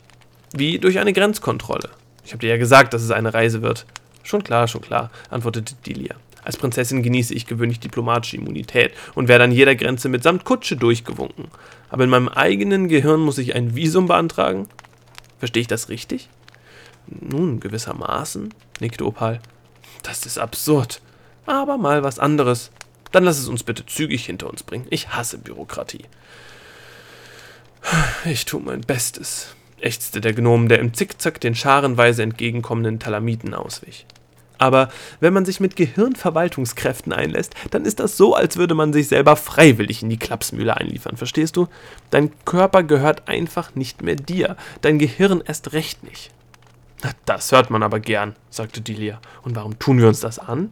Wie 0.54 0.78
durch 0.78 1.00
eine 1.00 1.14
Grenzkontrolle. 1.14 1.90
Ich 2.24 2.32
habe 2.32 2.42
dir 2.42 2.50
ja 2.50 2.58
gesagt, 2.58 2.94
dass 2.94 3.02
es 3.02 3.10
eine 3.10 3.34
Reise 3.34 3.64
wird. 3.64 3.88
Schon 4.22 4.44
klar, 4.44 4.68
schon 4.68 4.82
klar, 4.82 5.10
antwortete 5.32 5.74
Delia. 5.86 6.16
Als 6.50 6.58
Prinzessin 6.58 7.04
genieße 7.04 7.36
ich 7.36 7.46
gewöhnlich 7.46 7.80
diplomatische 7.80 8.38
Immunität 8.38 8.94
und 9.14 9.28
werde 9.28 9.44
an 9.44 9.52
jeder 9.52 9.76
Grenze 9.76 10.10
mitsamt 10.10 10.46
Kutsche 10.46 10.76
durchgewunken. 10.76 11.50
Aber 11.90 12.06
in 12.06 12.10
meinem 12.10 12.28
eigenen 12.28 12.88
Gehirn 12.88 13.20
muss 13.20 13.38
ich 13.38 13.54
ein 13.54 13.76
Visum 13.76 14.08
beantragen? 14.08 14.68
Verstehe 15.38 15.62
ich 15.62 15.68
das 15.68 15.90
richtig? 15.90 16.28
Nun, 17.06 17.60
gewissermaßen, 17.60 18.52
nickte 18.80 19.06
Opal. 19.06 19.42
Das 20.02 20.26
ist 20.26 20.40
absurd. 20.40 21.02
Aber 21.46 21.78
mal 21.78 22.02
was 22.02 22.18
anderes. 22.18 22.72
Dann 23.12 23.26
lass 23.26 23.38
es 23.38 23.48
uns 23.48 23.62
bitte 23.62 23.86
zügig 23.86 24.26
hinter 24.26 24.50
uns 24.50 24.64
bringen. 24.64 24.88
Ich 24.90 25.10
hasse 25.10 25.38
Bürokratie. 25.38 26.06
Ich 28.26 28.46
tue 28.46 28.60
mein 28.60 28.82
Bestes, 28.82 29.54
ächzte 29.82 30.20
der 30.20 30.34
Gnom, 30.34 30.68
der 30.68 30.80
im 30.80 30.96
Zickzack 30.96 31.40
den 31.40 31.54
scharenweise 31.54 32.24
entgegenkommenden 32.24 32.98
Talamiten 32.98 33.54
auswich. 33.54 34.08
Aber 34.60 34.90
wenn 35.22 35.34
man 35.34 35.46
sich 35.46 35.60
mit 35.60 35.76
Gehirnverwaltungskräften 35.76 37.14
einlässt, 37.14 37.56
dann 37.72 37.86
ist 37.86 38.00
das 38.00 38.18
so, 38.18 38.36
als 38.36 38.58
würde 38.58 38.76
man 38.76 38.94
sich 38.94 39.08
selber 39.08 39.36
freiwillig 39.36 40.04
in 40.04 40.10
die 40.10 40.20
Klapsmühle 40.20 40.78
einliefern, 40.78 41.18
verstehst 41.18 41.56
du? 41.56 41.68
Dein 42.12 42.32
Körper 42.46 42.84
gehört 42.84 43.28
einfach 43.28 43.74
nicht 43.74 44.04
mehr 44.04 44.16
dir, 44.16 44.58
dein 44.82 45.00
Gehirn 45.00 45.42
erst 45.44 45.74
recht 45.74 46.04
nicht. 46.04 46.32
Das 47.26 47.52
hört 47.52 47.70
man 47.70 47.82
aber 47.82 48.02
gern, 48.02 48.36
sagte 48.50 48.82
Delia. 48.82 49.22
Und 49.44 49.56
warum 49.56 49.80
tun 49.80 50.00
wir 50.00 50.10
uns 50.10 50.20
das 50.20 50.38
an? 50.38 50.72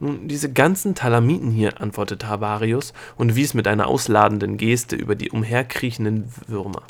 Nun, 0.00 0.26
diese 0.26 0.52
ganzen 0.52 0.94
Talamiten 0.94 1.50
hier, 1.50 1.80
antwortete 1.80 2.26
Havarius 2.26 2.92
und 3.16 3.36
wies 3.36 3.54
mit 3.54 3.68
einer 3.68 3.86
ausladenden 3.86 4.56
Geste 4.56 4.96
über 4.96 5.14
die 5.14 5.30
umherkriechenden 5.30 6.32
Würmer. 6.48 6.82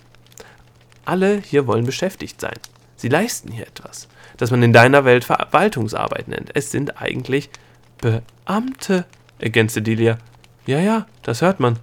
Alle 1.04 1.42
hier 1.44 1.66
wollen 1.66 1.84
beschäftigt 1.84 2.40
sein. 2.40 2.56
Sie 2.96 3.08
leisten 3.08 3.50
hier 3.50 3.66
etwas, 3.66 4.08
das 4.40 4.50
man 4.50 4.62
in 4.62 4.72
deiner 4.72 5.04
Welt 5.04 5.24
Verwaltungsarbeit 5.24 6.28
nennt. 6.28 6.50
Es 6.54 6.70
sind 6.70 7.00
eigentlich 7.00 7.50
Beamte, 7.98 9.04
ergänzte 9.38 9.82
Delia. 9.82 10.16
Ja, 10.64 10.78
ja, 10.78 11.06
das 11.22 11.42
hört 11.42 11.60
man. 11.60 11.78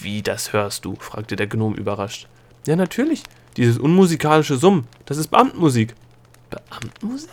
Wie, 0.00 0.20
das 0.20 0.52
hörst 0.52 0.84
du? 0.84 0.94
fragte 0.96 1.36
der 1.36 1.46
Gnom 1.46 1.74
überrascht. 1.74 2.28
Ja, 2.66 2.76
natürlich. 2.76 3.22
Dieses 3.56 3.78
unmusikalische 3.78 4.56
Summen, 4.56 4.86
das 5.06 5.16
ist 5.16 5.28
Beamtenmusik. 5.28 5.94
Beamtenmusik? 6.50 7.30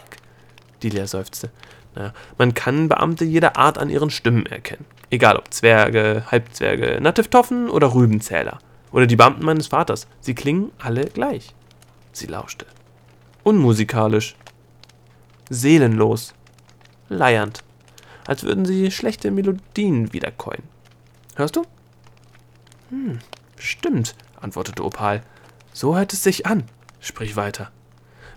Delia 0.82 1.08
seufzte. 1.08 1.50
Naja, 1.94 2.14
man 2.38 2.54
kann 2.54 2.88
Beamte 2.88 3.26
jeder 3.26 3.58
Art 3.58 3.78
an 3.78 3.90
ihren 3.90 4.12
Stimmen 4.12 4.46
erkennen. 4.46 4.86
Egal 5.10 5.36
ob 5.36 5.54
Zwerge, 5.54 6.24
Halbzwerge, 6.32 7.00
Nativtoffen 7.02 7.70
oder 7.70 7.94
Rübenzähler. 7.94 8.60
Oder 8.94 9.08
die 9.08 9.18
Beamten 9.18 9.44
meines 9.44 9.68
Vaters. 9.68 10.08
Sie 10.22 10.36
klingen 10.36 10.72
alle 10.80 11.04
gleich. 11.06 11.54
Sie 12.14 12.28
lauschte. 12.28 12.66
Unmusikalisch. 13.44 14.36
Seelenlos. 15.50 16.34
Leiernd. 17.10 17.64
Als 18.28 18.44
würden 18.44 18.66
sie 18.66 18.92
schlechte 18.92 19.32
Melodien 19.32 20.14
wiederkäuen. 20.14 20.64
Hörst 21.36 21.56
du? 21.56 21.66
Hm, 22.90 23.20
stimmt, 23.58 24.16
antwortete 24.40 24.84
Opal. 24.84 25.24
So 25.74 25.98
hört 25.98 26.14
es 26.14 26.24
sich 26.24 26.46
an. 26.46 26.64
Sprich 27.00 27.36
weiter. 27.36 27.72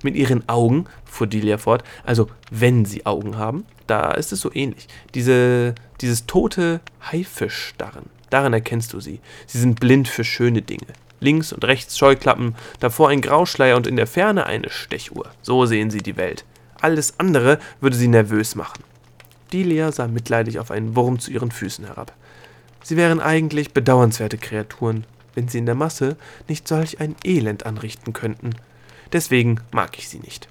Mit 0.02 0.16
ihren 0.16 0.48
Augen, 0.48 0.86
fuhr 1.04 1.26
Delia 1.26 1.58
fort, 1.58 1.84
also 2.04 2.28
wenn 2.50 2.84
sie 2.84 3.06
Augen 3.06 3.36
haben, 3.36 3.64
da 3.86 4.12
ist 4.12 4.32
es 4.32 4.40
so 4.40 4.52
ähnlich. 4.52 4.88
Diese, 5.14 5.74
dieses 6.00 6.26
tote 6.26 6.80
Haifischtdarren, 7.10 8.06
daran 8.30 8.52
erkennst 8.52 8.92
du 8.92 9.00
sie. 9.00 9.20
Sie 9.46 9.58
sind 9.58 9.80
blind 9.80 10.08
für 10.08 10.24
schöne 10.24 10.62
Dinge. 10.62 10.86
Links 11.24 11.52
und 11.52 11.64
rechts 11.64 11.98
Scheuklappen, 11.98 12.54
davor 12.78 13.08
ein 13.08 13.20
Grauschleier 13.20 13.76
und 13.76 13.86
in 13.86 13.96
der 13.96 14.06
Ferne 14.06 14.46
eine 14.46 14.70
Stechuhr. 14.70 15.30
So 15.42 15.66
sehen 15.66 15.90
sie 15.90 16.02
die 16.02 16.16
Welt. 16.16 16.44
Alles 16.80 17.18
andere 17.18 17.58
würde 17.80 17.96
sie 17.96 18.08
nervös 18.08 18.54
machen. 18.54 18.84
Delia 19.52 19.90
sah 19.90 20.06
mitleidig 20.06 20.58
auf 20.58 20.70
einen 20.70 20.94
Wurm 20.94 21.18
zu 21.18 21.30
ihren 21.30 21.50
Füßen 21.50 21.86
herab. 21.86 22.12
Sie 22.82 22.96
wären 22.96 23.20
eigentlich 23.20 23.72
bedauernswerte 23.72 24.36
Kreaturen, 24.36 25.04
wenn 25.34 25.48
sie 25.48 25.58
in 25.58 25.66
der 25.66 25.74
Masse 25.74 26.16
nicht 26.48 26.68
solch 26.68 27.00
ein 27.00 27.16
Elend 27.24 27.64
anrichten 27.64 28.12
könnten. 28.12 28.50
Deswegen 29.12 29.60
mag 29.72 29.96
ich 29.98 30.08
sie 30.08 30.18
nicht. 30.18 30.48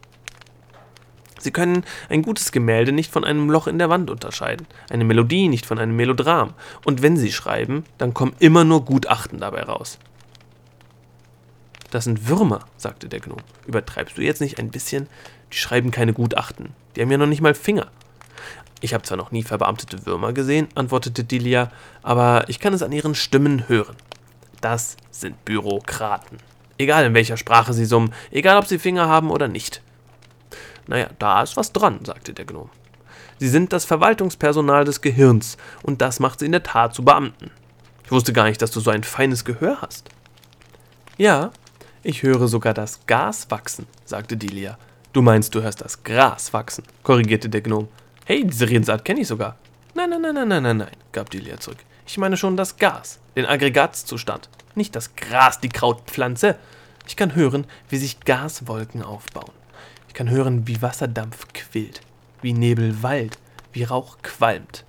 Sie 1.39 1.51
können 1.51 1.83
ein 2.09 2.21
gutes 2.21 2.51
Gemälde 2.53 2.93
nicht 2.93 3.11
von 3.11 3.25
einem 3.25 3.49
Loch 3.49 3.67
in 3.67 3.77
der 3.77 3.89
Wand 3.89 4.09
unterscheiden, 4.09 4.65
eine 4.89 5.03
Melodie 5.03 5.49
nicht 5.49 5.65
von 5.65 5.77
einem 5.77 5.95
Melodram, 5.95 6.53
und 6.85 7.01
wenn 7.01 7.17
sie 7.17 7.33
schreiben, 7.33 7.83
dann 7.97 8.13
kommen 8.13 8.33
immer 8.39 8.63
nur 8.63 8.85
Gutachten 8.85 9.39
dabei 9.39 9.63
raus. 9.63 9.99
Das 11.93 12.05
sind 12.05 12.27
Würmer, 12.27 12.61
sagte 12.75 13.07
der 13.07 13.19
Gnome. 13.19 13.43
Übertreibst 13.67 14.17
du 14.17 14.23
jetzt 14.23 14.41
nicht 14.41 14.57
ein 14.57 14.71
bisschen? 14.71 15.07
Die 15.51 15.57
schreiben 15.57 15.91
keine 15.91 16.11
Gutachten. 16.11 16.69
Die 16.95 17.03
haben 17.03 17.11
ja 17.11 17.19
noch 17.19 17.27
nicht 17.27 17.41
mal 17.41 17.53
Finger. 17.53 17.85
Ich 18.81 18.95
habe 18.95 19.03
zwar 19.03 19.15
noch 19.15 19.29
nie 19.29 19.43
verbeamtete 19.43 20.03
Würmer 20.07 20.33
gesehen, 20.33 20.69
antwortete 20.73 21.23
Delia, 21.23 21.71
aber 22.01 22.45
ich 22.47 22.59
kann 22.59 22.73
es 22.73 22.81
an 22.81 22.91
ihren 22.91 23.13
Stimmen 23.13 23.69
hören. 23.69 23.95
Das 24.59 24.97
sind 25.11 25.45
Bürokraten. 25.45 26.39
Egal 26.79 27.05
in 27.05 27.13
welcher 27.13 27.37
Sprache 27.37 27.73
sie 27.73 27.85
summen, 27.85 28.11
egal 28.31 28.57
ob 28.57 28.65
sie 28.65 28.79
Finger 28.79 29.07
haben 29.07 29.29
oder 29.29 29.47
nicht. 29.47 29.83
Naja, 30.87 31.09
da 31.19 31.43
ist 31.43 31.57
was 31.57 31.73
dran, 31.73 32.03
sagte 32.03 32.33
der 32.33 32.45
Gnome. 32.45 32.71
Sie 33.37 33.49
sind 33.49 33.71
das 33.71 33.85
Verwaltungspersonal 33.85 34.83
des 34.83 35.01
Gehirns, 35.01 35.57
und 35.83 36.01
das 36.01 36.19
macht 36.19 36.39
sie 36.39 36.47
in 36.47 36.53
der 36.53 36.63
Tat 36.63 36.95
zu 36.95 37.05
Beamten. 37.05 37.51
Ich 38.03 38.11
wusste 38.11 38.33
gar 38.33 38.45
nicht, 38.45 38.63
dass 38.63 38.71
du 38.71 38.79
so 38.79 38.89
ein 38.89 39.03
feines 39.03 39.45
Gehör 39.45 39.77
hast. 39.79 40.09
Ja, 41.17 41.51
ich 42.03 42.23
höre 42.23 42.47
sogar 42.47 42.73
das 42.73 43.05
Gas 43.07 43.49
wachsen, 43.49 43.87
sagte 44.05 44.35
Delia. 44.37 44.77
Du 45.13 45.21
meinst, 45.21 45.55
du 45.55 45.61
hörst 45.61 45.81
das 45.81 46.03
Gras 46.03 46.51
wachsen, 46.53 46.83
korrigierte 47.01 47.49
der 47.49 47.61
Gnome. 47.61 47.87
Hey, 48.25 48.45
diese 48.45 48.69
Redensart 48.69 49.05
kenne 49.05 49.21
ich 49.21 49.27
sogar. 49.27 49.57
Nein, 49.95 50.09
nein, 50.09 50.21
nein, 50.21 50.35
nein, 50.35 50.47
nein, 50.47 50.63
nein, 50.63 50.77
nein, 50.77 50.97
gab 51.11 51.29
Delia 51.29 51.59
zurück. 51.59 51.77
Ich 52.05 52.17
meine 52.17 52.35
schon 52.35 52.57
das 52.57 52.77
Gas, 52.77 53.19
den 53.35 53.45
Aggregatzustand. 53.45 54.49
Nicht 54.75 54.95
das 54.95 55.15
Gras, 55.15 55.59
die 55.61 55.69
Krautpflanze. 55.69 56.57
Ich 57.07 57.15
kann 57.15 57.35
hören, 57.35 57.65
wie 57.89 57.97
sich 57.97 58.19
Gaswolken 58.21 59.01
aufbauen. 59.01 59.51
Ich 60.07 60.13
kann 60.13 60.29
hören, 60.29 60.67
wie 60.67 60.81
Wasserdampf 60.81 61.47
quillt, 61.53 62.01
wie 62.41 62.53
Nebel 62.53 63.01
wallt, 63.01 63.37
wie 63.71 63.83
Rauch 63.83 64.17
qualmt. 64.23 64.83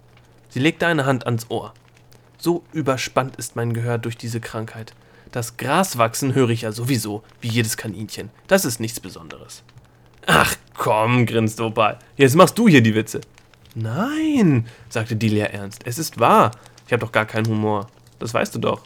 Sie 0.48 0.60
legte 0.60 0.86
eine 0.86 1.06
Hand 1.06 1.26
ans 1.26 1.46
Ohr. 1.50 1.74
So 2.38 2.64
überspannt 2.72 3.36
ist 3.36 3.56
mein 3.56 3.72
Gehör 3.72 3.98
durch 3.98 4.16
diese 4.16 4.40
Krankheit. 4.40 4.94
Das 5.34 5.56
Gras 5.56 5.98
wachsen 5.98 6.32
höre 6.32 6.50
ich 6.50 6.62
ja 6.62 6.70
sowieso, 6.70 7.24
wie 7.40 7.48
jedes 7.48 7.76
Kaninchen. 7.76 8.30
Das 8.46 8.64
ist 8.64 8.78
nichts 8.78 9.00
Besonderes. 9.00 9.64
Ach 10.26 10.54
komm, 10.74 11.26
grinste 11.26 11.64
Opal. 11.64 11.98
Jetzt 12.16 12.36
machst 12.36 12.56
du 12.56 12.68
hier 12.68 12.82
die 12.82 12.94
Witze. 12.94 13.20
Nein, 13.74 14.68
sagte 14.88 15.16
Delia 15.16 15.46
ernst. 15.46 15.84
Es 15.86 15.98
ist 15.98 16.20
wahr. 16.20 16.52
Ich 16.86 16.92
habe 16.92 17.00
doch 17.04 17.10
gar 17.10 17.26
keinen 17.26 17.48
Humor. 17.48 17.88
Das 18.20 18.32
weißt 18.32 18.54
du 18.54 18.60
doch. 18.60 18.82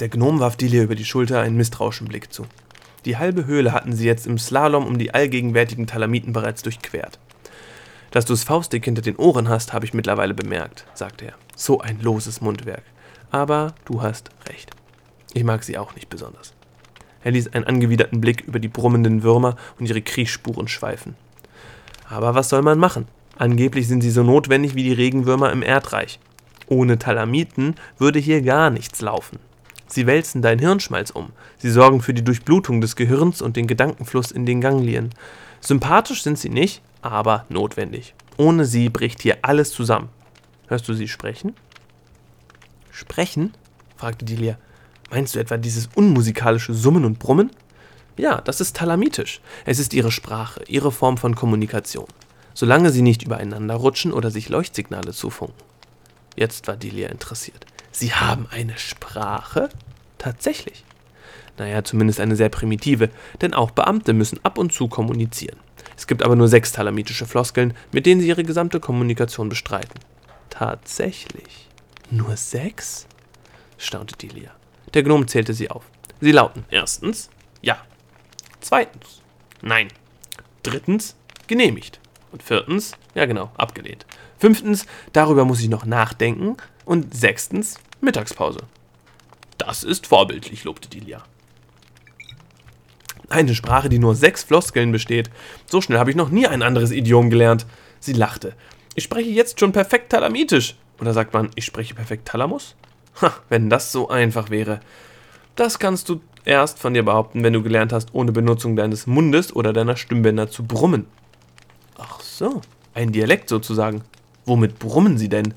Der 0.00 0.08
Gnom 0.08 0.40
warf 0.40 0.56
Delia 0.56 0.84
über 0.84 0.94
die 0.94 1.04
Schulter 1.04 1.42
einen 1.42 1.58
misstrauischen 1.58 2.08
Blick 2.08 2.32
zu. 2.32 2.46
Die 3.04 3.18
halbe 3.18 3.44
Höhle 3.44 3.74
hatten 3.74 3.92
sie 3.92 4.06
jetzt 4.06 4.26
im 4.26 4.38
Slalom 4.38 4.86
um 4.86 4.96
die 4.96 5.12
allgegenwärtigen 5.12 5.86
Talamiten 5.86 6.32
bereits 6.32 6.62
durchquert. 6.62 7.18
Dass 8.10 8.24
du 8.24 8.32
es 8.32 8.44
faustdick 8.44 8.84
hinter 8.84 9.02
den 9.02 9.16
Ohren 9.16 9.48
hast, 9.48 9.72
habe 9.72 9.84
ich 9.84 9.94
mittlerweile 9.94 10.34
bemerkt, 10.34 10.86
sagte 10.94 11.26
er. 11.26 11.34
So 11.56 11.80
ein 11.80 12.00
loses 12.00 12.40
Mundwerk. 12.40 12.82
Aber 13.30 13.74
du 13.84 14.02
hast 14.02 14.30
recht. 14.48 14.70
Ich 15.34 15.44
mag 15.44 15.64
sie 15.64 15.78
auch 15.78 15.94
nicht 15.94 16.08
besonders. 16.08 16.54
Er 17.22 17.32
ließ 17.32 17.48
einen 17.48 17.64
angewiderten 17.64 18.20
Blick 18.20 18.42
über 18.42 18.58
die 18.58 18.68
brummenden 18.68 19.22
Würmer 19.22 19.56
und 19.78 19.88
ihre 19.88 20.00
Kriechsspuren 20.00 20.68
schweifen. 20.68 21.16
Aber 22.08 22.34
was 22.34 22.48
soll 22.48 22.62
man 22.62 22.78
machen? 22.78 23.08
Angeblich 23.36 23.88
sind 23.88 24.00
sie 24.00 24.10
so 24.10 24.22
notwendig 24.22 24.74
wie 24.74 24.84
die 24.84 24.92
Regenwürmer 24.92 25.50
im 25.52 25.62
Erdreich. 25.62 26.20
Ohne 26.68 26.98
Talamiten 26.98 27.74
würde 27.98 28.18
hier 28.18 28.42
gar 28.42 28.70
nichts 28.70 29.00
laufen. 29.00 29.38
Sie 29.88 30.06
wälzen 30.06 30.42
dein 30.42 30.58
Hirnschmalz 30.58 31.10
um. 31.10 31.30
Sie 31.58 31.70
sorgen 31.70 32.00
für 32.00 32.14
die 32.14 32.24
Durchblutung 32.24 32.80
des 32.80 32.96
Gehirns 32.96 33.42
und 33.42 33.56
den 33.56 33.66
Gedankenfluss 33.66 34.30
in 34.30 34.46
den 34.46 34.60
Ganglien. 34.60 35.10
Sympathisch 35.60 36.22
sind 36.22 36.38
sie 36.38 36.48
nicht, 36.48 36.82
aber 37.02 37.44
notwendig. 37.48 38.14
Ohne 38.36 38.64
sie 38.64 38.88
bricht 38.88 39.22
hier 39.22 39.38
alles 39.42 39.70
zusammen. 39.70 40.08
Hörst 40.68 40.88
du 40.88 40.94
sie 40.94 41.08
sprechen? 41.08 41.54
Sprechen? 42.90 43.54
fragte 43.96 44.24
Delia. 44.24 44.58
Meinst 45.10 45.34
du 45.34 45.38
etwa 45.38 45.56
dieses 45.56 45.88
unmusikalische 45.94 46.74
Summen 46.74 47.04
und 47.04 47.18
Brummen? 47.18 47.50
Ja, 48.16 48.40
das 48.40 48.60
ist 48.60 48.76
talamitisch. 48.76 49.40
Es 49.64 49.78
ist 49.78 49.94
ihre 49.94 50.10
Sprache, 50.10 50.62
ihre 50.66 50.90
Form 50.90 51.16
von 51.16 51.34
Kommunikation. 51.34 52.06
Solange 52.54 52.90
sie 52.90 53.02
nicht 53.02 53.22
übereinander 53.22 53.74
rutschen 53.74 54.12
oder 54.12 54.30
sich 54.30 54.48
Leuchtsignale 54.48 55.12
zufunken. 55.12 55.62
Jetzt 56.34 56.66
war 56.68 56.76
Delia 56.76 57.08
interessiert. 57.08 57.66
Sie 57.92 58.12
haben 58.12 58.46
eine 58.50 58.76
Sprache? 58.78 59.68
Tatsächlich. 60.18 60.84
Naja, 61.58 61.84
zumindest 61.84 62.20
eine 62.20 62.36
sehr 62.36 62.48
primitive, 62.48 63.10
denn 63.40 63.54
auch 63.54 63.70
Beamte 63.70 64.12
müssen 64.12 64.40
ab 64.42 64.58
und 64.58 64.72
zu 64.72 64.88
kommunizieren. 64.88 65.58
Es 65.96 66.06
gibt 66.06 66.22
aber 66.22 66.36
nur 66.36 66.48
sechs 66.48 66.72
talamitische 66.72 67.26
Floskeln, 67.26 67.74
mit 67.92 68.06
denen 68.06 68.20
sie 68.20 68.28
ihre 68.28 68.44
gesamte 68.44 68.80
Kommunikation 68.80 69.48
bestreiten. 69.48 70.00
Tatsächlich. 70.50 71.68
Nur 72.10 72.36
sechs? 72.36 73.06
staunte 73.78 74.16
Delia. 74.16 74.50
Der 74.94 75.02
Gnom 75.02 75.26
zählte 75.28 75.54
sie 75.54 75.70
auf. 75.70 75.84
Sie 76.20 76.32
lauten 76.32 76.64
erstens 76.70 77.30
ja, 77.62 77.78
zweitens 78.60 79.22
nein, 79.62 79.88
drittens 80.62 81.16
genehmigt 81.46 82.00
und 82.32 82.42
viertens, 82.42 82.92
ja 83.14 83.26
genau, 83.26 83.50
abgelehnt. 83.56 84.06
Fünftens, 84.38 84.86
darüber 85.12 85.44
muss 85.44 85.60
ich 85.60 85.68
noch 85.68 85.86
nachdenken 85.86 86.56
und 86.84 87.14
sechstens 87.14 87.78
Mittagspause. 88.00 88.60
Das 89.58 89.82
ist 89.82 90.06
vorbildlich, 90.06 90.64
lobte 90.64 90.88
Delia. 90.88 91.24
Eine 93.28 93.54
Sprache, 93.54 93.88
die 93.88 93.98
nur 93.98 94.14
sechs 94.14 94.44
Floskeln 94.44 94.92
besteht. 94.92 95.30
So 95.66 95.80
schnell 95.80 95.98
habe 95.98 96.10
ich 96.10 96.16
noch 96.16 96.30
nie 96.30 96.46
ein 96.46 96.62
anderes 96.62 96.92
Idiom 96.92 97.30
gelernt. 97.30 97.66
Sie 97.98 98.12
lachte. 98.12 98.54
Ich 98.94 99.04
spreche 99.04 99.30
jetzt 99.30 99.58
schon 99.60 99.72
perfekt 99.72 100.10
Talamitisch. 100.10 100.76
Oder 101.00 101.12
sagt 101.12 101.34
man, 101.34 101.50
ich 101.54 101.64
spreche 101.64 101.94
perfekt 101.94 102.28
Talamus? 102.28 102.74
Ha, 103.20 103.32
wenn 103.48 103.70
das 103.70 103.92
so 103.92 104.08
einfach 104.08 104.50
wäre. 104.50 104.80
Das 105.56 105.78
kannst 105.78 106.08
du 106.08 106.20
erst 106.44 106.78
von 106.78 106.94
dir 106.94 107.02
behaupten, 107.02 107.42
wenn 107.42 107.52
du 107.52 107.62
gelernt 107.62 107.92
hast, 107.92 108.14
ohne 108.14 108.32
Benutzung 108.32 108.76
deines 108.76 109.06
Mundes 109.06 109.54
oder 109.54 109.72
deiner 109.72 109.96
Stimmbänder 109.96 110.50
zu 110.50 110.64
brummen. 110.64 111.06
Ach 111.98 112.20
so, 112.20 112.60
ein 112.94 113.12
Dialekt 113.12 113.48
sozusagen. 113.48 114.02
Womit 114.44 114.78
brummen 114.78 115.18
sie 115.18 115.28
denn? 115.28 115.54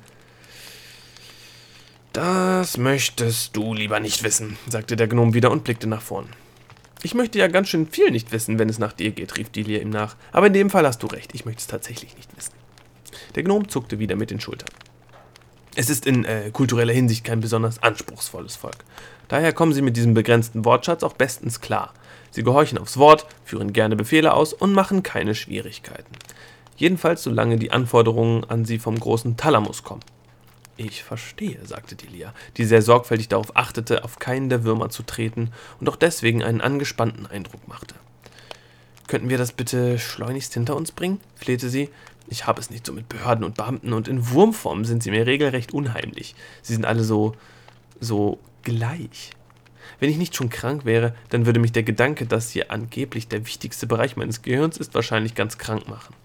Das 2.14 2.78
möchtest 2.78 3.56
du 3.56 3.74
lieber 3.74 4.00
nicht 4.00 4.24
wissen, 4.24 4.58
sagte 4.68 4.96
der 4.96 5.08
Gnom 5.08 5.34
wieder 5.34 5.52
und 5.52 5.64
blickte 5.64 5.88
nach 5.88 6.02
vorn. 6.02 6.28
Ich 7.02 7.14
möchte 7.14 7.40
ja 7.40 7.48
ganz 7.48 7.70
schön 7.70 7.88
viel 7.88 8.12
nicht 8.12 8.32
wissen, 8.32 8.60
wenn 8.60 8.68
es 8.68 8.80
nach 8.80 8.92
dir 8.92 9.12
geht, 9.12 9.38
rief 9.38 9.50
Delia 9.50 9.80
ihm 9.80 9.90
nach. 9.90 10.16
Aber 10.32 10.48
in 10.48 10.54
dem 10.54 10.70
Fall 10.70 10.86
hast 10.86 11.02
du 11.02 11.08
recht, 11.08 11.34
ich 11.34 11.46
möchte 11.46 11.62
es 11.62 11.68
tatsächlich 11.68 12.16
nicht 12.18 12.36
wissen. 12.36 12.54
Der 13.36 13.44
Gnom 13.44 13.70
zuckte 13.70 14.00
wieder 14.00 14.16
mit 14.16 14.32
den 14.32 14.42
Schultern. 14.42 14.70
Es 15.76 15.90
ist 15.90 16.06
in 16.06 16.26
äh, 16.26 16.50
kultureller 16.52 16.94
Hinsicht 16.94 17.24
kein 17.24 17.40
besonders 17.40 17.82
anspruchsvolles 17.82 18.58
Volk. 18.58 18.84
Daher 19.30 19.54
kommen 19.54 19.72
sie 19.72 19.82
mit 19.82 19.96
diesem 19.96 20.14
begrenzten 20.14 20.66
Wortschatz 20.66 21.04
auch 21.04 21.14
bestens 21.14 21.62
klar. 21.62 21.94
Sie 22.32 22.44
gehorchen 22.44 22.78
aufs 22.78 22.98
Wort, 22.98 23.28
führen 23.46 23.72
gerne 23.72 23.96
Befehle 23.96 24.34
aus 24.34 24.52
und 24.54 24.74
machen 24.74 25.04
keine 25.04 25.36
Schwierigkeiten. 25.36 26.12
Jedenfalls 26.76 27.24
solange 27.24 27.58
die 27.58 27.72
Anforderungen 27.72 28.44
an 28.44 28.66
sie 28.66 28.80
vom 28.80 29.00
großen 29.00 29.38
Thalamus 29.38 29.84
kommen. 29.84 30.02
Ich 30.82 31.04
verstehe, 31.04 31.60
sagte 31.66 31.98
Delia, 31.98 32.34
die 32.56 32.64
sehr 32.64 32.82
sorgfältig 32.82 33.28
darauf 33.28 33.58
achtete, 33.58 34.06
auf 34.06 34.18
keinen 34.18 34.48
der 34.48 34.64
Würmer 34.64 34.90
zu 34.90 35.04
treten 35.04 35.52
und 35.82 35.90
auch 35.90 35.98
deswegen 35.98 36.42
einen 36.42 36.62
angespannten 36.62 37.26
Eindruck 37.26 37.68
machte. 37.68 37.96
Könnten 39.08 39.28
wir 39.28 39.38
das 39.38 39.52
bitte 39.52 40.00
schleunigst 40.00 40.54
hinter 40.54 40.78
uns 40.78 40.94
bringen? 40.94 41.20
flehte 41.36 41.70
sie. 41.70 41.90
Ich 42.30 42.48
habe 42.48 42.62
es 42.62 42.70
nicht 42.70 42.86
so 42.86 42.94
mit 42.94 43.10
Behörden 43.10 43.44
und 43.44 43.58
Beamten 43.58 43.92
und 43.92 44.08
in 44.08 44.30
Wurmform 44.30 44.86
sind 44.86 45.04
sie 45.04 45.12
mir 45.12 45.28
regelrecht 45.28 45.74
unheimlich. 45.74 46.34
Sie 46.62 46.72
sind 46.72 46.86
alle 46.86 47.04
so. 47.04 47.36
so 48.00 48.40
gleich. 48.64 49.32
Wenn 50.00 50.10
ich 50.10 50.18
nicht 50.18 50.34
schon 50.34 50.50
krank 50.50 50.86
wäre, 50.86 51.14
dann 51.28 51.46
würde 51.46 51.60
mich 51.60 51.74
der 51.74 51.84
Gedanke, 51.84 52.26
dass 52.26 52.52
hier 52.52 52.72
angeblich 52.72 53.28
der 53.28 53.46
wichtigste 53.46 53.86
Bereich 53.86 54.16
meines 54.16 54.44
Gehirns 54.44 54.78
ist, 54.78 54.94
wahrscheinlich 54.94 55.36
ganz 55.36 55.58
krank 55.58 55.90
machen. 55.90 56.16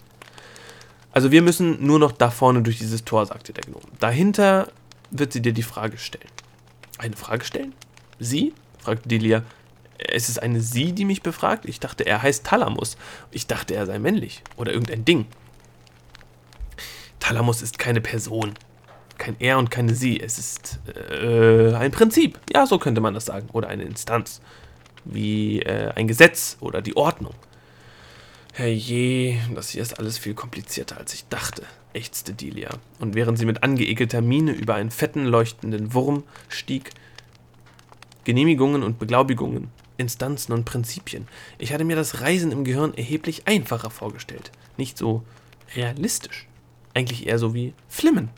Also 1.15 1.31
wir 1.31 1.43
müssen 1.43 1.87
nur 1.87 2.01
noch 2.01 2.11
da 2.11 2.29
vorne 2.29 2.63
durch 2.63 2.79
dieses 2.79 3.05
Tor, 3.05 3.25
sagte 3.25 3.53
der 3.53 3.63
Gnome. 3.63 3.87
Dahinter 4.01 4.73
wird 5.13 5.33
sie 5.33 5.41
dir 5.41 5.53
die 5.53 5.63
Frage 5.63 5.97
stellen. 5.97 6.29
Eine 6.99 7.15
Frage 7.15 7.45
stellen? 7.45 7.73
Sie? 8.19 8.53
fragte 8.81 9.09
Delia. 9.09 9.45
Es 9.97 10.29
ist 10.29 10.43
eine 10.43 10.61
Sie, 10.61 10.93
die 10.93 11.05
mich 11.05 11.23
befragt? 11.23 11.67
Ich 11.67 11.79
dachte, 11.79 12.05
er 12.05 12.21
heißt 12.21 12.45
Thalamus. 12.45 12.97
Ich 13.31 13.47
dachte, 13.47 13.77
er 13.77 13.87
sei 13.87 14.01
männlich. 14.01 14.43
Oder 14.57 14.73
irgendein 14.73 15.05
Ding. 15.05 15.27
Thalamus 17.21 17.63
ist 17.63 17.79
keine 17.79 18.01
Person. 18.01 18.55
Kein 19.17 19.37
Er 19.39 19.59
und 19.59 19.71
keine 19.71 19.95
Sie. 19.95 20.21
Es 20.21 20.39
ist 20.39 20.81
äh, 21.13 21.75
ein 21.75 21.93
Prinzip. 21.93 22.41
Ja, 22.53 22.67
so 22.67 22.81
könnte 22.81 23.01
man 23.01 23.15
das 23.15 23.27
sagen. 23.27 23.49
Oder 23.53 23.69
eine 23.69 23.85
Instanz. 23.85 24.41
Wie 25.05 25.61
äh, 25.63 25.93
ein 25.95 26.09
Gesetz 26.09 26.57
oder 26.59 26.83
die 26.83 26.97
Ordnung. 26.97 27.35
Herrje, 28.57 29.41
das 29.53 29.71
hier 29.71 29.83
ist 29.83 29.99
alles 29.99 30.17
viel 30.17 30.35
komplizierter, 30.35 30.97
als 30.97 31.13
ich 31.13 31.27
dachte, 31.27 31.65
ächzte 31.93 32.35
Delia. 32.35 32.71
Und 33.01 33.17
während 33.17 33.37
sie 33.37 33.47
mit 33.47 33.65
angeekelter 33.65 34.21
Miene 34.21 34.53
über 34.53 34.77
einen 34.77 34.93
fetten, 34.93 35.25
leuchtenden 35.25 35.93
Wurm 35.93 36.23
stieg, 36.49 36.91
Genehmigungen 38.23 38.85
und 38.85 39.01
Beglaubigungen, 39.01 39.73
Instanzen 39.97 40.53
und 40.53 40.65
Prinzipien. 40.65 41.27
Ich 41.59 41.73
hatte 41.73 41.85
mir 41.85 41.97
das 41.97 42.21
Reisen 42.21 42.53
im 42.53 42.63
Gehirn 42.63 42.95
erheblich 42.95 43.49
einfacher 43.49 43.91
vorgestellt. 43.91 44.53
Nicht 44.77 44.99
so 44.99 45.25
realistisch. 45.75 46.47
Eigentlich 46.95 47.27
eher 47.27 47.41
so 47.41 47.55
wie 47.55 47.75
Flimmen. 47.89 48.31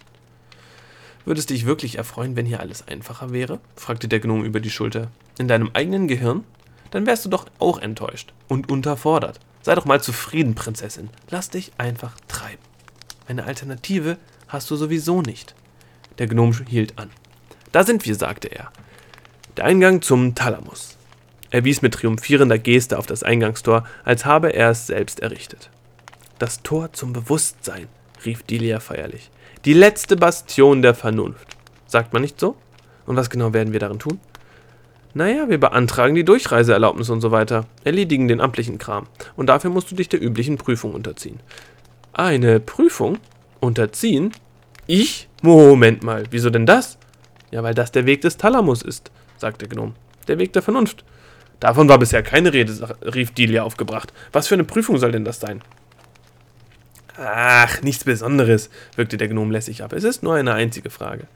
Würdest 1.26 1.50
dich 1.50 1.66
wirklich 1.66 1.98
erfreuen, 1.98 2.36
wenn 2.36 2.46
hier 2.46 2.60
alles 2.60 2.88
einfacher 2.88 3.32
wäre? 3.32 3.60
fragte 3.74 4.08
der 4.08 4.20
Gnome 4.20 4.46
über 4.46 4.60
die 4.60 4.70
Schulter. 4.70 5.10
In 5.38 5.46
deinem 5.46 5.72
eigenen 5.74 6.08
Gehirn? 6.08 6.44
Dann 6.90 7.04
wärst 7.04 7.26
du 7.26 7.28
doch 7.28 7.44
auch 7.58 7.78
enttäuscht 7.80 8.32
und 8.48 8.70
unterfordert. 8.70 9.40
Sei 9.66 9.74
doch 9.74 9.84
mal 9.84 10.00
zufrieden, 10.00 10.54
Prinzessin. 10.54 11.10
Lass 11.28 11.50
dich 11.50 11.72
einfach 11.76 12.12
treiben. 12.28 12.62
Eine 13.26 13.46
Alternative 13.46 14.16
hast 14.46 14.70
du 14.70 14.76
sowieso 14.76 15.22
nicht. 15.22 15.56
Der 16.18 16.28
Gnome 16.28 16.54
hielt 16.68 16.96
an. 17.00 17.10
Da 17.72 17.82
sind 17.82 18.06
wir, 18.06 18.14
sagte 18.14 18.46
er. 18.46 18.70
Der 19.56 19.64
Eingang 19.64 20.02
zum 20.02 20.36
Thalamus. 20.36 20.96
Er 21.50 21.64
wies 21.64 21.82
mit 21.82 21.94
triumphierender 21.94 22.60
Geste 22.60 22.96
auf 22.96 23.06
das 23.06 23.24
Eingangstor, 23.24 23.84
als 24.04 24.24
habe 24.24 24.54
er 24.54 24.70
es 24.70 24.86
selbst 24.86 25.18
errichtet. 25.18 25.68
Das 26.38 26.62
Tor 26.62 26.92
zum 26.92 27.12
Bewusstsein, 27.12 27.88
rief 28.24 28.44
Delia 28.44 28.78
feierlich. 28.78 29.32
Die 29.64 29.74
letzte 29.74 30.14
Bastion 30.14 30.80
der 30.80 30.94
Vernunft. 30.94 31.56
Sagt 31.88 32.12
man 32.12 32.22
nicht 32.22 32.38
so? 32.38 32.54
Und 33.04 33.16
was 33.16 33.30
genau 33.30 33.52
werden 33.52 33.72
wir 33.72 33.80
darin 33.80 33.98
tun? 33.98 34.20
Naja, 35.16 35.48
wir 35.48 35.58
beantragen 35.58 36.14
die 36.14 36.26
Durchreiseerlaubnis 36.26 37.08
und 37.08 37.22
so 37.22 37.30
weiter, 37.30 37.64
erledigen 37.84 38.28
den 38.28 38.38
amtlichen 38.38 38.76
Kram. 38.76 39.06
Und 39.34 39.46
dafür 39.46 39.70
musst 39.70 39.90
du 39.90 39.94
dich 39.94 40.10
der 40.10 40.22
üblichen 40.22 40.58
Prüfung 40.58 40.92
unterziehen. 40.92 41.40
Eine 42.12 42.60
Prüfung? 42.60 43.16
Unterziehen? 43.58 44.32
Ich? 44.86 45.30
Moment 45.40 46.02
mal, 46.02 46.24
wieso 46.28 46.50
denn 46.50 46.66
das? 46.66 46.98
Ja, 47.50 47.62
weil 47.62 47.72
das 47.72 47.92
der 47.92 48.04
Weg 48.04 48.20
des 48.20 48.36
Thalamus 48.36 48.82
ist, 48.82 49.10
sagte 49.38 49.66
Gnom. 49.68 49.94
Der 50.28 50.38
Weg 50.38 50.52
der 50.52 50.60
Vernunft. 50.60 51.02
Davon 51.60 51.88
war 51.88 51.98
bisher 51.98 52.22
keine 52.22 52.52
Rede, 52.52 52.74
rief 53.00 53.30
Delia 53.30 53.62
aufgebracht. 53.62 54.12
Was 54.32 54.48
für 54.48 54.54
eine 54.54 54.64
Prüfung 54.64 54.98
soll 54.98 55.12
denn 55.12 55.24
das 55.24 55.40
sein? 55.40 55.62
Ach, 57.16 57.80
nichts 57.80 58.04
Besonderes, 58.04 58.68
wirkte 58.96 59.16
der 59.16 59.28
Gnom 59.28 59.50
lässig 59.50 59.82
ab. 59.82 59.94
Es 59.94 60.04
ist 60.04 60.22
nur 60.22 60.34
eine 60.34 60.52
einzige 60.52 60.90
Frage. 60.90 61.26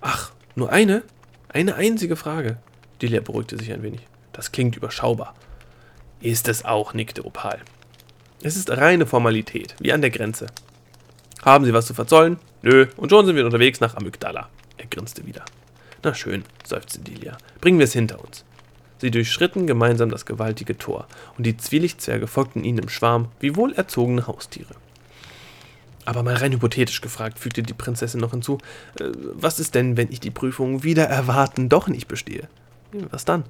Ach, 0.00 0.32
nur 0.54 0.72
eine? 0.72 1.02
Eine 1.50 1.74
einzige 1.74 2.16
Frage. 2.16 2.56
Delia 3.02 3.20
beruhigte 3.20 3.58
sich 3.58 3.72
ein 3.72 3.82
wenig. 3.82 4.00
Das 4.32 4.52
klingt 4.52 4.76
überschaubar. 4.76 5.34
Ist 6.20 6.48
es 6.48 6.64
auch, 6.64 6.94
nickte 6.94 7.24
Opal. 7.24 7.60
Es 8.42 8.56
ist 8.56 8.70
reine 8.70 9.06
Formalität, 9.06 9.74
wie 9.80 9.92
an 9.92 10.00
der 10.00 10.10
Grenze. 10.10 10.46
Haben 11.42 11.64
Sie 11.64 11.72
was 11.72 11.86
zu 11.86 11.94
verzollen? 11.94 12.38
Nö, 12.62 12.86
und 12.96 13.10
schon 13.10 13.26
sind 13.26 13.36
wir 13.36 13.44
unterwegs 13.44 13.80
nach 13.80 13.96
Amygdala. 13.96 14.48
Er 14.76 14.86
grinste 14.86 15.26
wieder. 15.26 15.44
Na 16.02 16.14
schön, 16.14 16.44
seufzte 16.64 17.00
Delia. 17.00 17.36
Bringen 17.60 17.78
wir 17.78 17.84
es 17.84 17.92
hinter 17.92 18.22
uns. 18.22 18.44
Sie 18.98 19.10
durchschritten 19.10 19.66
gemeinsam 19.66 20.10
das 20.10 20.24
gewaltige 20.24 20.78
Tor, 20.78 21.06
und 21.36 21.44
die 21.44 21.56
Zwielichtzwerge 21.56 22.26
folgten 22.26 22.64
ihnen 22.64 22.78
im 22.78 22.88
Schwarm 22.88 23.28
wie 23.40 23.56
wohlerzogene 23.56 24.26
Haustiere. 24.26 24.74
Aber 26.06 26.22
mal 26.22 26.36
rein 26.36 26.52
hypothetisch 26.52 27.00
gefragt, 27.00 27.38
fügte 27.38 27.62
die 27.62 27.74
Prinzessin 27.74 28.20
noch 28.20 28.30
hinzu, 28.30 28.58
äh, 29.00 29.10
was 29.34 29.58
ist 29.58 29.74
denn, 29.74 29.96
wenn 29.96 30.10
ich 30.10 30.20
die 30.20 30.30
Prüfung 30.30 30.82
wieder 30.82 31.04
erwarten 31.04 31.68
doch 31.68 31.88
nicht 31.88 32.06
bestehe? 32.06 32.48
Was 33.10 33.24
dann? 33.24 33.44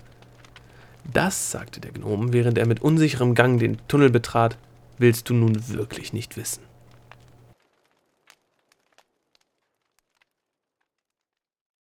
Das, 1.13 1.51
sagte 1.51 1.81
der 1.81 1.93
Gnom, 1.93 2.33
während 2.33 2.59
er 2.59 2.67
mit 2.67 2.83
unsicherem 2.83 3.35
Gang 3.35 3.59
den 3.59 3.79
Tunnel 3.89 4.11
betrat, 4.11 4.57
willst 4.99 5.29
du 5.29 5.35
nun 5.35 5.69
wirklich 5.69 6.13
nicht 6.13 6.37
wissen. 6.37 6.66